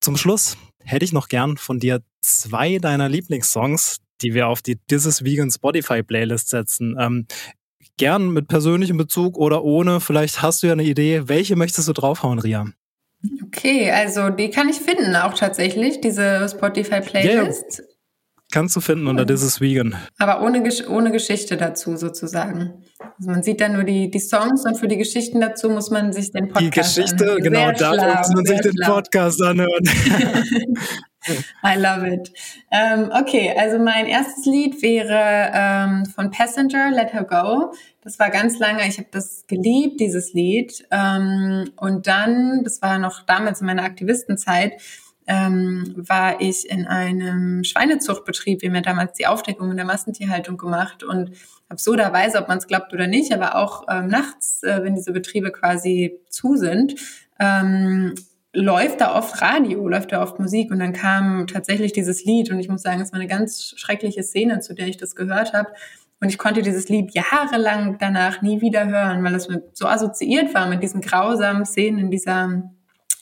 zum 0.00 0.16
Schluss 0.16 0.56
hätte 0.84 1.04
ich 1.04 1.12
noch 1.12 1.28
gern 1.28 1.56
von 1.56 1.78
dir 1.78 2.02
zwei 2.20 2.78
deiner 2.78 3.08
Lieblingssongs, 3.08 3.98
die 4.22 4.34
wir 4.34 4.48
auf 4.48 4.62
die 4.62 4.76
This 4.88 5.06
is 5.06 5.24
Vegan 5.24 5.50
Spotify 5.50 6.02
Playlist 6.02 6.48
setzen. 6.48 6.96
Ähm, 6.98 7.26
gern 7.96 8.32
mit 8.32 8.48
persönlichem 8.48 8.96
Bezug 8.96 9.36
oder 9.36 9.64
ohne. 9.64 10.00
Vielleicht 10.00 10.42
hast 10.42 10.62
du 10.62 10.68
ja 10.68 10.72
eine 10.72 10.84
Idee. 10.84 11.22
Welche 11.26 11.56
möchtest 11.56 11.88
du 11.88 11.92
draufhauen, 11.92 12.38
Ria? 12.38 12.66
Okay, 13.44 13.90
also 13.90 14.30
die 14.30 14.50
kann 14.50 14.68
ich 14.68 14.76
finden 14.76 15.14
auch 15.14 15.34
tatsächlich, 15.34 16.00
diese 16.00 16.48
Spotify-Playlist. 16.48 17.82
Kannst 18.52 18.76
du 18.76 18.80
finden 18.82 19.06
unter 19.06 19.26
This 19.26 19.42
is 19.42 19.62
Vegan. 19.62 19.96
Aber 20.18 20.42
ohne, 20.42 20.62
ohne 20.90 21.10
Geschichte 21.10 21.56
dazu 21.56 21.96
sozusagen. 21.96 22.84
Also 23.18 23.30
man 23.30 23.42
sieht 23.42 23.62
dann 23.62 23.72
nur 23.72 23.84
die, 23.84 24.10
die 24.10 24.20
Songs 24.20 24.66
und 24.66 24.76
für 24.76 24.88
die 24.88 24.98
Geschichten 24.98 25.40
dazu 25.40 25.70
muss 25.70 25.90
man 25.90 26.12
sich 26.12 26.32
den 26.32 26.48
Podcast 26.48 26.62
Die 26.62 26.70
Geschichte, 26.70 27.24
anhören. 27.24 27.42
genau, 27.42 27.72
da 27.72 27.94
schlau, 27.94 28.18
muss 28.18 28.28
man 28.34 28.44
sich 28.44 28.60
den 28.60 28.74
Podcast 28.84 29.42
anhören. 29.42 29.84
I 31.64 31.76
love 31.78 32.06
it. 32.06 32.30
Ähm, 32.70 33.10
okay, 33.12 33.54
also 33.56 33.78
mein 33.78 34.06
erstes 34.06 34.44
Lied 34.44 34.82
wäre 34.82 35.50
ähm, 35.54 36.04
von 36.04 36.30
Passenger, 36.30 36.90
Let 36.90 37.14
Her 37.14 37.24
Go. 37.24 37.72
Das 38.02 38.18
war 38.18 38.28
ganz 38.28 38.58
lange, 38.58 38.86
ich 38.86 38.98
habe 38.98 39.08
das 39.12 39.44
geliebt, 39.46 40.00
dieses 40.00 40.34
Lied. 40.34 40.84
Ähm, 40.90 41.70
und 41.76 42.06
dann, 42.06 42.64
das 42.64 42.82
war 42.82 42.98
noch 42.98 43.22
damals 43.24 43.60
in 43.62 43.66
meiner 43.66 43.84
Aktivistenzeit, 43.84 44.72
ähm, 45.26 45.92
war 45.96 46.40
ich 46.40 46.68
in 46.68 46.86
einem 46.86 47.64
Schweinezuchtbetrieb. 47.64 48.62
Wir 48.62 48.68
haben 48.68 48.76
ja 48.76 48.82
damals 48.82 49.12
die 49.12 49.26
Aufdeckung 49.26 49.70
in 49.70 49.76
der 49.76 49.86
Massentierhaltung 49.86 50.56
gemacht 50.56 51.04
und 51.04 51.32
absurderweise, 51.68 52.38
ob 52.38 52.48
man 52.48 52.58
es 52.58 52.66
glaubt 52.66 52.92
oder 52.92 53.06
nicht, 53.06 53.32
aber 53.32 53.56
auch 53.56 53.84
ähm, 53.90 54.08
nachts, 54.08 54.62
äh, 54.62 54.82
wenn 54.82 54.94
diese 54.94 55.12
Betriebe 55.12 55.50
quasi 55.52 56.20
zu 56.28 56.56
sind, 56.56 56.94
ähm, 57.38 58.14
läuft 58.52 59.00
da 59.00 59.16
oft 59.16 59.40
Radio, 59.40 59.88
läuft 59.88 60.12
da 60.12 60.22
oft 60.22 60.38
Musik 60.38 60.70
und 60.70 60.78
dann 60.78 60.92
kam 60.92 61.46
tatsächlich 61.46 61.92
dieses 61.92 62.24
Lied 62.24 62.50
und 62.50 62.58
ich 62.58 62.68
muss 62.68 62.82
sagen, 62.82 63.00
es 63.00 63.12
war 63.12 63.18
eine 63.18 63.28
ganz 63.28 63.74
schreckliche 63.76 64.22
Szene, 64.22 64.60
zu 64.60 64.74
der 64.74 64.88
ich 64.88 64.98
das 64.98 65.16
gehört 65.16 65.52
habe. 65.54 65.72
Und 66.20 66.28
ich 66.28 66.38
konnte 66.38 66.62
dieses 66.62 66.88
Lied 66.88 67.14
jahrelang 67.14 67.96
danach 67.98 68.42
nie 68.42 68.60
wieder 68.60 68.86
hören, 68.86 69.24
weil 69.24 69.34
es 69.34 69.48
so 69.72 69.86
assoziiert 69.86 70.54
war 70.54 70.68
mit 70.68 70.82
diesen 70.82 71.00
grausamen 71.00 71.64
Szenen 71.64 71.98
in 71.98 72.10
dieser, 72.12 72.44
in 72.44 72.72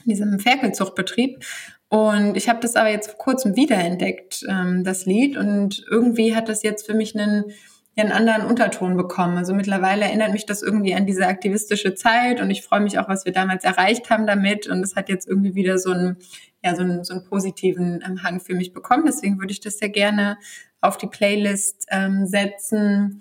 diesem 0.05 0.39
Ferkelzuchtbetrieb. 0.39 1.43
Und 1.91 2.37
ich 2.37 2.49
habe 2.49 2.61
das 2.61 2.77
aber 2.77 2.89
jetzt 2.89 3.11
vor 3.11 3.19
kurzem 3.19 3.57
wiederentdeckt, 3.57 4.47
ähm, 4.49 4.85
das 4.85 5.07
Lied. 5.07 5.37
Und 5.37 5.85
irgendwie 5.91 6.37
hat 6.37 6.49
das 6.49 6.63
jetzt 6.63 6.87
für 6.87 6.95
mich 6.95 7.19
einen, 7.19 7.47
einen 7.97 8.13
anderen 8.13 8.47
Unterton 8.47 8.97
bekommen. 8.97 9.37
Also 9.37 9.55
mittlerweile 9.55 10.05
erinnert 10.05 10.33
mich 10.33 10.47
das 10.47 10.63
irgendwie 10.63 10.95
an 10.95 11.05
diese 11.05 11.27
aktivistische 11.27 11.97
Zeit 11.97 12.41
und 12.41 12.49
ich 12.49 12.63
freue 12.63 12.81
mich 12.81 13.01
auch, 13.01 13.09
was 13.09 13.25
wir 13.25 13.33
damals 13.33 13.65
erreicht 13.65 14.09
haben 14.09 14.29
damit. 14.29 14.69
Und 14.69 14.85
es 14.85 14.95
hat 14.95 15.09
jetzt 15.09 15.27
irgendwie 15.27 15.57
wieder 15.57 15.79
so 15.79 15.91
einen, 15.91 16.17
ja, 16.63 16.77
so 16.77 16.83
einen, 16.83 17.03
so 17.03 17.13
einen 17.13 17.25
positiven 17.25 18.05
ähm, 18.07 18.23
Hang 18.23 18.39
für 18.39 18.55
mich 18.55 18.73
bekommen. 18.73 19.03
Deswegen 19.05 19.41
würde 19.41 19.53
ich 19.53 19.61
das 19.61 19.79
sehr 19.79 19.91
gerne 19.91 20.39
auf 20.81 20.97
die 20.97 21.09
Playlist 21.09 21.87
ähm, 21.91 22.25
setzen. 22.25 23.21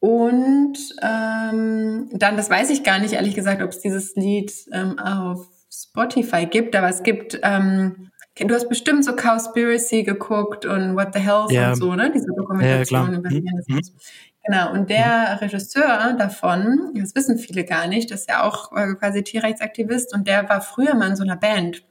Und 0.00 0.76
ähm, 1.02 2.08
dann, 2.12 2.36
das 2.36 2.50
weiß 2.50 2.70
ich 2.70 2.82
gar 2.82 2.98
nicht, 2.98 3.14
ehrlich 3.14 3.36
gesagt, 3.36 3.62
ob 3.62 3.70
es 3.70 3.78
dieses 3.78 4.16
Lied 4.16 4.52
ähm, 4.72 4.98
auf 4.98 5.46
Spotify 5.70 6.46
gibt, 6.46 6.74
aber 6.74 6.88
es 6.88 7.02
gibt, 7.02 7.38
ähm, 7.42 8.10
du 8.38 8.54
hast 8.54 8.68
bestimmt 8.68 9.04
so 9.04 9.14
Cowspiracy 9.14 10.02
geguckt 10.02 10.64
und 10.64 10.96
What 10.96 11.14
the 11.14 11.20
Health 11.20 11.50
yeah. 11.52 11.70
und 11.70 11.76
so, 11.76 11.94
ne? 11.94 12.10
Diese 12.12 12.32
Dokumentation 12.36 13.12
ja, 13.12 13.18
über 13.18 13.30
Veganismus. 13.30 13.92
Mhm. 13.92 13.98
Genau, 14.46 14.72
und 14.72 14.88
der 14.88 15.38
Regisseur 15.42 16.14
davon, 16.18 16.92
das 16.94 17.14
wissen 17.14 17.36
viele 17.36 17.64
gar 17.64 17.86
nicht, 17.86 18.10
das 18.10 18.20
ist 18.20 18.30
ja 18.30 18.44
auch 18.44 18.72
äh, 18.74 18.94
quasi 18.94 19.22
Tierrechtsaktivist 19.22 20.14
und 20.14 20.26
der 20.26 20.48
war 20.48 20.62
früher 20.62 20.94
mal 20.94 21.10
in 21.10 21.16
so 21.16 21.22
einer 21.22 21.36
Band. 21.36 21.84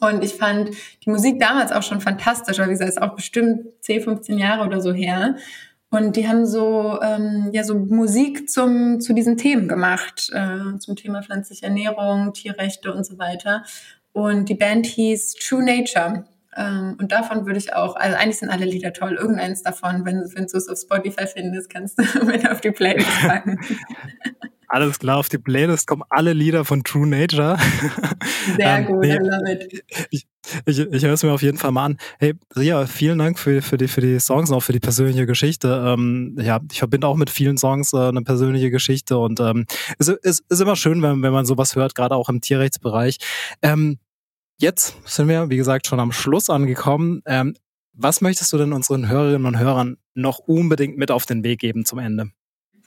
Und 0.00 0.24
ich 0.24 0.34
fand 0.34 0.70
die 1.04 1.10
Musik 1.10 1.38
damals 1.38 1.70
auch 1.70 1.82
schon 1.82 2.00
fantastisch, 2.00 2.58
weil 2.58 2.68
wie 2.68 2.72
gesagt, 2.72 2.90
ist 2.90 3.02
auch 3.02 3.14
bestimmt 3.14 3.66
10, 3.82 4.02
15 4.02 4.38
Jahre 4.38 4.64
oder 4.66 4.80
so 4.80 4.92
her. 4.92 5.36
Und 5.92 6.16
die 6.16 6.26
haben 6.26 6.46
so, 6.46 6.98
ähm, 7.02 7.50
ja, 7.52 7.64
so 7.64 7.74
Musik 7.74 8.48
zum, 8.48 8.98
zu 9.00 9.12
diesen 9.12 9.36
Themen 9.36 9.68
gemacht, 9.68 10.30
äh, 10.32 10.78
zum 10.78 10.96
Thema 10.96 11.22
pflanzliche 11.22 11.66
Ernährung, 11.66 12.32
Tierrechte 12.32 12.94
und 12.94 13.04
so 13.04 13.18
weiter. 13.18 13.62
Und 14.12 14.48
die 14.48 14.54
Band 14.54 14.86
hieß 14.86 15.34
True 15.34 15.62
Nature. 15.62 16.24
Ähm, 16.56 16.96
und 16.98 17.12
davon 17.12 17.44
würde 17.44 17.58
ich 17.58 17.74
auch, 17.74 17.94
also 17.96 18.16
eigentlich 18.16 18.38
sind 18.38 18.48
alle 18.48 18.64
Lieder 18.64 18.94
toll, 18.94 19.18
irgendeins 19.20 19.62
davon, 19.62 20.06
wenn, 20.06 20.24
wenn 20.34 20.46
du 20.46 20.56
es 20.56 20.66
auf 20.66 20.78
Spotify 20.78 21.26
findest, 21.26 21.68
kannst 21.68 21.98
du 21.98 22.24
mit 22.24 22.50
auf 22.50 22.62
die 22.62 22.70
Playlist 22.70 23.20
packen. 23.20 23.60
Alles 24.68 24.98
klar, 24.98 25.18
auf 25.18 25.28
die 25.28 25.36
Playlist 25.36 25.86
kommen 25.86 26.02
alle 26.08 26.32
Lieder 26.32 26.64
von 26.64 26.82
True 26.82 27.06
Nature. 27.06 27.58
Sehr 28.56 28.66
ähm, 28.78 28.86
gut, 28.86 29.00
nee, 29.00 29.16
I 29.16 29.18
love 29.18 29.52
it. 29.52 29.84
Ich, 30.08 30.26
ich, 30.66 30.78
ich 30.78 31.04
höre 31.04 31.12
es 31.12 31.22
mir 31.22 31.32
auf 31.32 31.42
jeden 31.42 31.58
Fall 31.58 31.72
mal 31.72 31.84
an. 31.84 31.96
Hey, 32.18 32.34
Ria, 32.56 32.86
vielen 32.86 33.18
Dank 33.18 33.38
für, 33.38 33.62
für, 33.62 33.76
die, 33.76 33.88
für 33.88 34.00
die 34.00 34.18
Songs 34.20 34.50
und 34.50 34.56
auch 34.56 34.62
für 34.62 34.72
die 34.72 34.80
persönliche 34.80 35.26
Geschichte. 35.26 35.84
Ähm, 35.86 36.36
ja, 36.40 36.60
ich 36.70 36.78
verbinde 36.78 37.06
auch 37.06 37.16
mit 37.16 37.30
vielen 37.30 37.58
Songs 37.58 37.92
äh, 37.92 38.08
eine 38.08 38.22
persönliche 38.22 38.70
Geschichte 38.70 39.18
und 39.18 39.40
ähm, 39.40 39.66
es 39.98 40.08
ist, 40.08 40.44
ist 40.48 40.60
immer 40.60 40.76
schön, 40.76 41.02
wenn, 41.02 41.22
wenn 41.22 41.32
man 41.32 41.46
sowas 41.46 41.76
hört, 41.76 41.94
gerade 41.94 42.14
auch 42.14 42.28
im 42.28 42.40
Tierrechtsbereich. 42.40 43.18
Ähm, 43.62 43.98
jetzt 44.58 44.96
sind 45.04 45.28
wir, 45.28 45.50
wie 45.50 45.56
gesagt, 45.56 45.86
schon 45.86 46.00
am 46.00 46.12
Schluss 46.12 46.50
angekommen. 46.50 47.22
Ähm, 47.26 47.54
was 47.94 48.20
möchtest 48.20 48.52
du 48.52 48.58
denn 48.58 48.72
unseren 48.72 49.08
Hörerinnen 49.08 49.46
und 49.46 49.58
Hörern 49.58 49.96
noch 50.14 50.38
unbedingt 50.38 50.96
mit 50.96 51.10
auf 51.10 51.26
den 51.26 51.44
Weg 51.44 51.60
geben 51.60 51.84
zum 51.84 51.98
Ende? 51.98 52.30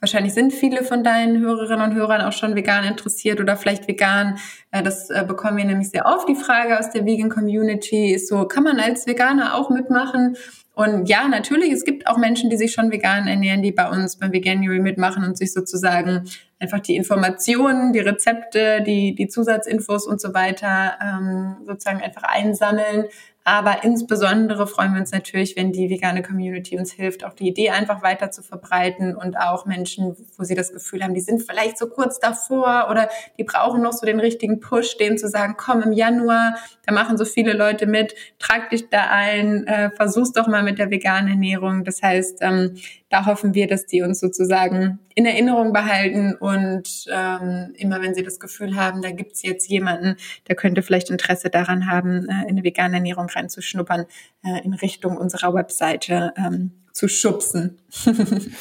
Wahrscheinlich 0.00 0.34
sind 0.34 0.52
viele 0.52 0.84
von 0.84 1.02
deinen 1.02 1.40
Hörerinnen 1.40 1.90
und 1.90 1.94
Hörern 1.94 2.20
auch 2.20 2.32
schon 2.32 2.54
vegan 2.54 2.84
interessiert 2.84 3.40
oder 3.40 3.56
vielleicht 3.56 3.88
vegan. 3.88 4.38
Äh, 4.70 4.82
das 4.82 5.10
äh, 5.10 5.24
bekommen 5.26 5.56
wir 5.56 5.64
nämlich 5.64 5.90
sehr 5.90 6.06
oft. 6.06 6.28
Die 6.28 6.34
Frage 6.34 6.78
aus 6.78 6.90
der 6.90 7.06
Vegan 7.06 7.30
Community 7.30 8.12
ist 8.12 8.28
so, 8.28 8.46
kann 8.46 8.64
man 8.64 8.78
als 8.78 9.06
Veganer 9.06 9.54
auch 9.54 9.70
mitmachen? 9.70 10.36
Und 10.74 11.08
ja, 11.08 11.26
natürlich, 11.26 11.72
es 11.72 11.84
gibt 11.84 12.06
auch 12.06 12.18
Menschen, 12.18 12.50
die 12.50 12.58
sich 12.58 12.72
schon 12.72 12.92
vegan 12.92 13.26
ernähren, 13.26 13.62
die 13.62 13.72
bei 13.72 13.88
uns 13.88 14.18
beim 14.18 14.30
Veganuary 14.30 14.80
mitmachen 14.80 15.24
und 15.24 15.38
sich 15.38 15.54
sozusagen 15.54 16.28
einfach 16.58 16.80
die 16.80 16.96
Informationen, 16.96 17.94
die 17.94 18.00
Rezepte, 18.00 18.82
die, 18.82 19.14
die 19.14 19.28
Zusatzinfos 19.28 20.06
und 20.06 20.20
so 20.20 20.34
weiter 20.34 20.98
ähm, 21.00 21.56
sozusagen 21.64 22.02
einfach 22.02 22.24
einsammeln. 22.24 23.06
Aber 23.48 23.84
insbesondere 23.84 24.66
freuen 24.66 24.94
wir 24.94 25.00
uns 25.00 25.12
natürlich, 25.12 25.54
wenn 25.54 25.70
die 25.70 25.88
vegane 25.88 26.20
Community 26.20 26.76
uns 26.76 26.90
hilft, 26.90 27.22
auch 27.22 27.32
die 27.32 27.46
Idee 27.46 27.70
einfach 27.70 28.02
weiter 28.02 28.32
zu 28.32 28.42
verbreiten 28.42 29.14
und 29.14 29.38
auch 29.38 29.66
Menschen, 29.66 30.16
wo 30.36 30.42
sie 30.42 30.56
das 30.56 30.72
Gefühl 30.72 31.04
haben, 31.04 31.14
die 31.14 31.20
sind 31.20 31.44
vielleicht 31.44 31.78
so 31.78 31.86
kurz 31.86 32.18
davor 32.18 32.88
oder 32.90 33.08
die 33.38 33.44
brauchen 33.44 33.82
noch 33.82 33.92
so 33.92 34.04
den 34.04 34.18
richtigen 34.18 34.58
Push, 34.58 34.96
denen 34.96 35.16
zu 35.16 35.28
sagen, 35.28 35.54
komm 35.56 35.80
im 35.82 35.92
Januar, 35.92 36.56
da 36.86 36.92
machen 36.92 37.16
so 37.16 37.24
viele 37.24 37.52
Leute 37.52 37.86
mit, 37.86 38.16
trag 38.40 38.70
dich 38.70 38.88
da 38.88 39.10
ein, 39.10 39.64
äh, 39.68 39.92
versuch's 39.92 40.32
doch 40.32 40.48
mal 40.48 40.64
mit 40.64 40.80
der 40.80 40.90
veganen 40.90 41.30
Ernährung. 41.30 41.84
Das 41.84 42.02
heißt, 42.02 42.38
ähm, 42.40 42.74
da 43.08 43.26
hoffen 43.26 43.54
wir, 43.54 43.66
dass 43.68 43.86
die 43.86 44.02
uns 44.02 44.20
sozusagen 44.20 44.98
in 45.14 45.26
Erinnerung 45.26 45.72
behalten 45.72 46.34
und 46.34 47.04
ähm, 47.10 47.72
immer 47.76 48.02
wenn 48.02 48.14
sie 48.14 48.22
das 48.22 48.40
Gefühl 48.40 48.76
haben, 48.76 49.02
da 49.02 49.10
gibt's 49.10 49.42
jetzt 49.42 49.68
jemanden, 49.68 50.16
der 50.48 50.56
könnte 50.56 50.82
vielleicht 50.82 51.10
Interesse 51.10 51.48
daran 51.48 51.90
haben, 51.90 52.28
äh, 52.28 52.42
in 52.42 52.50
eine 52.50 52.64
vegane 52.64 52.96
Ernährung 52.96 53.26
reinzuschnuppern, 53.26 54.06
äh, 54.44 54.64
in 54.64 54.74
Richtung 54.74 55.16
unserer 55.16 55.54
Webseite 55.54 56.32
ähm, 56.36 56.72
zu 56.92 57.08
schubsen. 57.08 57.80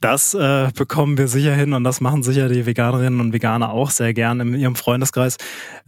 Das 0.00 0.32
äh, 0.32 0.70
bekommen 0.76 1.18
wir 1.18 1.26
sicher 1.26 1.52
hin 1.52 1.72
und 1.72 1.82
das 1.82 2.00
machen 2.00 2.22
sicher 2.22 2.48
die 2.48 2.66
Veganerinnen 2.66 3.18
und 3.18 3.32
Veganer 3.32 3.72
auch 3.72 3.90
sehr 3.90 4.14
gern 4.14 4.38
in 4.38 4.54
ihrem 4.54 4.76
Freundeskreis. 4.76 5.38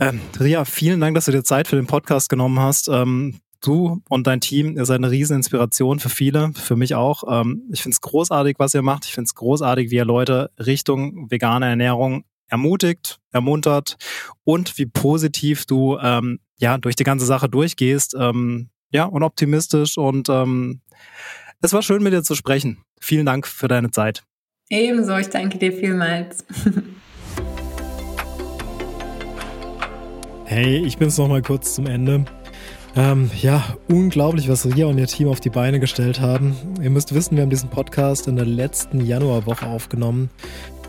Ähm, 0.00 0.20
Ria, 0.40 0.64
vielen 0.64 1.00
Dank, 1.00 1.14
dass 1.14 1.26
du 1.26 1.30
dir 1.30 1.44
Zeit 1.44 1.68
für 1.68 1.76
den 1.76 1.86
Podcast 1.86 2.28
genommen 2.28 2.58
hast. 2.58 2.88
Ähm, 2.88 3.40
du 3.60 4.02
und 4.08 4.26
dein 4.26 4.40
Team, 4.40 4.76
ihr 4.76 4.84
seid 4.84 4.98
eine 4.98 5.10
riesen 5.10 5.36
Inspiration 5.36 5.98
für 5.98 6.08
viele, 6.08 6.52
für 6.54 6.76
mich 6.76 6.94
auch. 6.94 7.24
Ähm, 7.28 7.62
ich 7.72 7.82
finde 7.82 7.94
es 7.94 8.00
großartig, 8.00 8.56
was 8.58 8.74
ihr 8.74 8.82
macht. 8.82 9.04
Ich 9.04 9.12
finde 9.12 9.26
es 9.26 9.34
großartig, 9.34 9.90
wie 9.90 9.96
ihr 9.96 10.04
Leute 10.04 10.50
Richtung 10.58 11.30
vegane 11.30 11.66
Ernährung 11.66 12.24
ermutigt, 12.48 13.18
ermuntert 13.30 13.96
und 14.44 14.76
wie 14.78 14.86
positiv 14.86 15.66
du 15.66 15.98
ähm, 15.98 16.40
ja 16.58 16.78
durch 16.78 16.96
die 16.96 17.04
ganze 17.04 17.26
Sache 17.26 17.48
durchgehst. 17.48 18.16
Ähm, 18.18 18.70
ja, 18.90 19.04
und 19.04 19.22
optimistisch 19.22 19.96
und 19.96 20.28
ähm, 20.28 20.80
es 21.62 21.72
war 21.72 21.82
schön 21.82 22.02
mit 22.02 22.12
dir 22.12 22.22
zu 22.22 22.34
sprechen. 22.34 22.82
Vielen 23.00 23.26
Dank 23.26 23.46
für 23.46 23.68
deine 23.68 23.90
Zeit. 23.90 24.24
Ebenso, 24.68 25.16
ich 25.16 25.28
danke 25.28 25.58
dir 25.58 25.72
vielmals. 25.72 26.44
hey, 30.44 30.84
ich 30.84 30.98
bin's 30.98 31.18
noch 31.18 31.28
mal 31.28 31.42
kurz 31.42 31.74
zum 31.74 31.86
Ende. 31.86 32.24
Ähm, 32.96 33.30
ja, 33.40 33.62
unglaublich, 33.88 34.48
was 34.48 34.66
Ria 34.66 34.86
und 34.86 34.98
ihr 34.98 35.06
Team 35.06 35.28
auf 35.28 35.40
die 35.40 35.50
Beine 35.50 35.78
gestellt 35.78 36.20
haben. 36.20 36.56
Ihr 36.82 36.90
müsst 36.90 37.14
wissen, 37.14 37.36
wir 37.36 37.42
haben 37.42 37.50
diesen 37.50 37.70
Podcast 37.70 38.26
in 38.26 38.36
der 38.36 38.46
letzten 38.46 39.04
Januarwoche 39.04 39.66
aufgenommen. 39.66 40.28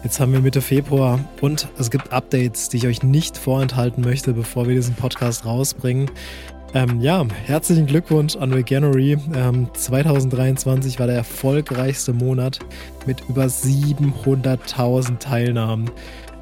Jetzt 0.03 0.19
haben 0.19 0.33
wir 0.33 0.39
Mitte 0.39 0.61
Februar 0.61 1.19
und 1.41 1.67
es 1.77 1.91
gibt 1.91 2.11
Updates, 2.11 2.69
die 2.69 2.77
ich 2.77 2.87
euch 2.87 3.03
nicht 3.03 3.37
vorenthalten 3.37 4.03
möchte, 4.03 4.33
bevor 4.33 4.67
wir 4.67 4.73
diesen 4.73 4.95
Podcast 4.95 5.45
rausbringen. 5.45 6.09
Ähm, 6.73 7.01
ja, 7.01 7.23
herzlichen 7.45 7.85
Glückwunsch 7.85 8.35
an 8.35 8.55
Veganery. 8.55 9.17
Ähm, 9.35 9.67
2023 9.71 10.97
war 10.99 11.05
der 11.05 11.17
erfolgreichste 11.17 12.13
Monat 12.13 12.59
mit 13.05 13.21
über 13.29 13.43
700.000 13.43 15.19
Teilnahmen. 15.19 15.91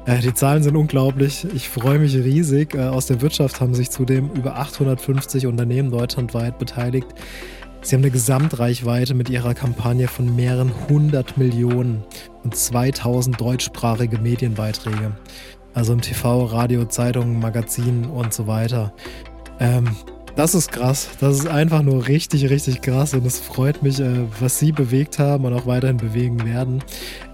Äh, 0.06 0.20
die 0.20 0.34
Zahlen 0.34 0.62
sind 0.62 0.76
unglaublich. 0.76 1.46
Ich 1.54 1.68
freue 1.68 1.98
mich 1.98 2.14
riesig. 2.14 2.74
Äh, 2.74 2.84
aus 2.84 3.06
der 3.06 3.20
Wirtschaft 3.20 3.60
haben 3.60 3.74
sich 3.74 3.90
zudem 3.90 4.30
über 4.30 4.56
850 4.56 5.46
Unternehmen 5.46 5.90
deutschlandweit 5.90 6.58
beteiligt. 6.58 7.08
Sie 7.82 7.94
haben 7.94 8.02
eine 8.02 8.10
Gesamtreichweite 8.10 9.14
mit 9.14 9.30
ihrer 9.30 9.54
Kampagne 9.54 10.06
von 10.06 10.36
mehreren 10.36 10.72
hundert 10.88 11.38
Millionen 11.38 12.04
und 12.44 12.54
2000 12.54 13.40
deutschsprachige 13.40 14.18
Medienbeiträge. 14.18 15.12
Also 15.72 15.92
im 15.92 16.00
TV, 16.00 16.44
Radio, 16.44 16.84
Zeitungen, 16.84 17.38
Magazinen 17.38 18.04
und 18.06 18.34
so 18.34 18.46
weiter. 18.46 18.92
Ähm, 19.60 19.96
das 20.36 20.54
ist 20.54 20.72
krass. 20.72 21.08
Das 21.20 21.36
ist 21.38 21.46
einfach 21.46 21.82
nur 21.82 22.08
richtig, 22.08 22.48
richtig 22.50 22.82
krass 22.82 23.14
und 23.14 23.26
es 23.26 23.38
freut 23.38 23.82
mich, 23.82 24.00
äh, 24.00 24.26
was 24.40 24.58
Sie 24.58 24.72
bewegt 24.72 25.18
haben 25.18 25.44
und 25.44 25.52
auch 25.52 25.66
weiterhin 25.66 25.96
bewegen 25.96 26.44
werden. 26.44 26.82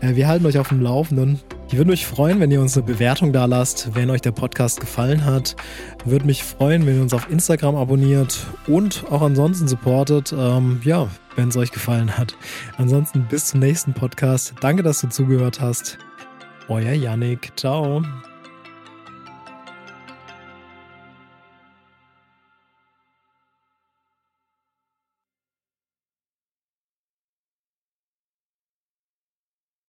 Äh, 0.00 0.14
wir 0.16 0.28
halten 0.28 0.46
euch 0.46 0.58
auf 0.58 0.68
dem 0.68 0.80
Laufenden. 0.80 1.40
Ich 1.68 1.76
würde 1.76 1.90
mich 1.90 2.06
freuen, 2.06 2.40
wenn 2.40 2.50
ihr 2.50 2.60
uns 2.60 2.76
eine 2.76 2.86
Bewertung 2.86 3.32
da 3.32 3.44
lasst, 3.44 3.94
wenn 3.94 4.10
euch 4.10 4.20
der 4.20 4.32
Podcast 4.32 4.80
gefallen 4.80 5.24
hat. 5.24 5.56
Würde 6.04 6.24
mich 6.24 6.44
freuen, 6.44 6.86
wenn 6.86 6.96
ihr 6.96 7.02
uns 7.02 7.14
auf 7.14 7.30
Instagram 7.30 7.76
abonniert 7.76 8.46
und 8.66 9.04
auch 9.10 9.22
ansonsten 9.22 9.66
supportet. 9.66 10.32
Ähm, 10.36 10.80
ja, 10.84 11.08
wenn 11.36 11.48
es 11.48 11.56
euch 11.56 11.72
gefallen 11.72 12.16
hat. 12.16 12.34
Ansonsten 12.78 13.26
bis 13.28 13.46
zum 13.46 13.60
nächsten 13.60 13.92
Podcast. 13.92 14.54
Danke, 14.60 14.82
dass 14.82 15.00
du 15.00 15.08
zugehört 15.08 15.60
hast. 15.60 15.98
Euer 16.68 16.92
Yannick. 16.92 17.52
Ciao. 17.56 18.02